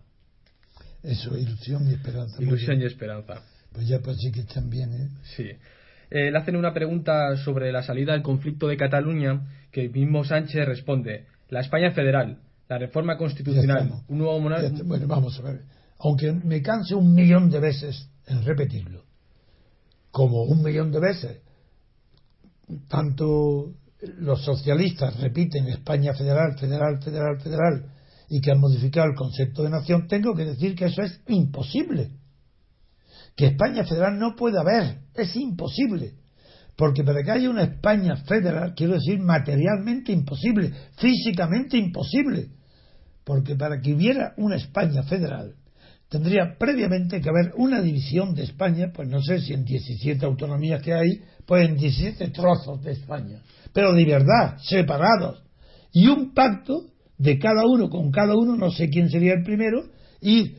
Eso, 1.03 1.37
ilusión 1.37 1.87
y 1.89 1.93
esperanza. 1.93 2.41
Ilusión 2.41 2.81
y 2.81 2.85
esperanza. 2.85 3.41
Pues 3.73 3.87
ya 3.87 3.99
pues 3.99 4.17
sí 4.17 4.31
que 4.31 4.39
están 4.39 4.69
bien, 4.69 4.93
¿eh? 4.93 5.09
Sí. 5.35 5.49
Eh, 6.09 6.31
le 6.31 6.37
hacen 6.37 6.55
una 6.55 6.73
pregunta 6.73 7.35
sobre 7.37 7.71
la 7.73 7.83
salida 7.83 8.13
del 8.13 8.21
conflicto 8.21 8.69
de 8.69 8.77
Cataluña 8.77 9.41
que 9.71 9.81
el 9.81 9.91
mismo 9.91 10.23
Sánchez 10.23 10.65
responde. 10.65 11.25
La 11.49 11.59
España 11.59 11.91
federal, 11.91 12.39
la 12.69 12.77
reforma 12.77 13.17
constitucional, 13.17 14.03
un 14.07 14.17
nuevo 14.17 14.39
monarca. 14.39 14.71
Bueno, 14.85 15.05
vamos 15.07 15.37
a 15.39 15.41
ver 15.43 15.76
aunque 15.99 16.31
me 16.31 16.61
canse 16.61 16.95
un 16.95 17.13
millón 17.13 17.49
de 17.49 17.59
veces 17.59 18.09
en 18.27 18.43
repetirlo, 18.43 19.03
como 20.11 20.43
un 20.43 20.61
millón 20.61 20.91
de 20.91 20.99
veces, 20.99 21.41
tanto 22.87 23.73
los 24.19 24.43
socialistas 24.43 25.19
repiten 25.19 25.67
España 25.67 26.13
federal, 26.13 26.57
federal, 26.57 27.01
federal, 27.01 27.39
federal, 27.39 27.91
y 28.29 28.41
que 28.41 28.51
han 28.51 28.59
modificado 28.59 29.07
el 29.07 29.15
concepto 29.15 29.63
de 29.63 29.69
nación, 29.69 30.07
tengo 30.07 30.35
que 30.35 30.45
decir 30.45 30.75
que 30.75 30.85
eso 30.85 31.01
es 31.01 31.21
imposible. 31.27 32.11
que 33.35 33.45
España 33.45 33.85
federal 33.85 34.17
no 34.17 34.35
puede 34.35 34.59
haber, 34.59 35.01
es 35.13 35.35
imposible. 35.35 36.15
Porque 36.75 37.03
para 37.03 37.23
que 37.23 37.31
haya 37.31 37.49
una 37.49 37.63
España 37.63 38.17
federal, 38.17 38.73
quiero 38.75 38.93
decir 38.93 39.19
materialmente 39.19 40.11
imposible, 40.11 40.73
físicamente 40.97 41.77
imposible. 41.77 42.49
Porque 43.23 43.55
para 43.55 43.79
que 43.79 43.93
hubiera 43.93 44.33
una 44.37 44.55
España 44.55 45.03
federal, 45.03 45.55
tendría 46.09 46.55
previamente 46.57 47.21
que 47.21 47.29
haber 47.29 47.53
una 47.57 47.81
división 47.81 48.33
de 48.33 48.43
España, 48.43 48.91
pues 48.93 49.07
no 49.07 49.21
sé 49.21 49.39
si 49.41 49.53
en 49.53 49.65
17 49.65 50.25
autonomías 50.25 50.81
que 50.81 50.93
hay, 50.93 51.21
pues 51.45 51.67
en 51.67 51.75
17 51.75 52.29
trozos 52.29 52.81
de 52.83 52.93
España, 52.93 53.41
pero 53.73 53.93
de 53.93 54.05
verdad, 54.05 54.57
separados. 54.61 55.43
Y 55.91 56.07
un 56.07 56.33
pacto 56.33 56.85
de 57.17 57.39
cada 57.39 57.65
uno 57.65 57.89
con 57.89 58.11
cada 58.11 58.35
uno, 58.35 58.55
no 58.55 58.71
sé 58.71 58.89
quién 58.89 59.09
sería 59.09 59.33
el 59.33 59.43
primero, 59.43 59.83
y 60.21 60.55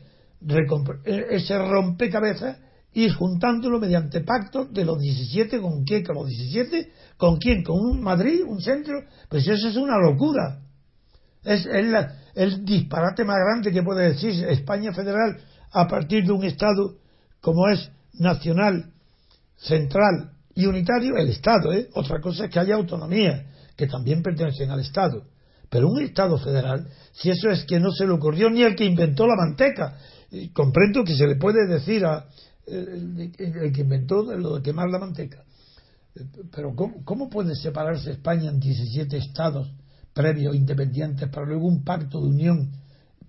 e-, 1.05 1.25
ese 1.31 1.57
rompecabezas 1.57 2.57
ir 2.93 3.13
juntándolo 3.13 3.79
mediante 3.79 4.21
pactos 4.21 4.73
de 4.73 4.83
los 4.83 4.99
17 4.99 5.59
con 5.61 5.83
quién, 5.83 6.03
con 6.03 6.15
los 6.15 6.27
17, 6.27 6.91
con 7.17 7.37
quién, 7.37 7.63
con 7.63 7.79
un 7.79 8.01
Madrid, 8.01 8.41
un 8.47 8.61
centro, 8.61 9.03
pues 9.29 9.47
eso 9.47 9.67
es 9.67 9.75
una 9.75 9.97
locura. 9.97 10.61
Es, 11.43 11.67
el 12.39 12.63
disparate 12.63 13.25
más 13.25 13.35
grande 13.37 13.69
que 13.69 13.83
puede 13.83 14.13
decir 14.13 14.45
España 14.45 14.93
federal 14.93 15.37
a 15.73 15.85
partir 15.89 16.25
de 16.25 16.31
un 16.31 16.45
Estado 16.45 16.95
como 17.41 17.67
es 17.67 17.91
nacional, 18.13 18.93
central 19.57 20.31
y 20.55 20.65
unitario, 20.65 21.17
el 21.17 21.27
Estado, 21.29 21.73
¿eh? 21.73 21.89
Otra 21.95 22.21
cosa 22.21 22.45
es 22.45 22.51
que 22.51 22.59
haya 22.59 22.75
autonomía, 22.75 23.45
que 23.75 23.87
también 23.87 24.23
pertenecen 24.23 24.71
al 24.71 24.79
Estado. 24.79 25.25
Pero 25.69 25.89
un 25.89 26.01
Estado 26.01 26.37
federal, 26.37 26.87
si 27.11 27.29
eso 27.29 27.49
es 27.49 27.65
que 27.65 27.77
no 27.77 27.91
se 27.91 28.05
le 28.05 28.13
ocurrió 28.13 28.49
ni 28.49 28.63
el 28.63 28.73
que 28.73 28.85
inventó 28.85 29.27
la 29.27 29.35
manteca, 29.35 29.97
comprendo 30.53 31.03
que 31.03 31.17
se 31.17 31.27
le 31.27 31.35
puede 31.35 31.67
decir 31.67 32.05
a 32.05 32.25
el, 32.67 33.33
que 33.73 33.81
inventó 33.81 34.23
lo 34.23 34.55
de 34.55 34.61
quemar 34.61 34.89
la 34.89 34.99
manteca. 34.99 35.43
Pero 36.55 36.73
¿cómo, 36.73 37.03
¿cómo, 37.03 37.29
puede 37.29 37.53
separarse 37.55 38.11
España 38.11 38.49
en 38.49 38.61
17 38.61 39.17
estados 39.17 39.69
previos 40.19 40.53
independientes 40.53 41.29
para 41.29 41.45
luego 41.45 41.65
un 41.65 41.85
pacto 41.85 42.19
de 42.19 42.27
unión 42.27 42.71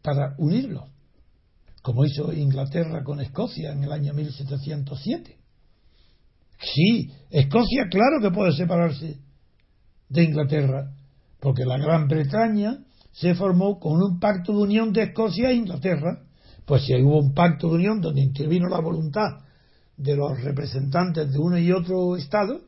para 0.03 0.35
unirlos? 0.39 0.89
Como 1.83 2.05
hizo 2.05 2.33
Inglaterra 2.33 3.05
con 3.05 3.21
Escocia 3.21 3.71
en 3.71 3.85
el 3.85 3.93
año 3.93 4.13
1707. 4.13 5.37
Sí, 6.61 7.13
Escocia 7.31 7.87
claro 7.89 8.21
que 8.21 8.33
puede 8.33 8.53
separarse 8.53 9.21
de 10.09 10.23
Inglaterra, 10.25 10.93
porque 11.39 11.65
la 11.65 11.79
Gran 11.79 12.09
Bretaña 12.09 12.79
se 13.13 13.37
formó 13.37 13.79
con 13.79 14.03
un 14.03 14.19
pacto 14.19 14.53
de 14.53 14.59
unión 14.59 14.93
de 14.93 15.05
Escocia 15.05 15.51
e 15.51 15.55
Inglaterra 15.55 16.25
pues 16.71 16.85
si 16.85 16.95
hubo 17.03 17.19
un 17.19 17.35
pacto 17.35 17.69
de 17.69 17.75
unión 17.75 18.01
donde 18.01 18.21
intervino 18.21 18.69
la 18.69 18.81
voluntad 18.81 19.41
de 19.97 20.15
los 20.15 20.41
representantes 20.41 21.33
de 21.33 21.37
uno 21.37 21.59
y 21.59 21.73
otro 21.73 22.17
Estado, 22.17 22.61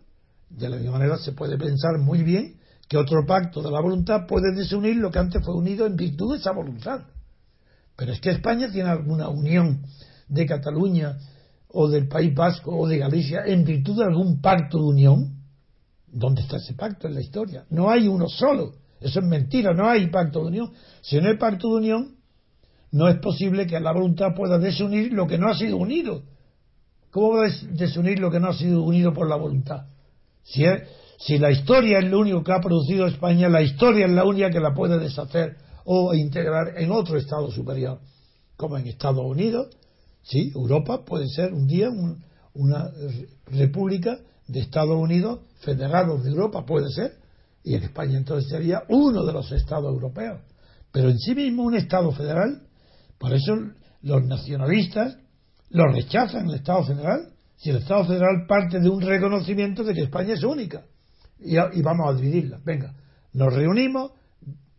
de 0.50 0.68
la 0.68 0.76
misma 0.76 0.98
manera 0.98 1.18
se 1.18 1.30
puede 1.30 1.56
pensar 1.56 1.98
muy 2.00 2.24
bien 2.24 2.56
que 2.92 2.98
otro 2.98 3.24
pacto 3.24 3.62
de 3.62 3.70
la 3.70 3.80
voluntad 3.80 4.26
puede 4.28 4.54
desunir 4.54 4.96
lo 4.96 5.10
que 5.10 5.18
antes 5.18 5.42
fue 5.42 5.54
unido 5.54 5.86
en 5.86 5.96
virtud 5.96 6.32
de 6.32 6.38
esa 6.40 6.52
voluntad. 6.52 7.00
Pero 7.96 8.12
es 8.12 8.20
que 8.20 8.28
España 8.28 8.70
tiene 8.70 8.90
alguna 8.90 9.30
unión 9.30 9.80
de 10.28 10.44
Cataluña 10.44 11.16
o 11.68 11.88
del 11.88 12.06
País 12.06 12.34
Vasco 12.34 12.76
o 12.76 12.86
de 12.86 12.98
Galicia 12.98 13.44
en 13.46 13.64
virtud 13.64 13.96
de 13.96 14.04
algún 14.04 14.42
pacto 14.42 14.76
de 14.76 14.84
unión. 14.84 15.38
¿Dónde 16.06 16.42
está 16.42 16.58
ese 16.58 16.74
pacto 16.74 17.08
en 17.08 17.14
la 17.14 17.22
historia? 17.22 17.64
No 17.70 17.88
hay 17.88 18.08
uno 18.08 18.28
solo. 18.28 18.74
Eso 19.00 19.20
es 19.20 19.24
mentira, 19.24 19.72
no 19.72 19.88
hay 19.88 20.08
pacto 20.08 20.40
de 20.40 20.48
unión. 20.48 20.72
Si 21.00 21.18
no 21.18 21.30
hay 21.30 21.38
pacto 21.38 21.68
de 21.68 21.76
unión, 21.76 22.16
no 22.90 23.08
es 23.08 23.16
posible 23.20 23.66
que 23.66 23.80
la 23.80 23.92
voluntad 23.92 24.34
pueda 24.36 24.58
desunir 24.58 25.14
lo 25.14 25.26
que 25.26 25.38
no 25.38 25.48
ha 25.48 25.56
sido 25.56 25.78
unido. 25.78 26.24
¿Cómo 27.10 27.38
va 27.38 27.46
a 27.46 27.50
desunir 27.70 28.18
lo 28.18 28.30
que 28.30 28.38
no 28.38 28.48
ha 28.48 28.54
sido 28.54 28.82
unido 28.82 29.14
por 29.14 29.30
la 29.30 29.36
voluntad? 29.36 29.86
Si, 30.42 30.62
si 31.26 31.38
la 31.38 31.52
historia 31.52 31.98
es 31.98 32.10
lo 32.10 32.18
único 32.18 32.42
que 32.42 32.52
ha 32.52 32.60
producido 32.60 33.06
España, 33.06 33.48
la 33.48 33.62
historia 33.62 34.06
es 34.06 34.12
la 34.12 34.24
única 34.24 34.50
que 34.50 34.58
la 34.58 34.74
puede 34.74 34.98
deshacer 34.98 35.56
o 35.84 36.14
integrar 36.14 36.74
en 36.76 36.90
otro 36.90 37.16
Estado 37.16 37.50
superior, 37.50 38.00
como 38.56 38.76
en 38.76 38.88
Estados 38.88 39.24
Unidos. 39.24 39.68
Sí, 40.22 40.50
Europa 40.54 41.04
puede 41.04 41.28
ser 41.28 41.52
un 41.52 41.66
día 41.66 41.90
una 42.54 42.90
república 43.46 44.18
de 44.48 44.60
Estados 44.60 44.96
Unidos, 44.96 45.40
federados 45.60 46.24
de 46.24 46.30
Europa, 46.30 46.66
puede 46.66 46.90
ser, 46.90 47.12
y 47.62 47.74
en 47.74 47.84
España 47.84 48.18
entonces 48.18 48.50
sería 48.50 48.82
uno 48.88 49.24
de 49.24 49.32
los 49.32 49.50
Estados 49.52 49.92
europeos. 49.92 50.40
Pero 50.90 51.08
en 51.08 51.18
sí 51.18 51.34
mismo 51.36 51.62
un 51.62 51.76
Estado 51.76 52.10
federal 52.10 52.62
por 53.18 53.32
eso 53.32 53.56
los 54.02 54.24
nacionalistas 54.24 55.16
lo 55.70 55.86
rechazan 55.86 56.48
el 56.48 56.56
Estado 56.56 56.84
federal. 56.84 57.28
Si 57.56 57.70
el 57.70 57.76
Estado 57.76 58.04
federal 58.06 58.46
parte 58.48 58.80
de 58.80 58.88
un 58.88 59.00
reconocimiento 59.00 59.84
de 59.84 59.94
que 59.94 60.02
España 60.02 60.34
es 60.34 60.42
única 60.42 60.82
y, 61.44 61.82
vamos 61.82 62.08
a 62.08 62.16
dividirla. 62.16 62.60
Venga, 62.64 62.94
nos 63.32 63.52
reunimos, 63.52 64.12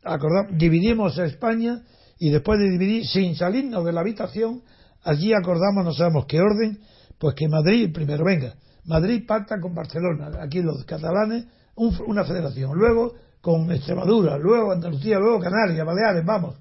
acordamos, 0.03 0.57
dividimos 0.57 1.18
a 1.20 1.26
España 1.26 1.84
y 2.20 2.30
después 2.30 2.59
de 2.59 2.70
dividir, 2.70 3.05
sin 3.05 3.36
salirnos 3.36 3.84
de 3.86 3.93
la 3.93 4.01
habitación, 4.01 4.61
allí 5.03 5.34
acordamos, 5.34 5.84
no 5.84 5.93
sabemos 5.93 6.26
qué 6.28 6.39
orden, 6.39 6.80
pues 7.18 7.36
que 7.36 7.47
Madrid, 7.47 7.91
primero, 7.93 8.24
venga, 8.26 8.55
Madrid 8.86 9.24
pacta 9.28 9.59
con 9.59 9.74
Barcelona, 9.74 10.32
aquí 10.41 10.61
los 10.61 10.84
catalanes, 10.86 11.45
una 11.76 12.24
federación, 12.24 12.78
luego 12.78 13.14
con 13.41 13.72
Extremadura, 13.72 14.38
luego 14.38 14.72
Andalucía, 14.72 15.20
luego 15.20 15.39
Canarias, 15.39 15.86
Baleares, 15.86 16.26
vamos. 16.26 16.55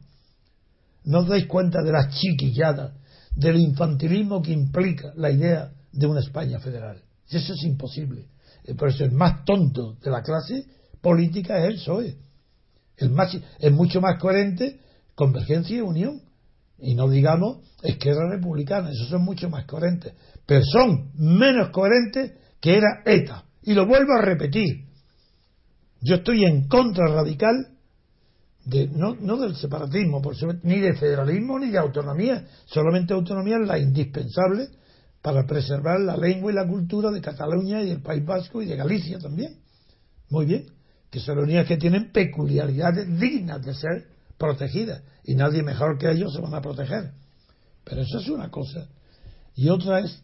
¿No 1.05 1.21
os 1.21 1.29
dais 1.29 1.47
cuenta 1.47 1.83
de 1.83 1.93
la 1.93 2.09
chiquillada, 2.09 2.95
del 3.35 3.59
infantilismo 3.61 4.43
que 4.43 4.53
implica 4.53 5.13
la 5.17 5.31
idea 5.31 5.73
de 5.93 6.07
una 6.07 6.21
España 6.21 6.59
federal? 6.61 7.03
Eso 7.29 7.55
es 7.55 7.65
imposible. 7.65 8.27
Eh, 8.65 8.75
por 8.75 8.89
eso 8.89 9.05
el 9.05 9.13
más 9.13 9.45
tonto 9.45 9.97
de 10.03 10.11
la 10.11 10.23
clase 10.23 10.65
política 11.01 11.59
es 11.59 11.65
el 11.65 11.75
PSOE. 11.75 12.17
El 12.97 13.11
más, 13.11 13.37
es 13.59 13.73
mucho 13.73 14.01
más 14.01 14.19
coherente 14.21 14.81
convergencia 15.15 15.77
y 15.77 15.81
unión. 15.81 16.23
Y 16.79 16.95
no 16.95 17.09
digamos 17.09 17.59
izquierda 17.85 18.29
republicana, 18.29 18.91
esos 18.91 19.09
son 19.09 19.25
mucho 19.25 19.49
más 19.49 19.65
coherentes. 19.67 20.15
Pero 20.47 20.63
son 20.65 21.13
menos 21.15 21.71
coherentes 21.71 22.33
que 22.61 22.77
era 22.77 23.03
ETA. 23.05 23.45
Y 23.63 23.75
lo 23.75 23.87
vuelvo 23.87 24.13
a 24.15 24.23
repetir. 24.23 24.87
Yo 26.01 26.17
estoy 26.17 26.45
en 26.45 26.67
contra 26.69 27.07
radical 27.07 27.73
no, 28.93 29.17
no 29.21 29.37
del 29.39 29.57
separatismo, 29.57 30.23
por 30.23 30.37
ni 30.65 30.79
de 30.79 30.95
federalismo 30.95 31.59
ni 31.59 31.71
de 31.71 31.79
autonomía. 31.79 32.47
Solamente 32.67 33.13
autonomía 33.13 33.57
es 33.61 33.67
la 33.67 33.79
indispensable 33.79 34.69
para 35.23 35.47
preservar 35.47 36.01
la 36.01 36.17
lengua 36.17 36.51
y 36.51 36.55
la 36.55 36.67
cultura 36.67 37.11
de 37.11 37.21
Cataluña 37.21 37.81
y 37.81 37.89
del 37.89 38.03
País 38.03 38.25
Vasco 38.25 38.61
y 38.61 38.67
de 38.67 38.77
Galicia 38.77 39.19
también. 39.19 39.61
Muy 40.29 40.47
bien, 40.47 40.67
que 41.11 41.21
son 41.21 41.39
unidades 41.39 41.69
que 41.69 41.77
tienen 41.77 42.11
peculiaridades 42.11 43.19
dignas 43.19 43.65
de 43.65 43.75
ser 43.75 44.09
protegidas 44.37 45.03
y 45.25 45.35
nadie 45.35 45.63
mejor 45.63 45.99
que 45.99 46.11
ellos 46.11 46.33
se 46.35 46.41
van 46.41 46.55
a 46.55 46.61
proteger. 46.61 47.13
Pero 47.85 48.03
eso 48.03 48.19
es 48.19 48.29
una 48.29 48.51
cosa. 48.51 48.89
Y 49.55 49.69
otra 49.69 50.01
es 50.01 50.23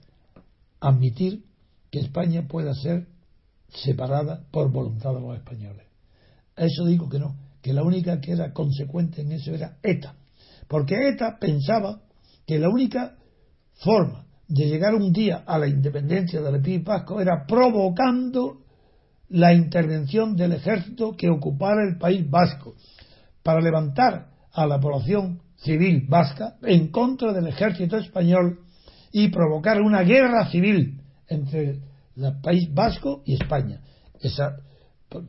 admitir 0.81 1.45
que 1.91 2.01
España 2.01 2.47
pueda 2.49 2.75
ser 2.75 3.07
separada 3.69 4.45
por 4.51 4.73
voluntad 4.73 5.15
de 5.15 5.21
los 5.21 5.37
españoles. 5.37 5.87
A 6.57 6.65
eso 6.65 6.85
digo 6.85 7.09
que 7.09 7.19
no 7.19 7.37
que 7.63 7.73
la 7.73 7.83
única 7.83 8.21
que 8.21 8.33
era 8.33 8.53
consecuente 8.53 9.23
en 9.23 9.33
eso 9.33 9.53
era 9.53 9.79
ETA. 9.83 10.15
Porque 10.69 11.09
ETA 11.09 11.39
pensaba 11.41 12.01
que 12.47 12.59
la 12.59 12.69
única 12.69 13.17
forma 13.75 14.28
de 14.49 14.67
llegar 14.67 14.95
un 14.95 15.13
día 15.13 15.45
a 15.47 15.59
la 15.59 15.69
independencia 15.69 16.41
del 16.41 16.61
País 16.63 16.83
Vasco 16.83 17.21
era 17.21 17.45
provocando 17.47 18.63
la 19.29 19.53
intervención 19.53 20.35
del 20.37 20.53
ejército 20.53 21.15
que 21.15 21.29
ocupara 21.29 21.87
el 21.87 21.99
País 21.99 22.29
Vasco 22.29 22.75
para 23.43 23.61
levantar 23.61 24.31
a 24.53 24.67
la 24.67 24.81
población 24.81 25.43
civil 25.57 26.07
vasca 26.09 26.55
en 26.63 26.89
contra 26.89 27.33
del 27.33 27.49
ejército 27.49 27.99
español 27.99 28.61
y 29.13 29.29
provocar 29.29 29.83
una 29.83 30.03
guerra 30.03 30.51
civil 30.51 31.01
entre 31.29 31.81
el 32.17 32.41
País 32.43 32.73
Vasco 32.73 33.23
y 33.27 33.35
España. 33.35 33.81
Esa 34.21 34.57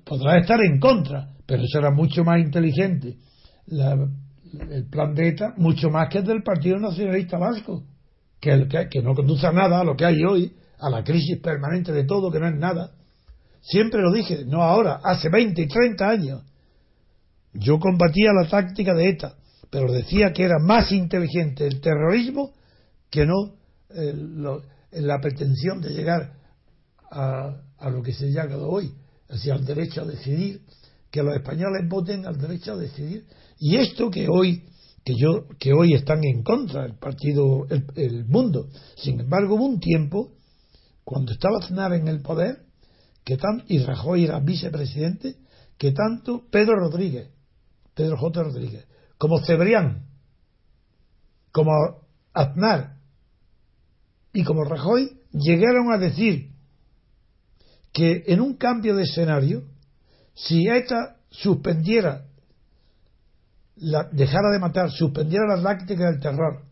podrá 0.06 0.38
estar 0.40 0.60
en 0.62 0.80
contra, 0.80 1.36
pero 1.46 1.64
eso 1.64 1.80
era 1.80 1.92
mucho 1.92 2.24
más 2.24 2.40
inteligente. 2.40 3.18
el 3.68 4.86
plan 4.90 5.14
de 5.14 5.28
ETA, 5.28 5.54
mucho 5.58 5.90
más 5.90 6.10
que 6.10 6.20
el 6.20 6.26
del 6.26 6.44
Partido 6.44 6.80
Nacionalista 6.80 7.38
Vasco, 7.38 7.84
que, 8.40 8.88
que, 8.90 9.02
no 9.02 9.14
conduce 9.16 9.46
a 9.48 9.52
nada 9.52 9.82
a 9.82 9.84
lo 9.84 9.96
que 9.96 10.06
hay 10.06 10.24
hoy, 10.24 10.54
a 10.80 10.90
la 10.90 11.04
crisis 11.04 11.40
permanente 11.40 11.92
de 11.92 12.06
todo, 12.06 12.32
que 12.32 12.40
no 12.40 12.48
es 12.48 12.56
nada. 12.56 12.92
Siempre 13.62 14.02
lo 14.02 14.12
dije, 14.12 14.46
no 14.46 14.64
ahora, 14.64 15.02
hace 15.04 15.30
20 15.30 15.62
y 15.62 15.68
30 15.68 16.10
años. 16.10 16.44
Yo 17.54 17.80
combatía 17.80 18.32
la 18.32 18.48
táctica 18.48 18.94
de 18.94 19.10
ETA, 19.10 19.36
pero 19.70 19.92
decía 19.92 20.32
que 20.34 20.44
era 20.44 20.60
más 20.60 20.92
inteligente 20.92 21.68
el 21.68 21.82
terrorismo 21.82 22.54
que 23.10 23.26
no 23.26 23.54
eh, 23.90 24.14
la 24.92 25.20
pretensión 25.20 25.82
de 25.82 25.90
llegar 25.90 26.34
a, 27.12 27.90
lo 27.90 28.04
que 28.04 28.14
se 28.14 28.32
llama 28.32 28.58
hoy, 28.58 28.94
hacia 29.30 29.56
el 29.56 29.66
derecho 29.66 30.02
a 30.02 30.06
decidir 30.06 30.62
que 31.10 31.24
los 31.24 31.36
españoles 31.36 31.88
voten 31.88 32.26
al 32.26 32.40
derecho 32.40 32.74
a 32.74 32.78
decidir. 32.78 33.26
Y 33.60 33.78
esto 33.78 34.10
que 34.10 34.28
hoy 34.30 34.64
que 35.04 35.14
yo 35.16 35.48
que 35.60 35.74
hoy 35.74 35.94
están 35.94 36.24
en 36.24 36.44
contra 36.44 36.84
del 36.84 36.96
partido 36.96 37.66
el, 37.70 38.26
mundo 38.26 38.70
sin 38.96 39.20
embargo 39.20 39.56
hubo 39.56 39.66
un 39.66 39.80
tiempo 39.80 40.34
cuando 41.04 41.32
estaba 41.32 41.60
Aznar 41.60 41.94
en 41.94 42.08
el 42.08 42.22
poder 42.22 42.66
que 43.24 43.38
tan 43.38 43.64
y 43.68 43.80
Rajoy 43.80 44.26
era 44.26 44.40
vicepresidente 44.40 45.36
que 45.78 45.92
tanto 45.92 46.44
Pedro 46.52 46.76
Rodríguez 46.76 47.30
Pedro 47.94 48.18
J. 48.18 48.44
Rodríguez 48.44 48.86
como 49.18 49.40
Cebrián 49.46 50.06
como 51.52 51.72
Aznar 52.34 52.98
y 54.34 54.44
como 54.44 54.64
Rajoy 54.64 55.20
llegaron 55.32 55.92
a 55.92 55.98
decir 55.98 56.52
que 57.92 58.24
en 58.28 58.42
un 58.42 58.56
cambio 58.56 58.96
de 58.96 59.04
escenario 59.04 59.64
si 60.34 60.68
ETA 60.68 61.18
suspendiera 61.30 62.29
dejara 64.12 64.52
de 64.52 64.60
matar, 64.60 64.92
suspendiera 64.92 65.46
las 65.48 65.64
lácticas 65.64 66.12
del 66.12 66.20
terror 66.20 66.64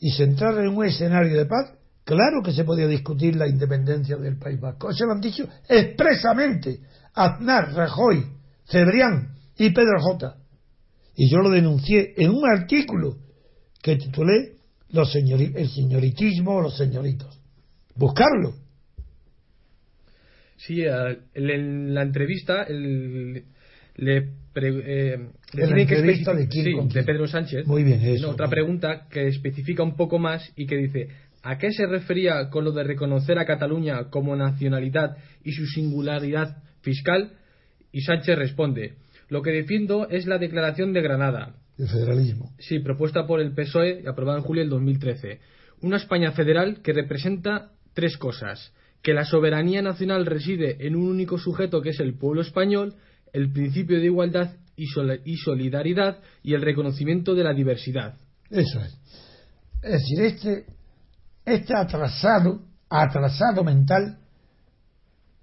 y 0.00 0.10
se 0.10 0.24
entrara 0.24 0.62
en 0.62 0.68
un 0.68 0.84
escenario 0.84 1.36
de 1.36 1.46
paz, 1.46 1.72
claro 2.04 2.42
que 2.44 2.52
se 2.52 2.64
podía 2.64 2.86
discutir 2.86 3.36
la 3.36 3.48
independencia 3.48 4.16
del 4.16 4.38
País 4.38 4.60
Vasco. 4.60 4.90
Eso 4.90 5.06
lo 5.06 5.12
han 5.12 5.20
dicho 5.20 5.48
expresamente 5.68 6.80
Aznar, 7.14 7.72
Rajoy, 7.74 8.24
Cebrián 8.66 9.34
y 9.56 9.70
Pedro 9.70 10.00
J. 10.00 10.36
Y 11.16 11.28
yo 11.28 11.38
lo 11.38 11.50
denuncié 11.50 12.14
en 12.16 12.30
un 12.30 12.48
artículo 12.48 13.16
que 13.82 13.96
titulé 13.96 14.58
los 14.90 15.14
El 15.14 15.68
señoritismo 15.68 16.56
o 16.56 16.62
los 16.62 16.76
señoritos. 16.76 17.40
Buscarlo. 17.96 18.54
Sí, 20.56 20.82
en 20.84 21.94
la 21.94 22.02
entrevista 22.02 22.62
el, 22.62 23.44
le 23.96 24.32
eh, 24.54 25.30
de, 25.52 27.02
Pedro 27.04 27.26
Sánchez. 27.26 27.66
Muy 27.66 27.84
bien, 27.84 28.24
otra 28.24 28.48
pregunta 28.48 29.06
que 29.10 29.28
especifica 29.28 29.82
un 29.82 29.96
poco 29.96 30.18
más 30.18 30.52
y 30.56 30.66
que 30.66 30.76
dice 30.76 31.08
¿A 31.42 31.56
qué 31.58 31.72
se 31.72 31.86
refería 31.86 32.50
con 32.50 32.64
lo 32.64 32.72
de 32.72 32.84
reconocer 32.84 33.38
a 33.38 33.46
Cataluña 33.46 34.10
como 34.10 34.36
nacionalidad 34.36 35.16
y 35.44 35.52
su 35.52 35.66
singularidad 35.66 36.62
fiscal? 36.82 37.32
Y 37.92 38.02
Sánchez 38.02 38.36
responde 38.36 38.96
Lo 39.28 39.42
que 39.42 39.52
defiendo 39.52 40.08
es 40.08 40.26
la 40.26 40.38
declaración 40.38 40.92
de 40.92 41.02
Granada. 41.02 41.54
El 41.78 41.88
federalismo. 41.88 42.52
Sí, 42.58 42.80
propuesta 42.80 43.26
por 43.26 43.40
el 43.40 43.52
PSOE 43.52 44.02
y 44.04 44.06
aprobada 44.08 44.38
en 44.38 44.44
julio 44.44 44.62
del 44.62 44.70
2013. 44.70 45.38
Una 45.80 45.96
España 45.96 46.32
federal 46.32 46.82
que 46.82 46.92
representa 46.92 47.70
tres 47.94 48.16
cosas. 48.18 48.74
Que 49.00 49.14
la 49.14 49.24
soberanía 49.24 49.80
nacional 49.80 50.26
reside 50.26 50.86
en 50.86 50.96
un 50.96 51.08
único 51.08 51.38
sujeto 51.38 51.80
que 51.80 51.90
es 51.90 52.00
el 52.00 52.14
pueblo 52.14 52.42
español 52.42 52.96
el 53.32 53.52
principio 53.52 53.98
de 53.98 54.06
igualdad 54.06 54.56
y, 54.78 55.36
solidaridad 55.36 56.18
y 56.42 56.54
el 56.54 56.62
reconocimiento 56.62 57.34
de 57.34 57.44
la 57.44 57.52
diversidad. 57.52 58.14
Eso 58.48 58.80
es. 58.80 58.96
Es 59.82 59.92
decir, 59.92 60.20
este, 60.22 60.66
este 61.44 61.76
atrasado, 61.76 62.62
atrasado 62.88 63.64
mental, 63.64 64.18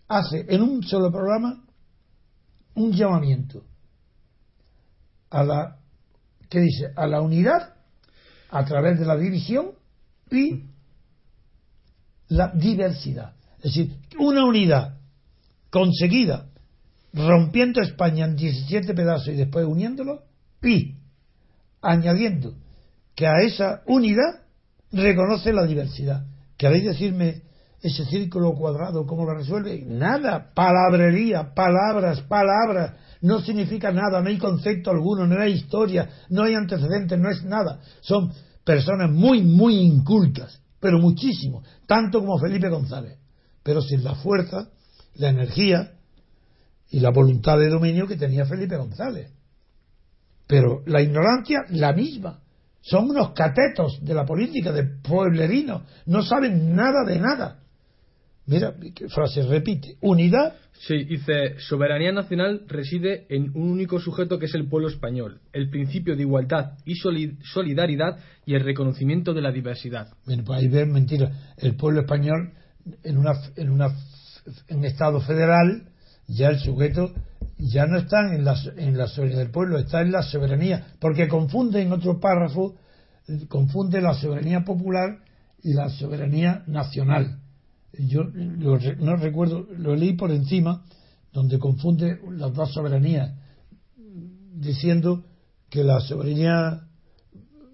hace 0.07 0.45
en 0.47 0.61
un 0.61 0.83
solo 0.83 1.11
programa 1.11 1.63
un 2.75 2.91
llamamiento 2.93 3.63
a 5.29 5.43
la, 5.43 5.79
¿qué 6.49 6.61
dice? 6.61 6.87
A 6.95 7.07
la 7.07 7.21
unidad 7.21 7.75
a 8.49 8.65
través 8.65 8.99
de 8.99 9.05
la 9.05 9.17
división 9.17 9.71
y 10.31 10.63
la 12.29 12.51
diversidad. 12.53 13.33
Es 13.57 13.75
decir, 13.75 13.97
una 14.17 14.45
unidad 14.45 14.97
conseguida 15.69 16.47
rompiendo 17.15 17.81
España 17.81 18.25
en 18.25 18.35
17 18.35 18.93
pedazos 18.93 19.29
y 19.29 19.37
después 19.37 19.65
uniéndolo, 19.65 20.23
y 20.61 20.95
añadiendo 21.81 22.55
que 23.15 23.25
a 23.27 23.41
esa 23.41 23.81
unidad 23.87 24.43
reconoce 24.91 25.53
la 25.53 25.65
diversidad. 25.65 26.25
¿Queréis 26.57 26.85
decirme 26.85 27.43
ese 27.81 28.05
círculo 28.05 28.53
cuadrado 28.53 29.05
cómo 29.05 29.25
lo 29.25 29.35
resuelve? 29.35 29.83
Nada, 29.85 30.51
palabrería, 30.53 31.53
palabras, 31.53 32.21
palabras, 32.21 32.93
no 33.21 33.39
significa 33.41 33.91
nada, 33.91 34.21
no 34.21 34.29
hay 34.29 34.37
concepto 34.37 34.91
alguno, 34.91 35.25
no 35.27 35.39
hay 35.39 35.53
historia, 35.53 36.09
no 36.29 36.43
hay 36.43 36.55
antecedentes, 36.55 37.17
no 37.17 37.29
es 37.29 37.43
nada. 37.43 37.79
Son 38.01 38.31
personas 38.63 39.11
muy, 39.11 39.41
muy 39.41 39.75
incultas, 39.75 40.59
pero 40.79 40.99
muchísimo, 40.99 41.63
tanto 41.87 42.19
como 42.19 42.39
Felipe 42.39 42.69
González, 42.69 43.17
pero 43.63 43.81
sin 43.81 44.03
la 44.03 44.15
fuerza, 44.15 44.69
la 45.15 45.29
energía, 45.29 45.91
y 46.95 47.01
la 47.01 47.09
voluntad 47.09 47.59
de 47.59 47.67
dominio 47.67 48.07
que 48.07 48.15
tenía 48.15 48.45
Felipe 48.45 48.77
González. 48.77 49.29
Pero 50.47 50.81
la 50.85 51.01
ignorancia, 51.01 51.65
la 51.71 51.91
misma. 51.91 52.39
Son 52.79 53.09
unos 53.09 53.33
catetos 53.33 53.99
de 54.01 54.13
la 54.13 54.25
política, 54.25 54.71
de 54.71 54.85
pueblerinos. 55.03 55.81
No 56.05 56.21
saben 56.21 56.73
nada 56.73 57.03
de 57.05 57.19
nada. 57.19 57.59
Mira, 58.45 58.73
qué 58.95 59.09
frase 59.09 59.41
repite. 59.43 59.97
Unidad. 59.99 60.55
Sí, 60.87 61.03
dice, 61.03 61.59
soberanía 61.59 62.13
nacional 62.13 62.61
reside 62.65 63.25
en 63.27 63.49
un 63.55 63.71
único 63.71 63.99
sujeto 63.99 64.39
que 64.39 64.45
es 64.45 64.55
el 64.55 64.69
pueblo 64.69 64.87
español. 64.87 65.41
El 65.51 65.69
principio 65.69 66.15
de 66.15 66.21
igualdad 66.21 66.77
y 66.85 66.95
solidaridad 66.95 68.19
y 68.45 68.55
el 68.55 68.63
reconocimiento 68.63 69.33
de 69.33 69.41
la 69.41 69.51
diversidad. 69.51 70.13
Bueno, 70.25 70.45
pues 70.45 70.61
ahí 70.61 70.69
ven 70.69 70.93
mentira. 70.93 71.53
El 71.57 71.75
pueblo 71.75 71.99
español 71.99 72.53
en 73.03 73.17
una, 73.17 73.33
en 73.57 73.69
una 73.69 73.89
en 74.69 74.85
estado 74.85 75.19
federal 75.19 75.89
ya 76.27 76.49
el 76.49 76.59
sujeto 76.59 77.13
ya 77.57 77.85
no 77.85 77.97
está 77.97 78.33
en 78.33 78.43
la, 78.43 78.55
en 78.77 78.97
la 78.97 79.07
soberanía 79.07 79.39
del 79.39 79.51
pueblo, 79.51 79.77
está 79.77 80.01
en 80.01 80.11
la 80.11 80.23
soberanía, 80.23 80.87
porque 80.99 81.27
confunde 81.27 81.81
en 81.81 81.91
otro 81.91 82.19
párrafo, 82.19 82.75
confunde 83.47 84.01
la 84.01 84.13
soberanía 84.13 84.65
popular 84.65 85.19
y 85.63 85.73
la 85.73 85.89
soberanía 85.89 86.63
nacional. 86.67 87.39
Yo 87.93 88.23
no 88.25 89.15
recuerdo, 89.15 89.67
lo 89.77 89.95
leí 89.95 90.13
por 90.13 90.31
encima, 90.31 90.83
donde 91.31 91.59
confunde 91.59 92.19
las 92.31 92.53
dos 92.53 92.73
soberanías, 92.73 93.33
diciendo 94.53 95.23
que 95.69 95.83
la 95.83 96.01
soberanía, 96.01 96.87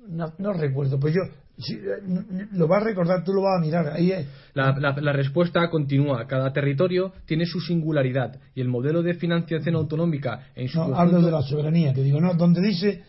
no 0.07 0.53
recuerdo, 0.53 0.99
pues 0.99 1.15
yo 1.15 1.21
eh, 1.69 2.47
lo 2.53 2.67
vas 2.67 2.81
a 2.81 2.85
recordar, 2.85 3.23
tú 3.23 3.33
lo 3.33 3.41
vas 3.41 3.57
a 3.57 3.61
mirar. 3.61 3.87
Ahí 3.89 4.13
la, 4.53 4.73
la, 4.79 5.13
respuesta 5.13 5.69
continúa. 5.69 6.25
Cada 6.27 6.51
territorio 6.53 7.13
tiene 7.25 7.45
su 7.45 7.59
singularidad 7.59 8.39
y 8.55 8.61
el 8.61 8.67
modelo 8.67 9.01
de 9.03 9.13
financiación 9.13 9.75
autonómica 9.75 10.47
en 10.55 10.67
su. 10.67 10.79
No, 10.79 10.95
hablo 10.95 11.21
de 11.21 11.31
la 11.31 11.41
soberanía, 11.41 11.93
que 11.93 12.03
digo, 12.03 12.19
no, 12.19 12.33
donde 12.33 12.61
dice, 12.61 13.03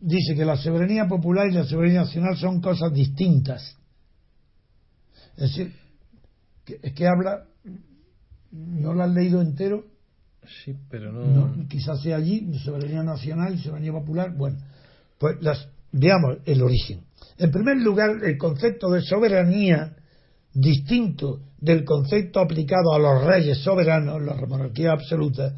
dice 0.00 0.34
que 0.34 0.44
la 0.44 0.56
soberanía 0.56 1.06
popular 1.06 1.48
y 1.48 1.52
la 1.52 1.64
soberanía 1.64 2.00
nacional 2.00 2.36
son 2.36 2.60
cosas 2.60 2.92
distintas. 2.92 3.76
Es 5.36 5.50
decir, 5.50 5.72
que, 6.64 6.78
es 6.82 6.92
que 6.92 7.06
habla, 7.06 7.44
no 8.52 8.94
lo 8.94 9.02
has 9.02 9.10
leído 9.10 9.40
entero. 9.40 9.84
Sí, 10.64 10.74
pero 10.90 11.10
no... 11.10 11.66
Quizás 11.68 12.02
sea 12.02 12.16
allí, 12.16 12.52
soberanía 12.58 13.02
nacional 13.02 13.54
y 13.54 13.58
soberanía 13.58 13.92
popular. 13.92 14.34
Bueno, 14.36 14.58
pues 15.18 15.36
las, 15.40 15.68
veamos 15.92 16.38
el 16.44 16.62
origen. 16.62 17.00
En 17.38 17.50
primer 17.50 17.78
lugar, 17.78 18.22
el 18.22 18.38
concepto 18.38 18.90
de 18.90 19.02
soberanía, 19.02 19.96
distinto 20.52 21.40
del 21.58 21.84
concepto 21.84 22.40
aplicado 22.40 22.92
a 22.94 22.98
los 22.98 23.24
reyes 23.24 23.58
soberanos, 23.58 24.22
la 24.22 24.34
monarquía 24.46 24.92
absoluta, 24.92 25.52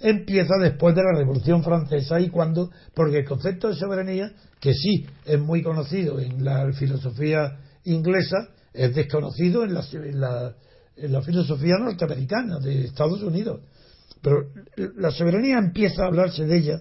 empieza 0.00 0.54
después 0.60 0.94
de 0.94 1.02
la 1.02 1.18
Revolución 1.18 1.62
Francesa 1.62 2.20
y 2.20 2.30
cuando, 2.30 2.70
porque 2.94 3.18
el 3.18 3.24
concepto 3.24 3.68
de 3.68 3.74
soberanía, 3.74 4.32
que 4.60 4.72
sí 4.72 5.06
es 5.26 5.38
muy 5.38 5.62
conocido 5.62 6.18
en 6.18 6.44
la 6.44 6.72
filosofía 6.72 7.58
inglesa, 7.84 8.48
es 8.72 8.94
desconocido 8.94 9.64
en 9.64 9.74
la, 9.74 10.54
en 10.96 11.12
la 11.12 11.22
filosofía 11.22 11.74
norteamericana 11.78 12.58
de 12.58 12.84
Estados 12.84 13.22
Unidos. 13.22 13.60
Pero 14.22 14.46
la 14.96 15.10
soberanía 15.10 15.58
empieza 15.58 16.04
a 16.04 16.06
hablarse 16.06 16.46
de 16.46 16.56
ella 16.56 16.80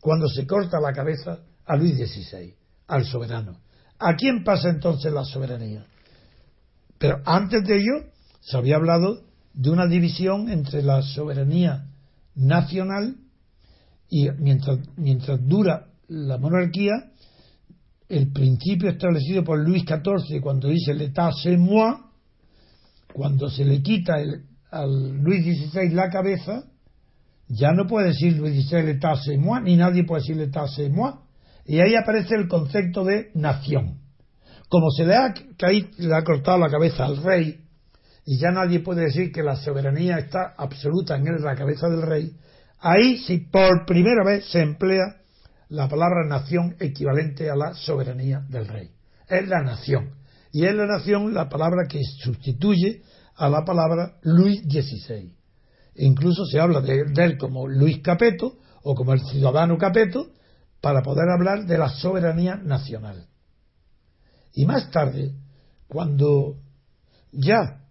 cuando 0.00 0.28
se 0.28 0.46
corta 0.46 0.80
la 0.80 0.92
cabeza 0.92 1.40
a 1.66 1.76
Luis 1.76 1.96
XVI, 1.96 2.54
al 2.86 3.04
soberano. 3.04 3.58
¿A 4.00 4.16
quién 4.16 4.42
pasa 4.44 4.70
entonces 4.70 5.12
la 5.12 5.24
soberanía? 5.24 5.84
Pero 6.98 7.20
antes 7.26 7.62
de 7.64 7.76
ello 7.76 8.06
se 8.40 8.56
había 8.56 8.76
hablado 8.76 9.20
de 9.52 9.70
una 9.70 9.86
división 9.86 10.48
entre 10.48 10.82
la 10.82 11.02
soberanía 11.02 11.86
nacional 12.34 13.16
y 14.08 14.28
mientras, 14.38 14.78
mientras 14.96 15.46
dura 15.46 15.86
la 16.08 16.38
monarquía, 16.38 16.92
el 18.08 18.32
principio 18.32 18.88
establecido 18.88 19.44
por 19.44 19.58
Luis 19.58 19.84
XIV 19.84 20.40
cuando 20.40 20.68
dice 20.68 20.94
l'état 20.94 21.32
c'est 21.32 21.58
moi, 21.58 22.10
cuando 23.12 23.48
se 23.50 23.64
le 23.64 23.82
quita 23.82 24.18
el, 24.18 24.46
al 24.70 25.22
Luis 25.22 25.44
XVI 25.44 25.90
la 25.90 26.08
cabeza, 26.08 26.64
ya 27.48 27.72
no 27.72 27.86
puede 27.86 28.08
decir 28.08 28.32
Luis 28.32 28.66
XVI 28.66 28.82
l'état 28.82 29.14
c'est 29.16 29.36
moi, 29.36 29.60
ni 29.60 29.76
nadie 29.76 30.04
puede 30.04 30.22
decir 30.22 30.36
l'état 30.36 30.66
c'est 30.66 30.88
moi, 30.88 31.22
y 31.64 31.80
ahí 31.80 31.94
aparece 31.94 32.34
el 32.34 32.48
concepto 32.48 33.04
de 33.04 33.30
nación. 33.34 34.00
Como 34.68 34.90
se 34.90 35.04
le 35.04 35.16
ha, 35.16 35.34
le 35.98 36.14
ha 36.14 36.24
cortado 36.24 36.58
la 36.58 36.70
cabeza 36.70 37.04
al 37.04 37.22
rey, 37.22 37.64
y 38.24 38.38
ya 38.38 38.50
nadie 38.50 38.80
puede 38.80 39.02
decir 39.02 39.32
que 39.32 39.42
la 39.42 39.56
soberanía 39.56 40.18
está 40.18 40.54
absoluta 40.56 41.16
en 41.16 41.42
la 41.42 41.56
cabeza 41.56 41.88
del 41.88 42.02
rey, 42.02 42.32
ahí 42.78 43.18
sí 43.18 43.38
por 43.38 43.84
primera 43.86 44.24
vez 44.24 44.44
se 44.50 44.60
emplea 44.60 45.16
la 45.68 45.88
palabra 45.88 46.26
nación 46.26 46.76
equivalente 46.80 47.48
a 47.48 47.56
la 47.56 47.74
soberanía 47.74 48.44
del 48.48 48.66
rey. 48.66 48.90
Es 49.28 49.48
la 49.48 49.62
nación. 49.62 50.14
Y 50.52 50.66
es 50.66 50.74
la 50.74 50.86
nación 50.86 51.32
la 51.32 51.48
palabra 51.48 51.86
que 51.88 52.00
sustituye 52.02 53.02
a 53.36 53.48
la 53.48 53.64
palabra 53.64 54.16
Luis 54.22 54.62
XVI. 54.62 55.32
Incluso 55.96 56.44
se 56.46 56.58
habla 56.58 56.80
de, 56.80 57.04
él 57.16 57.38
como 57.38 57.68
Luis 57.68 58.00
Capeto 58.00 58.58
o 58.82 58.94
como 58.94 59.12
el 59.12 59.20
ciudadano 59.20 59.78
Capeto 59.78 60.30
para 60.80 61.02
poder 61.02 61.28
hablar 61.28 61.66
de 61.66 61.78
la 61.78 61.88
soberanía 61.88 62.56
nacional. 62.56 63.26
Y 64.52 64.66
más 64.66 64.90
tarde, 64.90 65.34
cuando 65.86 66.56
ya 67.32 67.84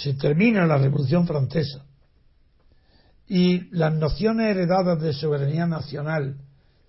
se 0.00 0.14
termina 0.14 0.66
la 0.66 0.78
Revolución 0.78 1.26
Francesa 1.26 1.84
y 3.26 3.68
las 3.74 3.92
nociones 3.94 4.48
heredadas 4.50 5.00
de 5.00 5.12
soberanía 5.12 5.66
nacional 5.66 6.36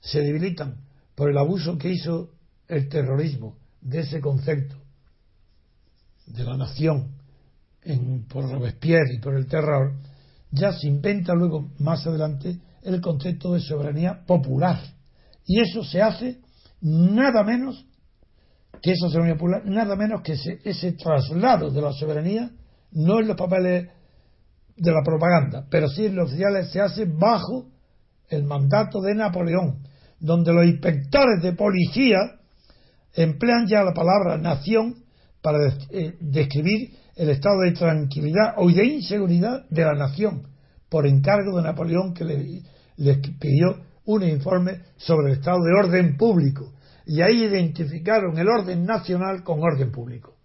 se 0.01 0.21
debilitan 0.21 0.81
por 1.15 1.29
el 1.29 1.38
abuso 1.38 1.77
que 1.77 1.89
hizo 1.89 2.31
el 2.67 2.89
terrorismo 2.89 3.57
de 3.81 3.99
ese 3.99 4.19
concepto 4.21 4.75
de 6.27 6.43
la 6.43 6.57
nación 6.57 7.15
por 8.27 8.49
Robespierre 8.49 9.15
y 9.15 9.19
por 9.19 9.35
el 9.35 9.47
terror, 9.47 9.93
ya 10.51 10.73
se 10.73 10.88
inventa 10.88 11.33
luego 11.33 11.71
más 11.79 12.05
adelante 12.05 12.59
el 12.88 13.01
concepto 13.01 13.53
de 13.53 13.59
soberanía 13.59 14.23
popular. 14.25 14.79
Y 15.45 15.61
eso 15.61 15.83
se 15.83 16.01
hace 16.01 16.39
nada 16.81 17.43
menos 17.43 17.85
que 18.81 18.91
esa 18.91 19.09
soberanía 19.09 19.35
popular, 19.35 19.65
nada 19.65 19.95
menos 19.95 20.21
que 20.21 20.33
ese, 20.33 20.59
ese 20.63 20.93
traslado 20.93 21.69
de 21.69 21.81
la 21.81 21.91
soberanía, 21.93 22.51
no 22.91 23.19
en 23.19 23.27
los 23.27 23.38
papeles 23.38 23.89
de 24.75 24.91
la 24.91 25.01
propaganda, 25.03 25.65
pero 25.69 25.88
sí 25.89 26.05
en 26.05 26.15
los 26.15 26.29
oficiales 26.29 26.71
se 26.71 26.79
hace 26.79 27.05
bajo 27.05 27.67
el 28.29 28.43
mandato 28.43 29.01
de 29.01 29.15
Napoleón, 29.15 29.79
donde 30.19 30.53
los 30.53 30.65
inspectores 30.65 31.41
de 31.41 31.53
policía 31.53 32.17
emplean 33.13 33.67
ya 33.67 33.83
la 33.83 33.93
palabra 33.93 34.38
nación 34.38 35.03
para 35.41 35.57
eh, 35.89 36.15
describir 36.19 36.91
el 37.15 37.29
estado 37.29 37.61
de 37.61 37.71
tranquilidad 37.71 38.53
o 38.57 38.69
de 38.69 38.85
inseguridad 38.85 39.67
de 39.69 39.83
la 39.83 39.93
nación, 39.93 40.47
por 40.89 41.07
encargo 41.07 41.57
de 41.57 41.63
Napoleón 41.63 42.13
que 42.13 42.23
le, 42.23 42.61
le 42.98 43.16
pidió 43.16 43.84
un 44.06 44.24
informe 44.24 44.82
sobre 44.98 45.32
el 45.32 45.39
estado 45.39 45.60
de 45.64 45.74
orden 45.74 46.18
público. 46.18 46.74
Y 47.06 47.22
ahí 47.22 47.43
identificaron 47.43 48.38
el 48.38 48.48
orden 48.48 48.86
nacional 48.86 49.43
con 49.43 49.62
orden 49.62 49.91
público. 49.91 50.36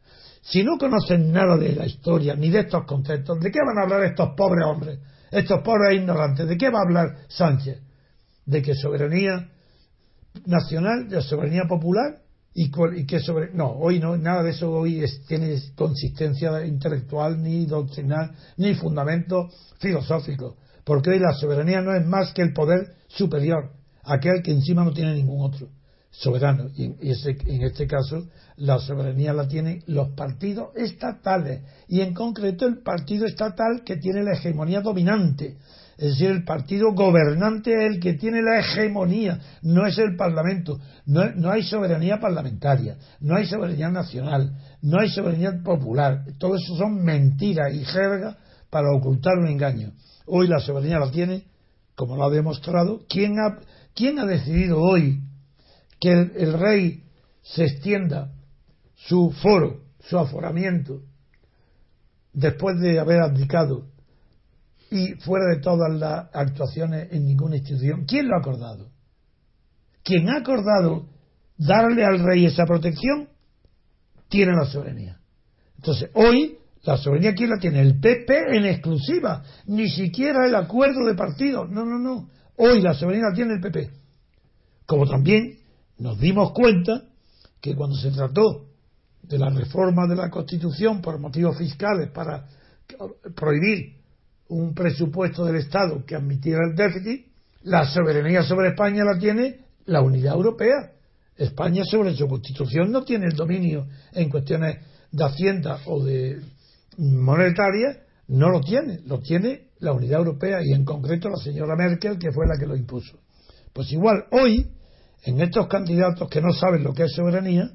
Si 0.43 0.63
no 0.65 0.77
conocen 0.79 1.33
nada 1.33 1.57
de 1.57 1.75
la 1.75 1.87
historia 1.87 2.35
ni 2.35 2.51
de 2.51 2.61
estos 2.61 2.85
conceptos, 2.85 3.39
¿de 3.41 3.51
qué 3.51 3.59
van 3.65 3.79
a 3.79 3.83
hablar 3.83 4.05
estos 4.05 4.31
pobres 4.37 4.65
hombres, 4.67 4.99
estos 5.31 5.61
pobres 5.63 5.97
ignorantes? 5.97 6.49
¿De 6.49 6.57
qué 6.57 6.69
va 6.69 6.81
a 6.81 6.83
hablar 6.83 7.17
Sánchez? 7.29 7.81
¿De 8.45 8.61
que 8.61 8.75
soberanía 8.75 9.51
nacional, 10.47 11.09
de 11.09 11.23
soberanía 11.23 11.65
popular? 11.69 12.23
¿Y, 12.55 12.71
qué 13.07 13.21
sobre.? 13.21 13.51
No, 13.55 13.71
hoy 13.71 13.99
no, 13.99 14.17
nada 14.19 14.43
de 14.43 14.51
eso 14.51 14.71
hoy 14.71 15.03
tiene 15.27 15.59
consistencia 15.75 16.65
intelectual, 16.67 17.43
ni 17.43 17.65
doctrinal, 17.65 18.33
ni 18.59 18.75
fundamento 18.75 19.49
filosófico. 19.79 20.57
Porque 20.85 21.11
hoy 21.11 21.19
la 21.19 21.33
soberanía 21.33 21.81
no 21.81 21.95
es 21.95 22.07
más 22.07 22.33
que 22.33 22.43
el 22.43 22.53
poder 22.53 22.95
superior, 23.09 23.73
aquel 24.05 24.43
que 24.43 24.53
encima 24.53 24.85
no 24.85 24.93
tiene 24.93 25.15
ningún 25.15 25.43
otro 25.43 25.69
soberano. 26.13 26.69
Y, 26.77 26.85
en 26.85 27.63
este 27.63 27.87
caso, 27.87 28.29
la 28.57 28.79
soberanía 28.79 29.33
la 29.33 29.49
tienen 29.49 29.83
los 29.87 30.11
partidos 30.11 30.69
estatales. 30.77 31.63
Y 31.89 32.01
en 32.01 32.15
concreto, 32.15 32.67
el 32.67 32.83
partido 32.83 33.27
estatal 33.27 33.83
que 33.85 33.97
tiene 33.97 34.23
la 34.23 34.35
hegemonía 34.35 34.81
dominante. 34.81 35.57
Es 35.99 36.11
decir, 36.11 36.31
el 36.31 36.45
partido 36.45 36.93
gobernante 36.93 37.73
es 37.73 37.95
el 37.95 38.01
que 38.01 38.15
tiene 38.15 38.43
la 38.43 38.61
hegemonía, 38.61 39.39
no 39.63 39.87
es 39.87 39.99
el 39.99 40.17
Parlamento. 40.17 40.79
No, 41.07 41.31
no, 41.35 41.51
hay 41.51 41.63
soberanía 41.63 42.19
parlamentaria, 42.19 42.97
no 43.21 43.37
hay 43.37 43.47
soberanía 43.47 43.91
nacional, 43.91 44.53
no 44.81 45.01
hay 45.01 45.11
soberanía 45.11 45.63
popular. 45.63 46.25
Todo 46.39 46.57
eso 46.57 46.77
son 46.77 47.05
mentiras 47.05 47.73
y 47.75 47.85
jerga 47.85 48.37
para 48.71 48.91
ocultar 48.93 49.35
un 49.39 49.49
engaño. 49.49 49.93
Hoy 50.27 50.49
la 50.49 50.61
soberanía 50.61 50.99
la 50.99 51.11
tiene, 51.11 51.45
como 51.95 52.17
lo 52.17 52.25
ha 52.25 52.31
demostrado, 52.31 53.03
¿quién 53.09 53.39
ha, 53.39 53.59
quién 53.95 54.19
ha 54.19 54.27
decidido 54.27 54.81
hoy 54.81 55.21
que 56.01 56.11
el, 56.11 56.59
rey 56.59 57.05
se 57.43 57.65
extienda 57.65 58.33
su 58.97 59.31
foro, 59.31 59.83
su 60.01 60.19
aforamiento, 60.19 61.01
después 62.33 62.81
de 62.81 62.99
haber 62.99 63.21
abdicado 63.21 63.87
y 64.91 65.15
fuera 65.15 65.47
de 65.55 65.61
todas 65.61 65.93
las 65.93 66.29
actuaciones 66.35 67.13
en 67.13 67.25
ninguna 67.25 67.57
institución. 67.57 68.05
¿Quién 68.05 68.29
lo 68.29 68.37
ha 68.37 68.41
acordado? 68.41 68.91
Quien 70.03 70.29
ha 70.29 70.39
acordado 70.39 71.07
darle 71.57 72.05
al 72.05 72.19
rey 72.19 72.47
esa 72.47 72.67
protección 72.67 73.29
tiene 74.29 74.53
la 74.53 74.67
soberanía. 74.67 75.21
Entonces, 75.77 76.11
hoy 76.15 76.59
la 76.85 76.97
soberanía, 76.97 77.35
¿quién 77.35 77.51
la 77.51 77.59
tiene? 77.59 77.81
El 77.81 78.01
PP 78.01 78.57
en 78.57 78.67
exclusiva, 78.67 79.45
ni 79.67 79.89
siquiera 79.89 80.47
el 80.47 80.55
acuerdo 80.55 81.07
de 81.07 81.15
partido. 81.15 81.65
No, 81.67 81.85
no, 81.85 81.99
no. 81.99 82.29
Hoy 82.57 82.81
la 82.81 82.95
soberanía 82.95 83.29
la 83.31 83.35
tiene 83.35 83.55
el 83.55 83.61
PP. 83.61 83.91
Como 84.87 85.07
también 85.07 85.59
nos 85.99 86.19
dimos 86.19 86.53
cuenta 86.53 87.05
que 87.61 87.77
cuando 87.77 87.97
se 87.97 88.11
trató 88.11 88.67
de 89.23 89.39
la 89.39 89.51
reforma 89.51 90.09
de 90.09 90.17
la 90.17 90.29
Constitución 90.29 91.01
por 91.01 91.21
motivos 91.21 91.57
fiscales 91.57 92.11
para 92.11 92.49
prohibir 93.37 94.01
un 94.49 94.75
presupuesto 94.75 95.45
del 95.45 95.57
Estado 95.57 96.05
que 96.05 96.17
admitiera 96.17 96.61
el 96.69 96.75
déficit, 96.75 97.27
la 97.63 97.87
soberanía 97.87 98.43
sobre 98.43 98.71
España 98.71 99.05
la 99.05 99.19
tiene 99.19 99.61
la 99.87 100.03
Unidad 100.03 100.35
Europea. 100.35 100.93
España 101.37 101.85
sobre 101.85 102.15
su 102.17 102.27
Constitución 102.27 102.91
no 102.91 103.05
tiene 103.05 103.27
el 103.27 103.37
dominio 103.37 103.87
en 104.13 104.29
cuestiones 104.29 104.79
de 105.13 105.25
Hacienda 105.25 105.79
o 105.87 106.03
de 106.03 106.43
monetaria, 106.99 108.03
no 108.29 108.51
lo 108.51 108.61
tiene, 108.61 109.01
lo 109.05 109.21
tiene 109.21 109.69
la 109.79 109.93
Unidad 109.93 110.21
Europea 110.21 110.59
y 110.63 110.73
en 110.73 110.85
concreto 110.85 111.29
la 111.29 111.37
señora 111.37 111.77
Merkel, 111.77 112.19
que 112.19 112.33
fue 112.33 112.47
la 112.47 112.59
que 112.59 112.67
lo 112.67 112.77
impuso. 112.77 113.19
Pues 113.73 113.91
igual, 113.93 114.25
hoy 114.31 114.71
en 115.25 115.41
estos 115.41 115.67
candidatos 115.69 116.29
que 116.29 116.41
no 116.41 116.53
saben 116.53 116.83
lo 116.83 116.93
que 116.93 117.05
es 117.05 117.13
soberanía, 117.15 117.71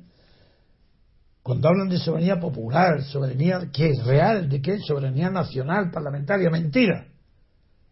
cuando 1.41 1.69
hablan 1.69 1.87
de 1.87 1.97
soberanía 1.97 2.39
popular, 2.39 3.03
soberanía 3.03 3.69
que 3.71 3.89
es 3.89 4.05
real, 4.05 4.49
de 4.49 4.61
qué 4.61 4.73
es 4.73 4.85
soberanía 4.85 5.29
nacional, 5.29 5.91
parlamentaria, 5.91 6.49
mentira. 6.49 7.07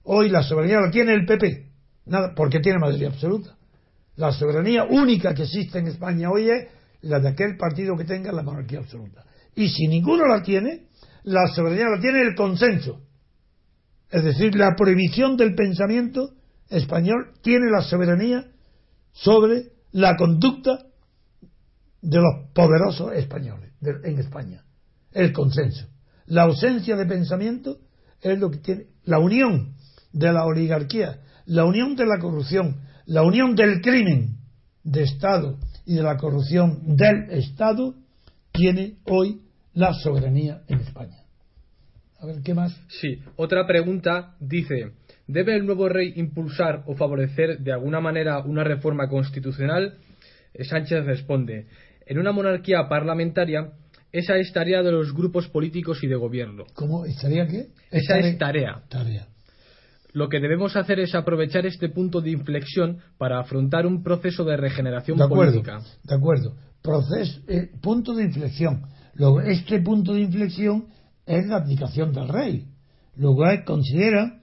Hoy 0.04 0.30
la 0.30 0.44
soberanía 0.44 0.82
la 0.82 0.92
tiene 0.92 1.14
el 1.14 1.26
PP, 1.26 1.70
nada, 2.06 2.34
porque 2.36 2.60
tiene 2.60 2.80
mayoría 2.80 3.08
absoluta. 3.08 3.56
La 4.18 4.32
soberanía 4.32 4.84
única 4.84 5.34
que 5.34 5.44
existe 5.44 5.80
en 5.80 5.88
España 5.88 6.30
hoy 6.30 6.50
es 6.50 6.68
la 7.02 7.20
de 7.20 7.30
aquel 7.30 7.56
partido 7.58 7.96
que 7.96 8.04
tenga 8.04 8.32
la 8.32 8.44
monarquía 8.44 8.80
absoluta. 8.80 9.24
Y 9.56 9.70
si 9.70 9.88
ninguno 9.88 10.28
la 10.28 10.42
tiene, 10.42 10.88
la 11.26 11.48
soberanía 11.48 11.90
la 11.90 12.00
tiene 12.00 12.22
el 12.22 12.36
consenso. 12.36 13.02
Es 14.10 14.24
decir, 14.24 14.56
la 14.56 14.76
prohibición 14.76 15.36
del 15.38 15.56
pensamiento 15.56 16.34
español 16.70 17.34
tiene 17.42 17.70
la 17.72 17.82
soberanía 17.82 18.46
sobre 19.12 19.72
la 19.92 20.16
conducta 20.16 20.86
de 22.02 22.18
los 22.18 22.52
poderosos 22.54 23.14
españoles 23.14 23.72
en 23.82 24.20
España. 24.20 24.64
El 25.12 25.34
consenso. 25.34 25.88
La 26.28 26.44
ausencia 26.44 26.96
de 26.96 27.06
pensamiento 27.06 27.80
es 28.22 28.38
lo 28.40 28.52
que 28.52 28.58
tiene. 28.58 28.88
La 29.04 29.20
unión 29.20 29.74
de 30.12 30.32
la 30.32 30.46
oligarquía, 30.46 31.22
la 31.46 31.66
unión 31.66 31.96
de 31.96 32.06
la 32.06 32.20
corrupción, 32.20 32.82
la 33.06 33.24
unión 33.24 33.56
del 33.56 33.82
crimen 33.82 34.38
de 34.84 35.04
Estado 35.04 35.58
y 35.86 35.96
de 35.96 36.04
la 36.04 36.18
corrupción 36.18 36.96
del 36.96 37.32
Estado 37.32 37.96
tiene 38.52 38.98
hoy 39.06 39.42
la 39.76 39.94
soberanía 39.94 40.64
en 40.68 40.80
España. 40.80 41.18
A 42.20 42.26
ver, 42.26 42.42
¿qué 42.44 42.54
más? 42.54 42.76
Sí, 42.88 43.20
otra 43.36 43.68
pregunta 43.68 44.36
dice, 44.40 44.94
¿Debe 45.28 45.56
el 45.56 45.66
nuevo 45.66 45.90
rey 45.90 46.14
impulsar 46.18 46.84
o 46.86 46.96
favorecer 46.96 47.60
de 47.60 47.72
alguna 47.72 48.00
manera 48.00 48.40
una 48.40 48.64
reforma 48.64 49.10
constitucional? 49.10 49.96
Eh, 50.54 50.64
Sánchez 50.64 51.04
responde, 51.06 51.68
en 52.06 52.20
una 52.20 52.32
monarquía 52.32 52.88
parlamentaria, 52.88 53.72
esa 54.12 54.38
es 54.38 54.54
tarea 54.54 54.84
de 54.84 54.92
los 54.92 55.14
grupos 55.14 55.48
políticos 55.48 56.04
y 56.04 56.08
de 56.08 56.16
gobierno. 56.16 56.66
¿Cómo? 56.76 57.06
¿Estaría 57.06 57.48
qué? 57.48 57.70
Esa 57.90 58.20
es 58.20 58.38
tarea. 58.38 58.84
tarea. 58.88 59.28
Lo 60.14 60.30
que 60.30 60.40
debemos 60.40 60.76
hacer 60.78 61.00
es 61.00 61.14
aprovechar 61.16 61.66
este 61.66 61.90
punto 61.90 62.22
de 62.22 62.30
inflexión 62.32 63.00
para 63.18 63.40
afrontar 63.40 63.86
un 63.86 64.04
proceso 64.04 64.46
de 64.46 64.56
regeneración 64.56 65.18
política. 65.18 65.82
De 66.04 66.16
acuerdo. 66.16 66.56
Proceso, 66.82 67.42
eh, 67.48 67.72
punto 67.82 68.14
de 68.14 68.26
inflexión. 68.26 68.84
Luego, 69.16 69.42
este 69.42 69.82
punto 69.82 70.14
de 70.14 70.22
inflexión 70.22 70.86
es 71.26 71.46
la 71.48 71.58
abdicación 71.58 72.14
del 72.14 72.28
rey. 72.28 72.66
Luego, 73.16 73.44
considera 73.66 74.40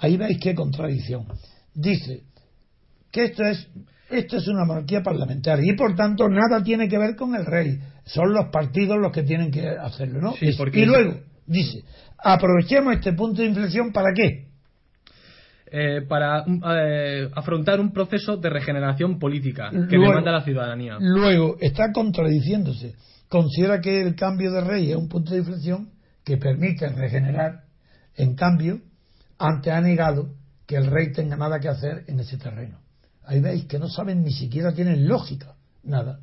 ahí 0.00 0.16
veis 0.16 0.38
qué 0.40 0.54
contradicción. 0.54 1.26
Dice 1.74 2.24
que 3.12 3.24
esto 3.24 3.44
es, 3.44 3.68
esto 4.10 4.36
es 4.36 4.48
una 4.48 4.64
monarquía 4.64 5.02
parlamentaria 5.02 5.72
y 5.72 5.76
por 5.76 5.94
tanto 5.94 6.28
nada 6.28 6.62
tiene 6.62 6.88
que 6.88 6.98
ver 6.98 7.14
con 7.16 7.34
el 7.34 7.46
rey. 7.46 7.78
Son 8.04 8.32
los 8.32 8.46
partidos 8.50 8.98
los 8.98 9.12
que 9.12 9.22
tienen 9.22 9.50
que 9.50 9.68
hacerlo, 9.68 10.20
¿no? 10.20 10.34
y 10.82 10.84
luego 10.84 11.20
dice, 11.46 11.84
aprovechemos 12.18 12.94
este 12.94 13.12
punto 13.12 13.42
de 13.42 13.48
inflexión 13.48 13.92
para 13.92 14.12
qué? 14.14 14.50
eh, 15.72 16.02
para 16.08 16.44
eh, 16.46 17.30
afrontar 17.34 17.78
un 17.80 17.92
proceso 17.92 18.36
de 18.36 18.50
regeneración 18.50 19.18
política 19.18 19.70
que 19.70 19.96
Luego- 19.96 20.08
demanda 20.08 20.32
la 20.32 20.42
ciudadanía. 20.42 20.96
Luego, 21.00 21.56
está 21.60 21.92
contradiciéndose. 21.92 22.94
Considera 23.30 23.80
que 23.80 24.02
el 24.02 24.16
cambio 24.16 24.50
de 24.50 24.60
rey 24.60 24.90
es 24.90 24.96
un 24.96 25.08
punto 25.08 25.32
de 25.32 25.38
inflexión 25.38 25.90
que 26.24 26.36
permite 26.36 26.88
regenerar. 26.88 27.62
En 28.16 28.34
cambio, 28.34 28.80
antes 29.38 29.72
ha 29.72 29.80
negado 29.80 30.34
que 30.66 30.74
el 30.74 30.86
rey 30.86 31.12
tenga 31.12 31.36
nada 31.36 31.60
que 31.60 31.68
hacer 31.68 32.04
en 32.08 32.18
ese 32.18 32.38
terreno. 32.38 32.80
Ahí 33.24 33.40
veis 33.40 33.66
que 33.66 33.78
no 33.78 33.88
saben 33.88 34.24
ni 34.24 34.32
siquiera 34.32 34.74
tienen 34.74 35.06
lógica, 35.06 35.54
nada. 35.84 36.18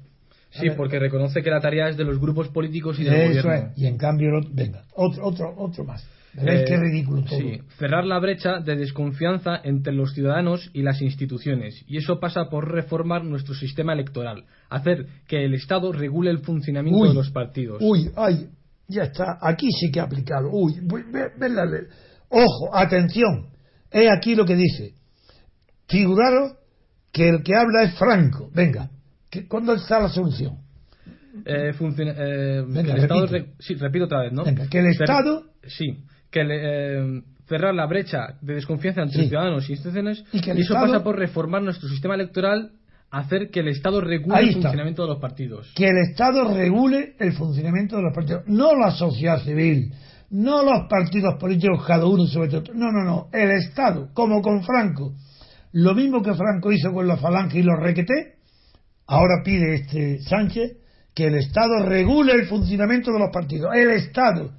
Sí, 0.52 0.70
porque 0.76 1.00
reconoce 1.00 1.42
que 1.42 1.50
la 1.50 1.62
tarea 1.62 1.88
es 1.88 1.96
de 1.96 2.04
los 2.04 2.20
grupos 2.20 2.50
políticos 2.50 3.00
y 3.00 3.06
del 3.06 3.14
eso 3.14 3.48
gobierno. 3.48 3.72
es. 3.72 3.78
Y 3.78 3.86
en 3.86 3.98
cambio, 3.98 4.42
venga, 4.52 4.84
otro, 4.94 5.26
otro, 5.26 5.56
otro 5.58 5.86
más. 5.86 6.06
Eh, 6.40 6.66
qué 6.68 6.78
ridículo 6.78 7.24
todo. 7.24 7.40
Sí, 7.40 7.60
cerrar 7.80 8.06
la 8.06 8.20
brecha 8.20 8.60
de 8.60 8.76
desconfianza 8.76 9.60
entre 9.64 9.94
los 9.94 10.14
ciudadanos 10.14 10.70
y 10.74 10.84
las 10.84 11.02
instituciones. 11.02 11.84
Y 11.88 11.98
eso 11.98 12.20
pasa 12.20 12.50
por 12.50 12.72
reformar 12.72 13.24
nuestro 13.24 13.56
sistema 13.56 13.94
electoral, 13.94 14.46
hacer 14.70 15.08
que 15.28 15.44
el 15.46 15.54
Estado 15.56 15.92
regule 15.92 16.30
el 16.30 16.40
funcionamiento 16.40 17.00
Uy, 17.02 17.10
de 17.10 17.16
los 17.16 17.32
partidos. 17.32 17.80
Uy, 17.82 18.12
ay, 18.16 18.50
ya 18.88 19.04
está. 19.04 19.38
Aquí 19.42 19.68
sí 19.72 19.90
que 19.92 20.00
ha 20.00 20.04
aplicado. 20.04 20.50
Uy, 20.52 20.76
ve- 20.84 21.32
ve- 21.38 21.50
la 21.50 21.66
ley. 21.66 21.82
Ojo, 22.30 22.76
atención. 22.76 23.48
Es 23.90 24.08
aquí 24.16 24.36
lo 24.36 24.46
que 24.46 24.56
dice. 24.56 24.94
Figuraros 25.88 26.54
que 27.12 27.30
el 27.30 27.44
que 27.44 27.54
habla 27.56 27.84
es 27.84 27.98
Franco. 27.98 28.52
Venga, 28.54 28.90
¿cuándo 29.48 29.74
está 29.74 30.00
la 30.02 30.10
solución? 30.10 30.58
Eh, 31.46 31.72
eh, 31.72 32.64
Venga, 32.68 32.94
el 32.96 33.02
Estado 33.04 33.28
sí, 33.60 33.76
repito 33.76 34.06
otra 34.06 34.22
vez, 34.22 34.34
¿no? 34.34 34.44
Venga, 34.44 34.68
que 34.68 34.80
el 34.80 34.88
Estado- 34.88 35.46
Sí, 35.68 36.04
que 36.38 36.44
le- 36.44 36.60
eh, 36.62 37.22
cerrar 37.48 37.74
la 37.74 37.86
brecha 37.86 38.36
de 38.42 38.56
desconfianza 38.56 39.02
entre 39.02 39.24
Sí. 39.24 39.28
ciudadanos 39.30 39.68
e 39.70 39.72
instituciones 39.74 40.24
Y 40.34 40.42
que 40.42 40.52
eso 40.52 40.62
Estado- 40.74 40.86
pasa 40.88 41.04
por 41.04 41.18
reformar 41.18 41.62
nuestro 41.64 41.88
sistema 41.90 42.16
electoral, 42.16 42.72
hacer 43.10 43.50
que 43.50 43.62
el 43.62 43.70
Estado 43.70 44.02
regule 44.02 44.40
el 44.42 44.54
funcionamiento 44.54 45.04
de 45.04 45.08
los 45.08 45.20
partidos. 45.20 45.72
Que 45.76 45.88
el 45.88 45.98
Estado 46.10 46.54
regule 46.54 47.16
el 47.20 47.32
funcionamiento 47.34 47.96
de 47.98 48.04
los 48.04 48.14
partidos. 48.14 48.44
No 48.48 48.76
la 48.76 48.92
sociedad 48.92 49.40
civil, 49.44 49.94
no 50.30 50.62
los 50.64 50.90
partidos 50.90 51.36
políticos, 51.40 51.86
cada 51.88 52.06
uno 52.06 52.26
sobre 52.26 52.50
todo. 52.50 52.64
No, 52.74 52.92
no, 52.92 53.04
no. 53.06 53.28
El 53.32 53.52
Estado, 53.52 54.10
como 54.14 54.42
con 54.42 54.64
Franco. 54.64 55.14
Lo 55.72 55.96
mismo 55.96 56.22
que 56.22 56.34
Franco 56.34 56.72
hizo 56.72 56.92
con 56.92 57.08
la 57.08 57.16
falange 57.18 57.60
y 57.60 57.64
los 57.64 57.80
requeté, 57.80 58.36
ahora 59.08 59.42
pide 59.44 59.76
este 59.76 60.20
Sánchez 60.20 60.78
que 61.16 61.28
el 61.28 61.36
Estado 61.36 61.84
regule 61.86 62.34
el 62.34 62.46
funcionamiento 62.48 63.12
de 63.14 63.20
los 63.20 63.30
partidos. 63.32 63.74
El 63.74 63.92
Estado, 63.92 64.52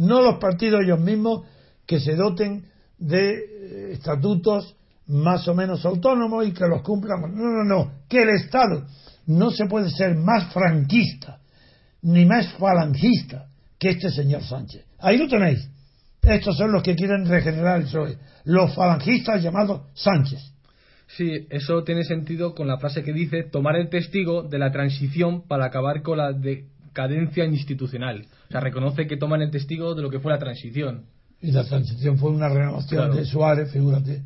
no 0.00 0.22
los 0.22 0.38
partidos 0.38 0.80
ellos 0.82 0.98
mismos 0.98 1.42
que 1.86 2.00
se 2.00 2.14
doten 2.14 2.64
de 2.98 3.34
eh, 3.34 3.92
estatutos 3.92 4.74
más 5.06 5.46
o 5.46 5.54
menos 5.54 5.84
autónomos 5.84 6.46
y 6.46 6.52
que 6.52 6.66
los 6.66 6.80
cumplan. 6.82 7.20
No, 7.34 7.44
no, 7.50 7.64
no. 7.64 7.92
Que 8.08 8.22
el 8.22 8.30
Estado 8.30 8.86
no 9.26 9.50
se 9.50 9.66
puede 9.66 9.90
ser 9.90 10.14
más 10.16 10.52
franquista 10.54 11.40
ni 12.02 12.24
más 12.24 12.50
falangista 12.54 13.48
que 13.78 13.90
este 13.90 14.10
señor 14.10 14.42
Sánchez. 14.42 14.86
Ahí 15.00 15.18
lo 15.18 15.28
tenéis. 15.28 15.68
Estos 16.22 16.56
son 16.56 16.72
los 16.72 16.82
que 16.82 16.94
quieren 16.94 17.26
regenerar 17.26 17.78
el 17.78 17.84
PSOE. 17.84 18.16
Los 18.44 18.74
falangistas 18.74 19.42
llamados 19.42 19.82
Sánchez. 19.94 20.40
Sí, 21.08 21.46
eso 21.50 21.82
tiene 21.84 22.04
sentido 22.04 22.54
con 22.54 22.68
la 22.68 22.78
frase 22.78 23.02
que 23.02 23.12
dice 23.12 23.42
tomar 23.42 23.76
el 23.76 23.90
testigo 23.90 24.44
de 24.44 24.58
la 24.58 24.70
transición 24.70 25.46
para 25.46 25.66
acabar 25.66 26.00
con 26.02 26.18
la 26.18 26.32
decadencia 26.32 27.44
institucional. 27.44 28.26
O 28.50 28.52
sea, 28.52 28.60
reconoce 28.60 29.06
que 29.06 29.16
toman 29.16 29.42
el 29.42 29.52
testigo 29.52 29.94
de 29.94 30.02
lo 30.02 30.10
que 30.10 30.18
fue 30.18 30.32
la 30.32 30.38
transición. 30.40 31.04
Y 31.40 31.52
la 31.52 31.62
transición 31.64 32.18
fue 32.18 32.32
una 32.32 32.48
renovación 32.48 32.98
Claro. 33.02 33.14
de 33.14 33.24
Suárez, 33.24 33.70
figúrate. 33.72 34.22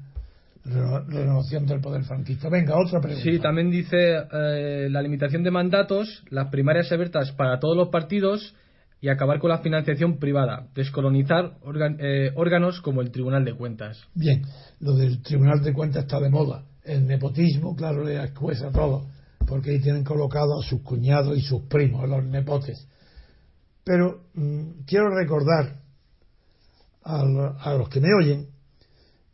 Reno- 0.65 1.05
Renovación 1.07 1.67
del 1.67 1.81
poder 1.83 2.05
franquista. 2.05 2.49
Venga, 2.49 2.75
otra 2.79 3.03
pregunta. 3.03 3.23
Sí, 3.31 3.39
también 3.39 3.71
dice 3.71 4.17
eh, 4.33 4.89
la 4.91 5.03
limitación 5.03 5.43
de 5.43 5.51
mandatos, 5.51 6.25
las 6.31 6.49
primarias 6.49 6.91
abiertas 6.91 7.33
para 7.33 7.59
todos 7.61 7.77
los 7.77 7.89
partidos 7.91 8.55
y 9.03 9.11
acabar 9.11 9.41
con 9.41 9.51
la 9.51 9.59
financiación 9.59 10.17
privada, 10.19 10.69
descolonizar 10.75 11.59
organ- 11.63 11.99
eh, 12.01 12.33
órganos 12.35 12.81
como 12.81 13.03
el 13.03 13.11
Tribunal 13.11 13.45
de 13.45 13.53
Cuentas. 13.53 14.03
Bien, 14.15 14.41
lo 14.81 14.95
del 14.95 15.21
Tribunal 15.21 15.63
de 15.63 15.75
Cuentas 15.75 16.05
está 16.05 16.19
de 16.19 16.31
moda. 16.31 16.65
El 16.83 17.07
nepotismo, 17.07 17.77
claro, 17.77 18.03
le 18.03 18.25
escueza 18.25 18.71
todo, 18.73 19.05
porque 19.47 19.73
ahí 19.73 19.81
tienen 19.81 20.03
colocado 20.03 20.59
a 20.61 20.63
sus 20.63 20.81
cuñados 20.81 21.37
y 21.37 21.43
sus 21.43 21.65
primos, 21.65 22.09
los 22.09 22.25
nepotes. 22.25 22.89
Pero 23.85 24.23
mm, 24.35 24.85
quiero 24.87 25.15
recordar 25.15 25.81
a, 27.03 27.25
lo- 27.25 27.59
a 27.61 27.75
los 27.75 27.89
que 27.89 28.01
me 28.01 28.09
oyen 28.15 28.49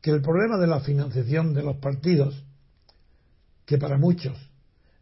que 0.03 0.11
el 0.11 0.23
problema 0.23 0.59
de 0.59 0.67
la 0.67 0.81
financiación 0.81 1.55
de 1.55 1.63
los 1.63 1.77
partidos, 1.77 2.45
que 3.67 3.79
para 3.79 3.99
muchos 3.99 4.37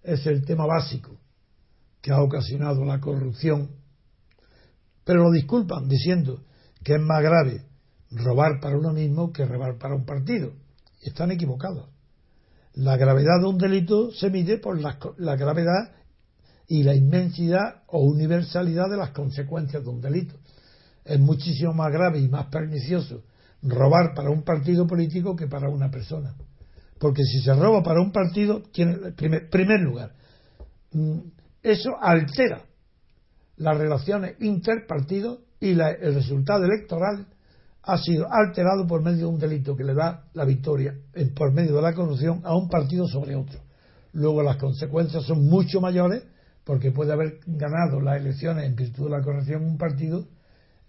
es 0.03 0.27
el 0.27 0.45
tema 0.45 0.67
básico 0.67 1.17
que 2.03 2.13
ha 2.13 2.21
ocasionado 2.23 2.85
la 2.85 3.01
corrupción, 3.01 3.71
pero 5.05 5.23
lo 5.23 5.31
disculpan 5.31 5.89
diciendo 5.89 6.43
que 6.85 6.95
es 6.95 7.01
más 7.01 7.23
grave 7.23 7.65
robar 8.11 8.61
para 8.61 8.77
uno 8.79 8.93
mismo 8.93 9.33
que 9.33 9.45
robar 9.47 9.79
para 9.79 9.95
un 9.95 10.05
partido. 10.05 10.53
Están 11.03 11.31
equivocados. 11.31 11.89
La 12.75 12.97
gravedad 12.97 13.41
de 13.41 13.47
un 13.47 13.59
delito 13.59 14.11
se 14.13 14.31
mide 14.31 14.59
por 14.59 14.79
la 14.81 15.37
gravedad 15.37 15.93
y 16.69 16.83
la 16.83 16.95
inmensidad 16.95 17.83
o 17.89 18.01
universalidad 18.01 18.91
de 18.91 18.99
las 18.99 19.11
consecuencias 19.11 19.83
de 19.83 19.89
un 19.89 20.01
delito. 20.01 20.37
Es 21.05 21.19
muchísimo 21.19 21.73
más 21.73 21.91
grave 21.91 22.21
y 22.21 22.29
más 22.29 22.47
pernicioso 22.47 23.23
robar 23.63 24.15
para 24.15 24.31
un 24.31 24.43
partido 24.43 24.87
político 24.87 25.35
que 25.35 25.47
para 25.47 25.69
una 25.71 25.91
persona. 25.91 26.35
Porque 27.01 27.25
si 27.25 27.41
se 27.41 27.55
roba 27.55 27.83
para 27.83 28.01
un 28.01 28.13
partido, 28.13 28.63
tiene, 28.73 29.13
primer, 29.13 29.81
lugar, 29.81 30.13
mm, 30.93 31.19
eso 31.63 31.91
altera 32.01 32.63
las 33.57 33.77
relaciones 33.77 34.37
interpartidos 34.41 35.41
y 35.61 35.75
la- 35.75 35.91
el 35.91 36.15
resultado 36.15 36.65
electoral 36.65 37.27
ha 37.83 37.99
sido 37.99 38.27
alterado 38.31 38.87
por 38.87 39.03
medio 39.03 39.19
de 39.21 39.27
un 39.27 39.39
delito 39.39 39.75
que 39.75 39.85
le 39.85 39.95
da 39.95 40.25
la 40.35 40.45
victoria 40.45 40.95
por 41.35 41.53
medio 41.53 41.77
de 41.77 41.83
la 41.83 41.95
corrupción 41.95 42.43
a 42.45 42.55
un 42.55 42.69
partido 42.69 43.09
sobre 43.09 43.35
otro. 43.35 43.61
Luego 44.13 44.43
las 44.43 44.57
consecuencias 44.59 45.25
son 45.25 45.47
mucho 45.47 45.81
mayores 45.81 46.25
porque 46.69 46.93
puede 46.93 47.15
haber 47.15 47.41
ganado 47.47 47.99
las 47.99 48.21
elecciones 48.21 48.67
en 48.67 48.77
virtud 48.77 49.05
de 49.05 49.11
la 49.13 49.23
corrupción 49.23 49.65
un 49.65 49.79
partido 49.79 50.29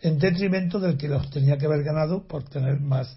en 0.02 0.20
detrimento 0.20 0.78
del 0.78 0.98
que 0.98 1.08
los 1.08 1.30
tenía 1.30 1.58
que 1.58 1.68
haber 1.68 1.86
ganado 1.86 2.28
por 2.28 2.44
tener 2.44 2.82
más, 2.82 3.16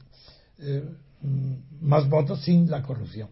eh, 0.60 0.88
mm, 1.22 1.54
más 1.80 2.08
votos 2.08 2.44
sin 2.44 2.70
la 2.70 2.84
corrupción. 2.84 3.30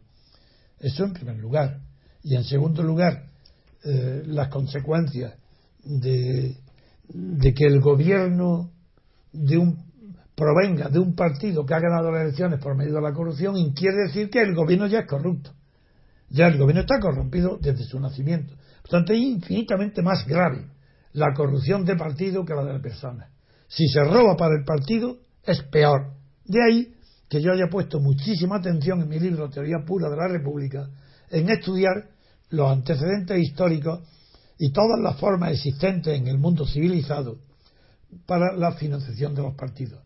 Eso 0.81 1.05
en 1.05 1.13
primer 1.13 1.37
lugar. 1.37 1.79
Y 2.25 2.35
en 2.35 2.43
segundo 2.43 2.83
lugar, 2.83 3.27
eh, 3.85 4.25
las 4.27 4.49
consecuencias 4.49 5.35
de, 5.85 6.57
que 7.55 7.67
el 7.67 7.81
gobierno 7.81 8.73
provenga 10.35 10.89
de 10.89 10.99
un 10.99 11.15
partido 11.15 11.65
que 11.65 11.75
ha 11.75 11.79
ganado 11.79 12.11
las 12.11 12.23
elecciones 12.23 12.59
por 12.59 12.75
medio 12.75 12.95
de 12.95 13.01
la 13.01 13.13
corrupción 13.13 13.55
quiere 13.75 14.09
decir 14.09 14.29
que 14.29 14.43
el 14.43 14.57
gobierno 14.57 14.89
ya 14.89 14.99
es 14.99 15.07
corrupto. 15.07 15.53
Ya 16.31 16.49
el 16.49 16.59
gobierno 16.59 16.81
está 16.81 16.99
corrompido 16.99 17.61
desde 17.63 17.85
su 17.85 18.01
nacimiento. 18.01 18.55
Tanto, 18.91 19.13
es 19.13 19.21
infinitamente 19.21 20.03
más 20.03 20.27
grave 20.27 20.67
la 21.13 21.33
corrupción 21.35 21.85
de 21.85 21.97
partido 21.97 22.45
que 22.45 22.55
la 22.55 22.65
de 22.65 22.73
la 22.73 22.83
persona. 22.83 23.31
Si 23.69 23.87
se 23.89 24.03
roba 24.03 24.37
para 24.37 24.57
el 24.59 24.65
partido, 24.65 25.19
es 25.45 25.63
peor. 25.71 26.13
De 26.45 26.59
ahí 26.63 26.95
que 27.29 27.41
yo 27.41 27.53
haya 27.53 27.69
puesto 27.71 28.01
muchísima 28.01 28.57
atención 28.57 29.01
en 29.01 29.09
mi 29.09 29.21
libro 29.21 29.49
Teoría 29.49 29.85
Pura 29.87 30.11
de 30.11 30.17
la 30.17 30.27
República 30.27 30.89
en 31.31 31.49
estudiar 31.49 32.09
los 32.51 32.71
antecedentes 32.71 33.39
históricos 33.39 34.01
y 34.59 34.73
todas 34.73 35.01
las 35.01 35.19
formas 35.19 35.53
existentes 35.53 36.19
en 36.19 36.27
el 36.27 36.39
mundo 36.39 36.67
civilizado 36.67 37.39
para 38.27 38.57
la 38.57 38.73
financiación 38.73 39.35
de 39.35 39.43
los 39.43 39.55
partidos. 39.55 40.03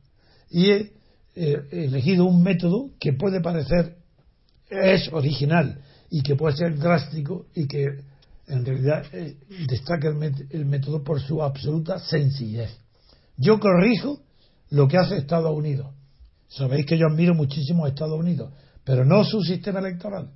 Y 0.50 0.70
he 0.70 0.92
eh, 1.34 1.68
elegido 1.72 2.26
un 2.26 2.42
método 2.42 2.90
que 3.00 3.14
puede 3.14 3.40
parecer 3.40 3.96
es 4.68 5.10
original 5.12 5.80
y 6.10 6.22
que 6.22 6.36
puede 6.36 6.56
ser 6.56 6.78
drástico 6.78 7.46
y 7.54 7.66
que 7.66 8.04
en 8.46 8.64
realidad 8.64 9.04
eh, 9.12 9.36
destaca 9.68 10.08
el, 10.08 10.48
el 10.50 10.66
método 10.66 11.02
por 11.02 11.20
su 11.20 11.42
absoluta 11.42 11.98
sencillez. 11.98 12.70
Yo 13.36 13.58
corrijo 13.58 14.20
lo 14.70 14.86
que 14.88 14.98
hace 14.98 15.16
Estados 15.16 15.56
Unidos. 15.56 15.94
Sabéis 16.48 16.86
que 16.86 16.98
yo 16.98 17.06
admiro 17.06 17.34
muchísimo 17.34 17.84
a 17.84 17.88
Estados 17.88 18.18
Unidos, 18.18 18.52
pero 18.84 19.04
no 19.04 19.24
su 19.24 19.40
sistema 19.42 19.80
electoral. 19.80 20.30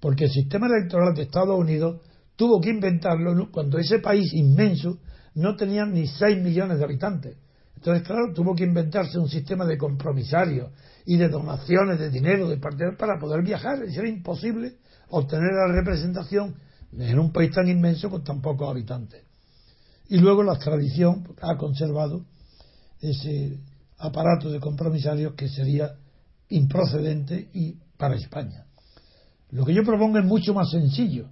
Porque 0.00 0.24
el 0.24 0.30
sistema 0.30 0.66
electoral 0.66 1.14
de 1.14 1.22
Estados 1.22 1.58
Unidos 1.58 2.00
tuvo 2.36 2.60
que 2.60 2.70
inventarlo 2.70 3.50
cuando 3.50 3.78
ese 3.78 3.98
país 3.98 4.32
inmenso 4.32 4.98
no 5.34 5.56
tenía 5.56 5.84
ni 5.84 6.06
6 6.06 6.42
millones 6.42 6.78
de 6.78 6.84
habitantes. 6.84 7.36
Entonces, 7.76 8.06
claro, 8.06 8.32
tuvo 8.32 8.54
que 8.54 8.64
inventarse 8.64 9.18
un 9.18 9.28
sistema 9.28 9.64
de 9.64 9.76
compromisarios 9.76 10.70
y 11.04 11.16
de 11.16 11.28
donaciones 11.28 11.98
de 11.98 12.10
dinero 12.10 12.48
de 12.48 12.56
partidos 12.58 12.94
para 12.96 13.18
poder 13.18 13.42
viajar. 13.42 13.78
Y 13.88 13.96
era 13.96 14.08
imposible 14.08 14.76
obtener 15.08 15.50
la 15.52 15.74
representación 15.74 16.54
en 16.98 17.18
un 17.18 17.32
país 17.32 17.50
tan 17.52 17.68
inmenso 17.68 18.10
con 18.10 18.22
tan 18.22 18.40
pocos 18.40 18.68
habitantes. 18.68 19.24
Y 20.08 20.18
luego 20.18 20.42
la 20.42 20.58
tradición 20.58 21.34
ha 21.40 21.56
conservado 21.56 22.24
ese 23.00 23.58
aparato 23.98 24.50
de 24.50 24.60
compromisarios 24.60 25.34
que 25.34 25.48
sería 25.48 25.92
improcedente 26.48 27.48
y 27.54 27.76
para 27.96 28.16
España. 28.16 28.66
Lo 29.50 29.64
que 29.64 29.74
yo 29.74 29.84
propongo 29.84 30.18
es 30.18 30.24
mucho 30.24 30.54
más 30.54 30.70
sencillo. 30.70 31.28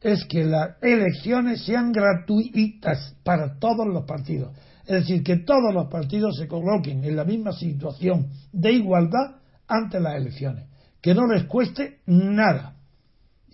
Es 0.00 0.24
que 0.26 0.44
las 0.44 0.82
elecciones 0.82 1.64
sean 1.64 1.90
gratuitas 1.90 3.16
para 3.24 3.58
todos 3.58 3.86
los 3.86 4.04
partidos. 4.04 4.54
Es 4.86 5.00
decir, 5.00 5.22
que 5.22 5.38
todos 5.38 5.72
los 5.72 5.88
partidos 5.88 6.36
se 6.36 6.46
coloquen 6.46 7.02
en 7.04 7.16
la 7.16 7.24
misma 7.24 7.52
situación 7.52 8.28
de 8.52 8.72
igualdad 8.72 9.36
ante 9.66 9.98
las 10.00 10.16
elecciones. 10.16 10.66
Que 11.00 11.14
no 11.14 11.26
les 11.26 11.44
cueste 11.44 12.00
nada. 12.06 12.73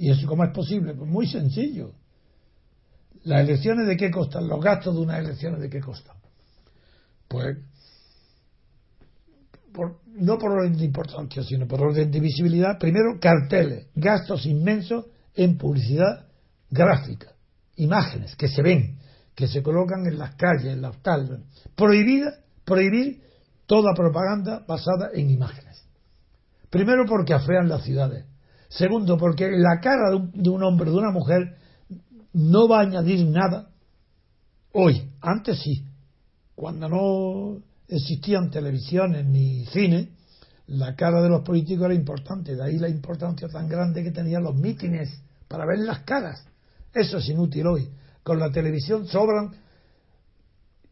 ¿Y 0.00 0.10
eso 0.10 0.26
cómo 0.26 0.44
es 0.44 0.50
posible? 0.50 0.94
Pues 0.94 1.10
muy 1.10 1.26
sencillo. 1.26 1.92
¿Las 3.24 3.42
elecciones 3.42 3.86
de 3.86 3.98
qué 3.98 4.10
costan? 4.10 4.48
Los 4.48 4.58
gastos 4.58 4.94
de 4.94 5.00
unas 5.02 5.18
elecciones 5.18 5.60
de 5.60 5.68
qué 5.68 5.80
costan. 5.80 6.16
Pues 7.28 7.58
no 10.06 10.38
por 10.38 10.52
orden 10.52 10.78
de 10.78 10.86
importancia, 10.86 11.42
sino 11.42 11.68
por 11.68 11.82
orden 11.82 12.10
de 12.10 12.18
visibilidad. 12.18 12.78
Primero, 12.78 13.20
carteles, 13.20 13.88
gastos 13.94 14.46
inmensos 14.46 15.04
en 15.34 15.58
publicidad 15.58 16.28
gráfica, 16.70 17.34
imágenes 17.76 18.34
que 18.36 18.48
se 18.48 18.62
ven, 18.62 19.00
que 19.34 19.48
se 19.48 19.62
colocan 19.62 20.06
en 20.06 20.16
las 20.16 20.34
calles, 20.36 20.72
en 20.72 20.80
las 20.80 20.96
tal. 21.02 21.44
Prohibida, 21.76 22.40
prohibir 22.64 23.22
toda 23.66 23.92
propaganda 23.94 24.64
basada 24.66 25.10
en 25.12 25.28
imágenes. 25.28 25.84
Primero 26.70 27.04
porque 27.06 27.34
afean 27.34 27.68
las 27.68 27.84
ciudades. 27.84 28.29
Segundo, 28.70 29.18
porque 29.18 29.50
la 29.50 29.80
cara 29.80 30.10
de 30.10 30.16
un, 30.16 30.32
de 30.32 30.48
un 30.48 30.62
hombre, 30.62 30.90
de 30.90 30.96
una 30.96 31.10
mujer, 31.10 31.56
no 32.32 32.68
va 32.68 32.78
a 32.78 32.82
añadir 32.82 33.26
nada. 33.26 33.70
Hoy, 34.72 35.10
antes 35.20 35.60
sí. 35.60 35.84
Cuando 36.54 36.88
no 36.88 37.62
existían 37.88 38.50
televisiones 38.50 39.26
ni 39.26 39.66
cine, 39.66 40.10
la 40.68 40.94
cara 40.94 41.20
de 41.20 41.28
los 41.28 41.42
políticos 41.42 41.86
era 41.86 41.94
importante. 41.94 42.54
De 42.54 42.62
ahí 42.62 42.78
la 42.78 42.88
importancia 42.88 43.48
tan 43.48 43.68
grande 43.68 44.04
que 44.04 44.12
tenían 44.12 44.44
los 44.44 44.54
mítines 44.54 45.10
para 45.48 45.66
ver 45.66 45.80
las 45.80 46.00
caras. 46.00 46.46
Eso 46.94 47.18
es 47.18 47.28
inútil 47.28 47.66
hoy. 47.66 47.88
Con 48.22 48.38
la 48.38 48.52
televisión 48.52 49.08
sobran 49.08 49.50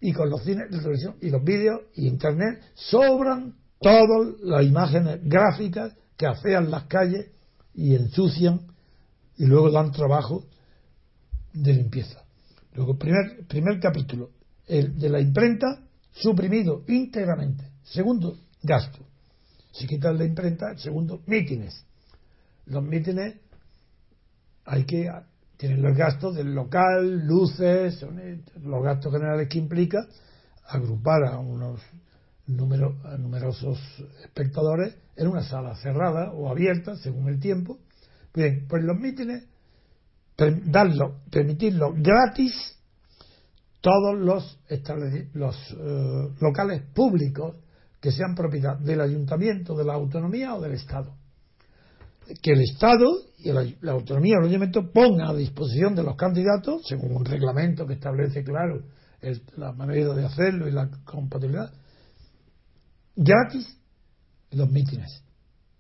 y 0.01 0.13
con 0.13 0.31
los 0.31 0.43
cines 0.43 0.69
de 0.71 0.79
televisión 0.79 1.15
y 1.21 1.31
los 1.31 1.45
vídeos 1.45 1.83
y 1.95 2.09
internet 2.09 2.61
sobran 2.75 3.55
todas 3.81 4.41
las 4.43 4.65
imágenes 4.65 5.21
gráficas 5.23 5.93
que 6.17 6.27
afean 6.27 6.71
las 6.71 6.85
calles 6.85 7.31
y 7.79 7.95
ensucian 7.95 8.61
y 9.37 9.47
luego 9.47 9.71
dan 9.71 9.93
trabajo 9.93 10.45
de 11.53 11.75
limpieza. 11.75 12.25
Luego, 12.75 12.99
primer, 12.99 13.47
primer 13.47 13.79
capítulo, 13.79 14.31
el 14.67 14.99
de 14.99 15.09
la 15.09 15.21
imprenta 15.21 15.81
suprimido 16.11 16.83
íntegramente. 16.89 17.71
Segundo, 17.85 18.37
gasto. 18.65 18.99
Si 19.71 19.87
quitan 19.87 20.19
la 20.19 20.25
imprenta, 20.25 20.77
segundo, 20.77 21.23
mítines. 21.27 21.85
Los 22.67 22.83
mítines 22.83 23.37
hay 24.65 24.85
que 24.85 25.09
tienen 25.57 25.81
los 25.81 25.97
gastos 25.97 26.35
del 26.35 26.55
local, 26.55 27.27
luces, 27.27 28.05
los 28.61 28.83
gastos 28.83 29.13
generales 29.13 29.49
que 29.49 29.59
implica 29.59 30.05
agrupar 30.67 31.25
a 31.25 31.39
unos 31.39 31.81
a 32.49 33.19
numerosos 33.19 33.79
espectadores 34.25 34.97
en 35.17 35.29
una 35.29 35.43
sala 35.43 35.77
cerrada 35.77 36.33
o 36.33 36.49
abierta 36.51 36.97
según 36.97 37.29
el 37.29 37.39
tiempo. 37.41 37.79
Bien, 38.35 38.67
pues 38.69 38.83
los 38.83 38.99
mítines 38.99 39.45
darlo, 40.67 41.21
permitirlo 41.31 41.93
gratis 41.95 42.53
todos 43.81 44.19
los, 44.19 44.59
los 45.35 45.57
eh, 45.73 46.29
locales 46.41 46.83
públicos 46.95 47.57
que 48.01 48.13
sean 48.13 48.35
propiedad 48.35 48.79
del 48.79 49.01
ayuntamiento, 49.01 49.77
de 49.77 49.85
la 49.85 49.95
autonomía 49.95 50.55
o 50.55 50.61
del 50.61 50.73
Estado. 50.73 51.15
Que 52.43 52.53
el 52.53 52.61
Estado 52.61 53.07
y 53.39 53.51
la, 53.53 53.93
autonomía 53.93 54.37
o 54.37 54.41
el 54.41 54.49
ayuntamiento 54.49 54.93
pongan 54.93 55.29
a 55.29 55.35
disposición 55.35 55.95
de 55.95 56.03
los 56.03 56.17
candidatos, 56.17 56.83
según 56.87 57.17
un 57.17 57.25
reglamento 57.25 57.87
que 57.87 57.95
establece, 57.95 58.45
claro, 58.45 58.83
la 59.57 59.73
manera 59.73 60.15
de 60.15 60.25
hacerlo 60.25 60.69
y 60.69 60.73
la 60.73 60.89
compatibilidad, 61.05 61.73
gratis 63.19 63.77
los 64.53 64.71
mítines 64.71 65.25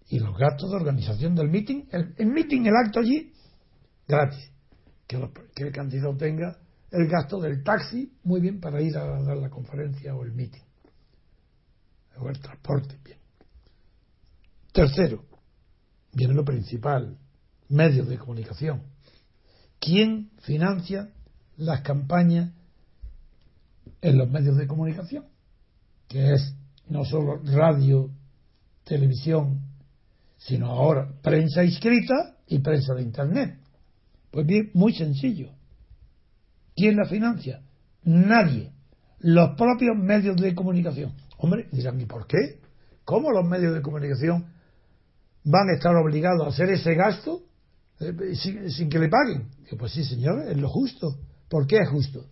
y 0.08 0.18
los 0.18 0.36
gastos 0.36 0.70
de 0.70 0.76
organización 0.76 1.34
del 1.34 1.48
meeting, 1.48 1.84
el, 1.92 2.14
el 2.16 2.66
el 2.66 2.76
acto 2.84 3.00
allí, 3.00 3.32
gratis. 4.06 4.50
Que, 5.06 5.18
que 5.54 5.64
el 5.64 5.72
candidato 5.72 6.16
tenga 6.16 6.58
el 6.90 7.06
gasto 7.06 7.38
del 7.40 7.62
taxi, 7.62 8.12
muy 8.24 8.40
bien, 8.40 8.60
para 8.60 8.80
ir 8.82 8.96
a 8.96 9.22
dar 9.22 9.36
la 9.36 9.50
conferencia 9.50 10.14
o 10.14 10.24
el 10.24 10.32
meeting. 10.32 10.62
O 12.18 12.28
el 12.28 12.40
transporte, 12.40 12.98
bien. 13.04 13.18
Tercero, 14.72 15.24
viene 16.12 16.34
lo 16.34 16.44
principal, 16.44 17.18
medios 17.68 18.08
de 18.08 18.18
comunicación. 18.18 18.82
¿Quién 19.78 20.30
financia 20.38 21.12
las 21.56 21.82
campañas 21.82 22.52
en 24.00 24.18
los 24.18 24.28
medios 24.28 24.56
de 24.56 24.66
comunicación? 24.66 25.26
Que 26.08 26.34
es 26.34 26.54
no 26.88 27.04
solo 27.04 27.40
radio, 27.44 28.10
televisión, 28.84 29.60
sino 30.36 30.66
ahora 30.66 31.10
prensa 31.22 31.62
escrita 31.62 32.36
y 32.46 32.58
prensa 32.60 32.94
de 32.94 33.02
Internet. 33.02 33.58
Pues 34.30 34.46
bien, 34.46 34.70
muy 34.74 34.92
sencillo. 34.94 35.50
¿Quién 36.74 36.96
la 36.96 37.06
financia? 37.06 37.62
Nadie. 38.04 38.72
Los 39.20 39.56
propios 39.56 39.96
medios 39.96 40.36
de 40.36 40.54
comunicación. 40.54 41.14
Hombre, 41.38 41.68
dirán, 41.72 42.00
¿y 42.00 42.06
por 42.06 42.26
qué? 42.26 42.60
¿Cómo 43.04 43.32
los 43.32 43.46
medios 43.46 43.74
de 43.74 43.82
comunicación 43.82 44.46
van 45.44 45.70
a 45.70 45.74
estar 45.74 45.94
obligados 45.96 46.46
a 46.46 46.50
hacer 46.50 46.70
ese 46.70 46.94
gasto 46.94 47.42
eh, 48.00 48.34
sin, 48.34 48.88
que 48.88 48.98
le 48.98 49.08
paguen? 49.08 49.48
pues 49.78 49.92
sí, 49.92 50.04
señor, 50.04 50.48
es 50.48 50.56
lo 50.56 50.68
justo. 50.68 51.08
¿Por 51.48 51.66
qué 51.66 51.78
es 51.78 51.88
justo? 51.88 52.26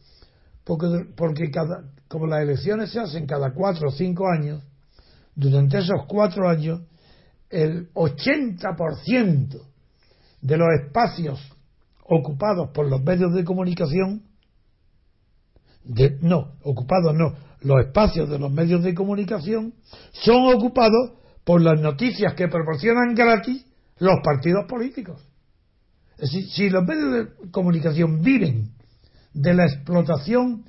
Porque, 0.67 1.51
cada, 1.53 1.85
como 2.09 2.27
las 2.27 2.43
elecciones 2.43 2.91
se 2.91 2.99
hacen 2.99 3.25
cada 3.25 3.53
cuatro 3.53 3.89
o 3.89 3.93
cinco 3.93 4.27
años, 4.29 4.65
durante 5.37 5.79
esos 5.79 6.07
cuatro 6.09 6.49
años, 6.49 6.81
el 7.49 7.93
80% 7.95 9.63
de 10.41 10.57
los 10.57 10.69
espacios 10.83 11.41
ocupados 12.03 12.71
por 12.71 12.89
los 12.89 13.01
medios 13.03 13.33
de 13.33 13.45
comunicación 13.45 14.23
no, 16.21 16.55
ocupados 16.63 17.15
no, 17.15 17.35
los 17.61 17.87
espacios 17.87 18.29
de 18.29 18.41
los 18.41 18.51
medios 18.51 18.83
de 18.83 18.93
comunicación 18.93 19.73
son 20.11 20.53
ocupados 20.53 21.13
por 21.45 21.63
las 21.63 21.81
noticias 21.81 22.35
que 22.35 22.49
proporcionan 22.49 23.15
gratis 23.15 23.65
los 23.99 24.17
partidos 24.25 24.65
políticos. 24.69 25.23
Es 26.19 26.33
decir, 26.33 26.49
si 26.51 26.71
los 26.71 26.85
medios 26.85 27.13
de 27.13 27.51
comunicación 27.53 28.21
viven 28.21 28.76
de 29.37 29.55
la 29.55 29.65
explotación 29.65 30.65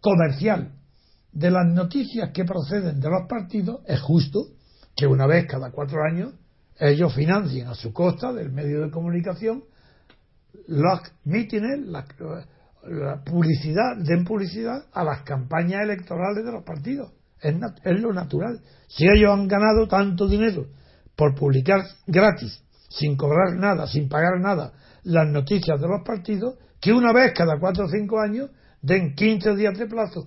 comercial 0.00 0.72
de 1.32 1.50
las 1.50 1.66
noticias 1.66 2.30
que 2.32 2.44
proceden 2.44 3.00
de 3.00 3.08
los 3.08 3.28
partidos, 3.28 3.80
es 3.86 4.00
justo 4.00 4.40
que 4.96 5.06
una 5.06 5.26
vez 5.26 5.46
cada 5.46 5.70
cuatro 5.70 6.02
años 6.02 6.34
ellos 6.78 7.14
financien 7.14 7.68
a 7.68 7.74
su 7.74 7.92
costa 7.92 8.32
del 8.32 8.50
medio 8.50 8.82
de 8.82 8.90
comunicación 8.90 9.64
los 10.66 11.00
mítines, 11.24 11.86
la 11.86 13.24
publicidad, 13.24 13.96
den 13.98 14.24
publicidad 14.24 14.84
a 14.92 15.04
las 15.04 15.22
campañas 15.22 15.82
electorales 15.82 16.44
de 16.44 16.52
los 16.52 16.64
partidos. 16.64 17.12
Es, 17.40 17.54
lo 18.00 18.12
natural. 18.12 18.60
Si 18.86 19.04
ellos 19.04 19.32
han 19.32 19.48
ganado 19.48 19.88
tanto 19.88 20.28
dinero 20.28 20.66
por 21.16 21.34
publicar 21.34 21.84
gratis, 22.06 22.62
sin 22.88 23.16
cobrar 23.16 23.56
nada, 23.56 23.86
sin 23.86 24.08
pagar 24.08 24.38
nada, 24.40 24.72
las 25.04 25.26
noticias 25.26 25.80
de 25.80 25.88
los 25.88 26.04
partidos, 26.04 26.56
que 26.82 26.92
una 26.92 27.12
vez 27.12 27.32
cada 27.32 27.60
cuatro 27.60 27.84
o 27.84 27.88
cinco 27.88 28.20
años 28.20 28.50
den 28.82 29.14
15 29.14 29.54
días 29.54 29.78
de 29.78 29.86
plazo 29.86 30.26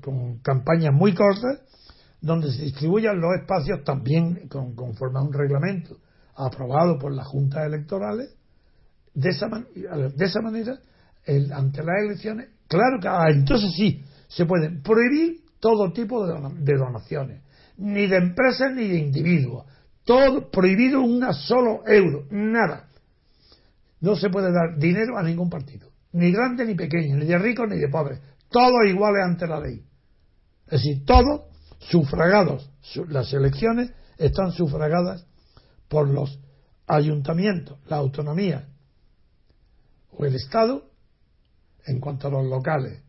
con 0.00 0.38
campañas 0.38 0.94
muy 0.94 1.14
cortas, 1.14 1.60
donde 2.20 2.50
se 2.52 2.62
distribuyan 2.62 3.20
los 3.20 3.34
espacios 3.40 3.82
también 3.84 4.48
con, 4.48 4.76
conforme 4.76 5.18
a 5.18 5.22
un 5.22 5.32
reglamento 5.32 5.98
aprobado 6.36 6.96
por 6.96 7.12
las 7.12 7.26
juntas 7.26 7.66
electorales. 7.66 8.34
De 9.12 9.30
esa, 9.30 9.48
de 9.48 10.24
esa 10.24 10.40
manera 10.40 10.78
ante 11.52 11.82
las 11.82 12.04
elecciones, 12.04 12.50
claro 12.68 13.00
que 13.00 13.08
ah, 13.08 13.26
entonces 13.30 13.72
sí, 13.76 14.04
se 14.28 14.46
pueden 14.46 14.80
prohibir 14.80 15.40
todo 15.58 15.92
tipo 15.92 16.24
de, 16.24 16.76
donaciones, 16.76 17.42
ni 17.78 18.06
de 18.06 18.16
empresas 18.16 18.72
ni 18.74 18.86
de 18.86 18.98
individuos, 18.98 19.66
todo 20.04 20.50
prohibido 20.50 21.00
un 21.00 21.24
solo 21.34 21.82
euro, 21.86 22.26
nada. 22.30 22.88
No 24.00 24.16
se 24.16 24.30
puede 24.30 24.52
dar 24.52 24.78
dinero 24.78 25.16
a 25.16 25.22
ningún 25.22 25.48
partido, 25.48 25.90
ni 26.12 26.30
grande 26.32 26.64
ni 26.64 26.74
pequeño, 26.74 27.16
ni 27.16 27.26
de 27.26 27.38
ricos 27.38 27.68
ni 27.68 27.78
de 27.78 27.88
pobres, 27.88 28.20
todos 28.50 28.86
iguales 28.86 29.24
ante 29.24 29.46
la 29.46 29.60
ley. 29.60 29.84
Es 30.66 30.82
decir, 30.82 31.04
todos 31.04 31.42
sufragados, 31.78 32.70
las 33.08 33.32
elecciones 33.32 33.92
están 34.18 34.52
sufragadas 34.52 35.26
por 35.88 36.08
los 36.08 36.38
ayuntamientos, 36.86 37.78
la 37.86 37.96
autonomía 37.96 38.68
o 40.10 40.24
el 40.24 40.34
Estado 40.34 40.90
en 41.86 42.00
cuanto 42.00 42.28
a 42.28 42.30
los 42.30 42.46
locales 42.46 43.02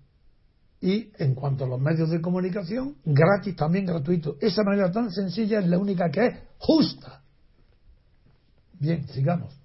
y 0.81 1.11
en 1.17 1.33
cuanto 1.33 1.65
a 1.65 1.67
los 1.67 1.79
medios 1.79 2.09
de 2.09 2.21
comunicación, 2.21 2.97
gratis, 3.05 3.55
también 3.55 3.85
gratuito. 3.85 4.37
Esa 4.39 4.63
manera 4.63 4.91
tan 4.91 5.11
sencilla 5.11 5.59
es 5.59 5.67
la 5.67 5.77
única 5.77 6.09
que 6.11 6.25
es 6.27 6.39
justa. 6.57 7.23
Bien, 8.73 9.07
sigamos. 9.07 9.57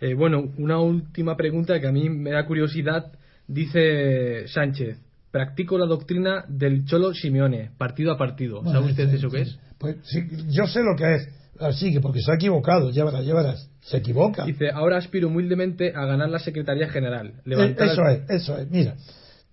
Eh, 0.00 0.14
bueno, 0.14 0.52
una 0.58 0.78
última 0.78 1.36
pregunta 1.36 1.80
que 1.80 1.86
a 1.86 1.92
mí 1.92 2.08
me 2.08 2.30
da 2.30 2.46
curiosidad. 2.46 3.12
Dice 3.48 4.48
Sánchez, 4.48 4.98
practico 5.30 5.78
la 5.78 5.86
doctrina 5.86 6.44
del 6.48 6.84
Cholo 6.84 7.14
Simeone, 7.14 7.70
partido 7.78 8.12
a 8.12 8.18
partido. 8.18 8.62
¿Sabe 8.64 8.86
usted 8.86 9.14
eso 9.14 9.30
qué 9.30 9.42
es? 9.42 9.58
Pues 9.78 9.96
sí, 10.02 10.20
yo 10.48 10.66
sé 10.66 10.80
lo 10.82 10.96
que 10.96 11.14
es. 11.14 11.28
Así 11.60 11.92
que 11.92 12.00
porque 12.00 12.20
se 12.20 12.32
ha 12.32 12.34
equivocado, 12.34 12.90
ya 12.90 13.04
verás, 13.04 13.24
ya 13.24 13.34
verás. 13.34 13.70
Se 13.80 13.98
equivoca. 13.98 14.44
Dice, 14.44 14.70
ahora 14.70 14.98
aspiro 14.98 15.28
humildemente 15.28 15.92
a 15.94 16.04
ganar 16.04 16.28
la 16.28 16.38
Secretaría 16.38 16.88
General. 16.88 17.32
Eso 17.46 18.06
es, 18.08 18.28
eso 18.28 18.58
es. 18.58 18.70
Mira, 18.70 18.96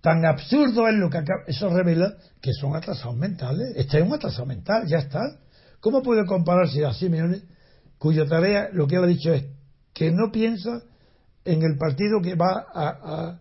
tan 0.00 0.24
absurdo 0.26 0.86
es 0.88 0.94
lo 0.96 1.08
que 1.08 1.18
acaba. 1.18 1.44
Eso 1.46 1.70
revela 1.70 2.14
que 2.42 2.52
son 2.52 2.76
atrasados 2.76 3.16
mentales. 3.16 3.74
Este 3.76 3.98
es 3.98 4.06
un 4.06 4.12
atrasado 4.12 4.44
mental, 4.44 4.86
ya 4.86 4.98
está. 4.98 5.20
¿Cómo 5.80 6.02
puede 6.02 6.26
compararse 6.26 6.84
a 6.84 6.92
Simeone, 6.92 7.42
cuya 7.98 8.26
tarea, 8.26 8.68
lo 8.72 8.86
que 8.86 8.96
él 8.96 9.04
ha 9.04 9.06
dicho 9.06 9.32
es 9.32 9.44
que 9.94 10.10
no 10.10 10.30
piensa 10.30 10.82
en 11.44 11.62
el 11.62 11.78
partido 11.78 12.20
que 12.20 12.34
va 12.34 12.66
a, 12.74 13.40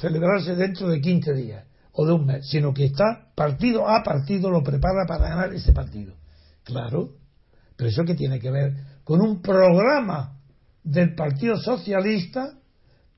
celebrarse 0.00 0.54
dentro 0.54 0.88
de 0.88 1.00
15 1.00 1.34
días 1.34 1.64
o 1.92 2.06
de 2.06 2.12
un 2.12 2.26
mes, 2.26 2.48
sino 2.48 2.72
que 2.72 2.84
está 2.84 3.32
partido 3.34 3.88
a 3.88 4.02
partido, 4.02 4.50
lo 4.50 4.62
prepara 4.62 5.06
para 5.08 5.28
ganar 5.28 5.52
ese 5.52 5.72
partido. 5.72 6.14
Claro, 6.62 7.16
pero 7.76 7.90
eso 7.90 8.04
que 8.04 8.14
tiene 8.14 8.38
que 8.38 8.50
ver 8.50 8.74
con 9.02 9.20
un 9.20 9.42
programa 9.42 10.38
del 10.84 11.14
Partido 11.14 11.56
Socialista 11.56 12.58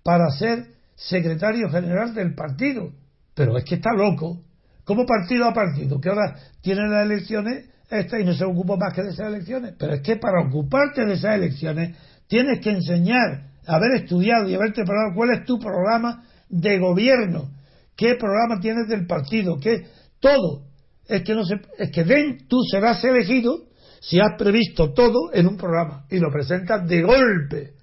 para 0.03 0.31
ser 0.31 0.77
secretario 0.95 1.69
general 1.71 2.15
del 2.15 2.35
partido. 2.35 2.93
Pero 3.35 3.57
es 3.59 3.65
que 3.65 3.75
está 3.77 3.91
loco. 3.93 4.43
como 4.85 5.05
partido 5.05 5.47
a 5.47 5.53
partido? 5.53 6.01
Que 6.01 6.09
ahora 6.09 6.37
tiene 6.63 6.89
las 6.89 7.05
elecciones 7.05 7.67
esta 7.91 8.19
y 8.19 8.25
no 8.25 8.35
se 8.35 8.45
ocupa 8.45 8.77
más 8.77 8.93
que 8.95 9.03
de 9.03 9.11
esas 9.11 9.29
elecciones. 9.29 9.75
Pero 9.79 9.95
es 9.95 10.01
que 10.01 10.17
para 10.17 10.47
ocuparte 10.47 11.05
de 11.05 11.15
esas 11.15 11.35
elecciones 11.35 11.97
tienes 12.29 12.61
que 12.61 12.71
enseñar, 12.71 13.51
haber 13.67 14.03
estudiado 14.03 14.49
y 14.49 14.55
haberte 14.55 14.83
preparado 14.83 15.15
cuál 15.15 15.31
es 15.31 15.45
tu 15.45 15.59
programa 15.59 16.25
de 16.49 16.79
gobierno, 16.79 17.51
qué 17.97 18.15
programa 18.15 18.61
tienes 18.61 18.89
del 18.89 19.07
partido, 19.07 19.59
qué 19.59 19.87
todo. 20.21 20.65
Es 21.07 21.23
que 21.23 21.35
no 21.35 21.45
se, 21.45 21.55
es 21.79 21.91
que 21.91 22.03
ven, 22.03 22.47
tú 22.49 22.59
serás 22.71 23.03
elegido 23.05 23.67
si 24.01 24.21
has 24.21 24.37
previsto 24.39 24.93
todo 24.93 25.33
en 25.33 25.47
un 25.47 25.57
programa 25.57 26.05
y 26.11 26.19
lo 26.19 26.31
presentas 26.31 26.87
de 26.89 27.03
golpe, 27.03 27.75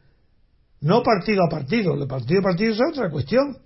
no 0.81 1.01
partido 1.01 1.43
a 1.45 1.49
partido. 1.49 1.93
El 1.93 2.07
partido 2.07 2.41
a 2.41 2.43
partido 2.43 2.73
es 2.73 2.79
otra 2.91 3.09
cuestión, 3.09 3.57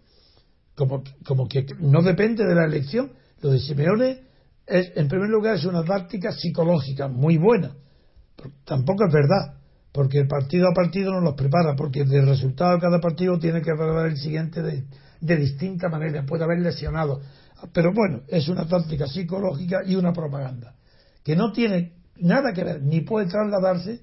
como, 0.76 1.04
como 1.26 1.48
que 1.48 1.66
no 1.80 2.02
depende 2.02 2.46
de 2.46 2.56
la 2.56 2.66
elección. 2.66 3.12
Lo 3.42 3.52
de 3.52 3.60
Simeone 3.60 4.22
es, 4.66 4.92
en 4.96 5.08
primer 5.08 5.30
lugar, 5.30 5.56
es 5.56 5.66
una 5.66 5.84
táctica 5.84 6.32
psicológica 6.32 7.08
muy 7.08 7.38
buena. 7.38 7.76
Tampoco 8.66 9.06
es 9.08 9.14
verdad 9.14 9.57
porque 9.98 10.20
el 10.20 10.28
partido 10.28 10.68
a 10.70 10.76
partido 10.76 11.12
no 11.12 11.22
los 11.22 11.34
prepara, 11.34 11.76
porque 11.76 12.02
el 12.02 12.28
resultado 12.28 12.74
de 12.76 12.80
cada 12.80 13.00
partido 13.02 13.40
tiene 13.40 13.64
que 13.64 13.72
preparar 13.72 14.06
el 14.06 14.18
siguiente 14.18 14.62
de, 14.62 14.84
de 15.22 15.38
distinta 15.38 15.90
manera, 15.90 16.24
puede 16.24 16.44
haber 16.44 16.60
lesionado. 16.60 17.20
Pero 17.74 17.92
bueno, 17.96 18.22
es 18.28 18.48
una 18.48 18.68
táctica 18.68 19.08
psicológica 19.08 19.80
y 19.84 19.96
una 19.96 20.14
propaganda, 20.14 20.76
que 21.24 21.36
no 21.36 21.52
tiene 21.52 21.94
nada 22.18 22.54
que 22.54 22.64
ver, 22.64 22.84
ni 22.84 23.02
puede 23.02 23.26
trasladarse 23.26 24.02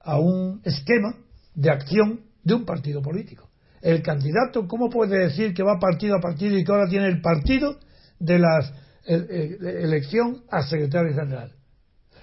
a 0.00 0.18
un 0.18 0.62
esquema 0.64 1.14
de 1.54 1.68
acción 1.68 2.20
de 2.42 2.54
un 2.54 2.64
partido 2.64 3.02
político. 3.02 3.50
El 3.82 4.00
candidato, 4.00 4.66
¿cómo 4.66 4.88
puede 4.88 5.18
decir 5.18 5.52
que 5.52 5.62
va 5.62 5.78
partido 5.78 6.16
a 6.16 6.20
partido 6.22 6.56
y 6.56 6.64
que 6.64 6.72
ahora 6.72 6.88
tiene 6.88 7.08
el 7.08 7.20
partido 7.20 7.76
de 8.18 8.38
la 8.38 8.72
elección 9.04 10.44
a 10.50 10.62
secretario 10.62 11.12
general? 11.14 11.52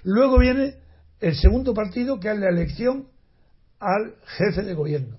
Luego 0.01 0.39
viene 0.39 0.81
el 1.23 1.35
segundo 1.35 1.73
partido, 1.73 2.19
que 2.19 2.29
es 2.29 2.37
la 2.37 2.49
elección 2.49 3.07
al 3.79 4.15
jefe 4.25 4.61
de 4.63 4.73
gobierno. 4.73 5.17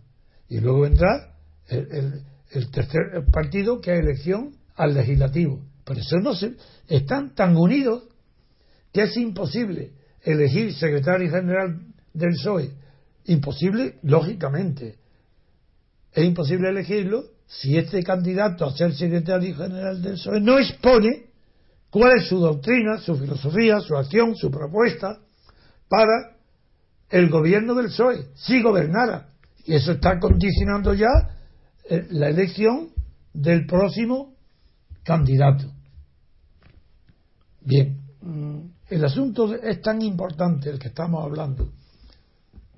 Y 0.48 0.60
luego 0.60 0.81
vendrá 0.81 1.35
el, 1.66 2.70
tercer 2.70 3.24
partido, 3.32 3.81
que 3.81 3.94
es 3.94 4.01
elección 4.01 4.55
al 4.76 4.93
legislativo. 4.93 5.62
Por 5.82 5.98
eso 5.98 6.18
no 6.18 6.35
se, 6.35 6.56
están 6.89 7.35
tan 7.35 7.56
unidos 7.56 8.05
que 8.93 9.05
es 9.05 9.16
imposible 9.16 9.93
elegir 10.22 10.74
secretario 10.74 11.31
general 11.31 11.81
del 12.12 12.35
PSOE. 12.35 12.70
Imposible, 13.24 13.98
lógicamente. 14.02 14.97
Es 16.12 16.24
imposible 16.24 16.68
elegirlo 16.68 17.24
si 17.47 17.78
este 17.78 18.02
candidato 18.02 18.66
a 18.66 18.76
ser 18.76 18.94
secretario 18.94 19.56
general 19.56 20.02
del 20.02 20.14
PSOE 20.14 20.40
no 20.40 20.59
expone 20.59 21.31
cuál 21.89 22.18
es 22.18 22.28
su 22.28 22.39
doctrina, 22.40 22.98
su 22.98 23.16
filosofía, 23.16 23.81
su 23.81 23.97
acción, 23.97 24.36
su 24.36 24.51
propuesta, 24.51 25.18
para 25.89 26.35
el 27.11 27.28
gobierno 27.31 27.74
del 27.74 27.86
PSOE, 27.86 28.28
si 28.35 28.62
gobernara. 28.62 29.28
Y 29.65 29.74
eso 29.74 29.93
está 29.93 30.19
condicionando 30.19 30.94
ya 30.94 31.09
eh, 31.89 32.06
la 32.11 32.28
elección 32.28 32.90
del 33.32 33.66
próximo 33.66 34.35
candidato. 35.02 35.70
Bien, 37.61 38.01
mm, 38.20 38.59
el 38.90 39.05
asunto 39.05 39.55
es 39.55 39.81
tan 39.81 40.02
importante 40.02 40.70
el 40.70 40.78
que 40.78 40.89
estamos 40.89 41.24
hablando. 41.24 41.70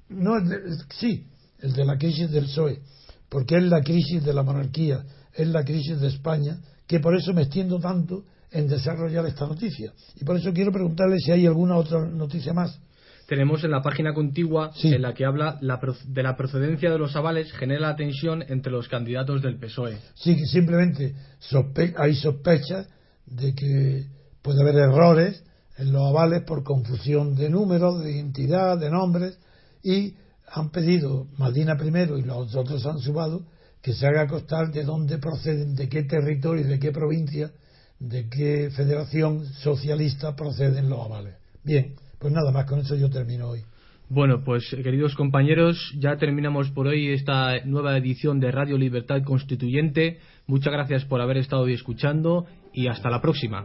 No 0.08 0.36
es 0.38 0.86
sí, 0.90 1.26
el 1.60 1.72
de 1.72 1.84
la 1.84 1.98
crisis 1.98 2.30
del 2.30 2.44
PSOE, 2.44 2.80
porque 3.28 3.56
es 3.56 3.64
la 3.64 3.82
crisis 3.82 4.22
de 4.24 4.32
la 4.32 4.42
monarquía, 4.42 5.04
es 5.34 5.48
la 5.48 5.64
crisis 5.64 6.00
de 6.00 6.08
España, 6.08 6.60
que 6.86 7.00
por 7.00 7.16
eso 7.16 7.32
me 7.32 7.42
extiendo 7.42 7.80
tanto 7.80 8.24
en 8.52 8.68
desarrollar 8.68 9.26
esta 9.26 9.46
noticia. 9.46 9.92
Y 10.20 10.24
por 10.24 10.36
eso 10.36 10.52
quiero 10.52 10.70
preguntarle 10.70 11.18
si 11.18 11.32
hay 11.32 11.46
alguna 11.46 11.76
otra 11.76 12.06
noticia 12.06 12.52
más 12.52 12.78
tenemos 13.26 13.64
en 13.64 13.72
la 13.72 13.82
página 13.82 14.14
contigua 14.14 14.72
en 14.82 15.02
la 15.02 15.12
que 15.14 15.24
habla 15.24 15.58
de 15.60 16.22
la 16.22 16.36
procedencia 16.36 16.90
de 16.90 16.98
los 16.98 17.14
avales 17.16 17.52
genera 17.52 17.80
la 17.80 17.96
tensión 17.96 18.44
entre 18.48 18.72
los 18.72 18.88
candidatos 18.88 19.42
del 19.42 19.58
PSOE. 19.58 19.98
Sí, 20.14 20.36
que 20.36 20.46
simplemente 20.46 21.14
hay 21.96 22.14
sospechas 22.14 22.88
de 23.26 23.54
que 23.54 24.06
puede 24.42 24.62
haber 24.62 24.76
errores 24.76 25.42
en 25.76 25.92
los 25.92 26.02
avales 26.08 26.42
por 26.42 26.62
confusión 26.62 27.34
de 27.34 27.50
números, 27.50 28.02
de 28.02 28.12
identidad, 28.12 28.78
de 28.78 28.90
nombres, 28.90 29.38
y 29.82 30.14
han 30.48 30.70
pedido, 30.70 31.26
Madina 31.36 31.76
primero 31.76 32.16
y 32.18 32.22
los 32.22 32.54
otros 32.54 32.86
han 32.86 32.98
subado, 32.98 33.44
que 33.82 33.92
se 33.92 34.06
haga 34.06 34.26
constar 34.26 34.70
de 34.72 34.84
dónde 34.84 35.18
proceden, 35.18 35.74
de 35.74 35.88
qué 35.88 36.04
territorio, 36.04 36.66
de 36.66 36.78
qué 36.78 36.92
provincia, 36.92 37.50
de 37.98 38.28
qué 38.28 38.70
federación 38.74 39.44
socialista 39.46 40.34
proceden 40.34 40.88
los 40.88 41.04
avales. 41.04 41.34
Bien, 41.62 41.94
pues 42.26 42.34
nada 42.34 42.50
más, 42.50 42.66
con 42.66 42.80
eso 42.80 42.96
yo 42.96 43.08
termino 43.08 43.50
hoy. 43.50 43.60
Bueno, 44.08 44.42
pues 44.44 44.64
queridos 44.82 45.14
compañeros, 45.14 45.94
ya 45.96 46.16
terminamos 46.16 46.68
por 46.72 46.88
hoy 46.88 47.12
esta 47.12 47.64
nueva 47.64 47.96
edición 47.96 48.40
de 48.40 48.50
Radio 48.50 48.76
Libertad 48.76 49.22
Constituyente. 49.22 50.18
Muchas 50.48 50.72
gracias 50.72 51.04
por 51.04 51.20
haber 51.20 51.36
estado 51.36 51.62
hoy 51.62 51.74
escuchando 51.74 52.46
y 52.72 52.88
hasta 52.88 53.10
la 53.10 53.20
próxima. 53.20 53.64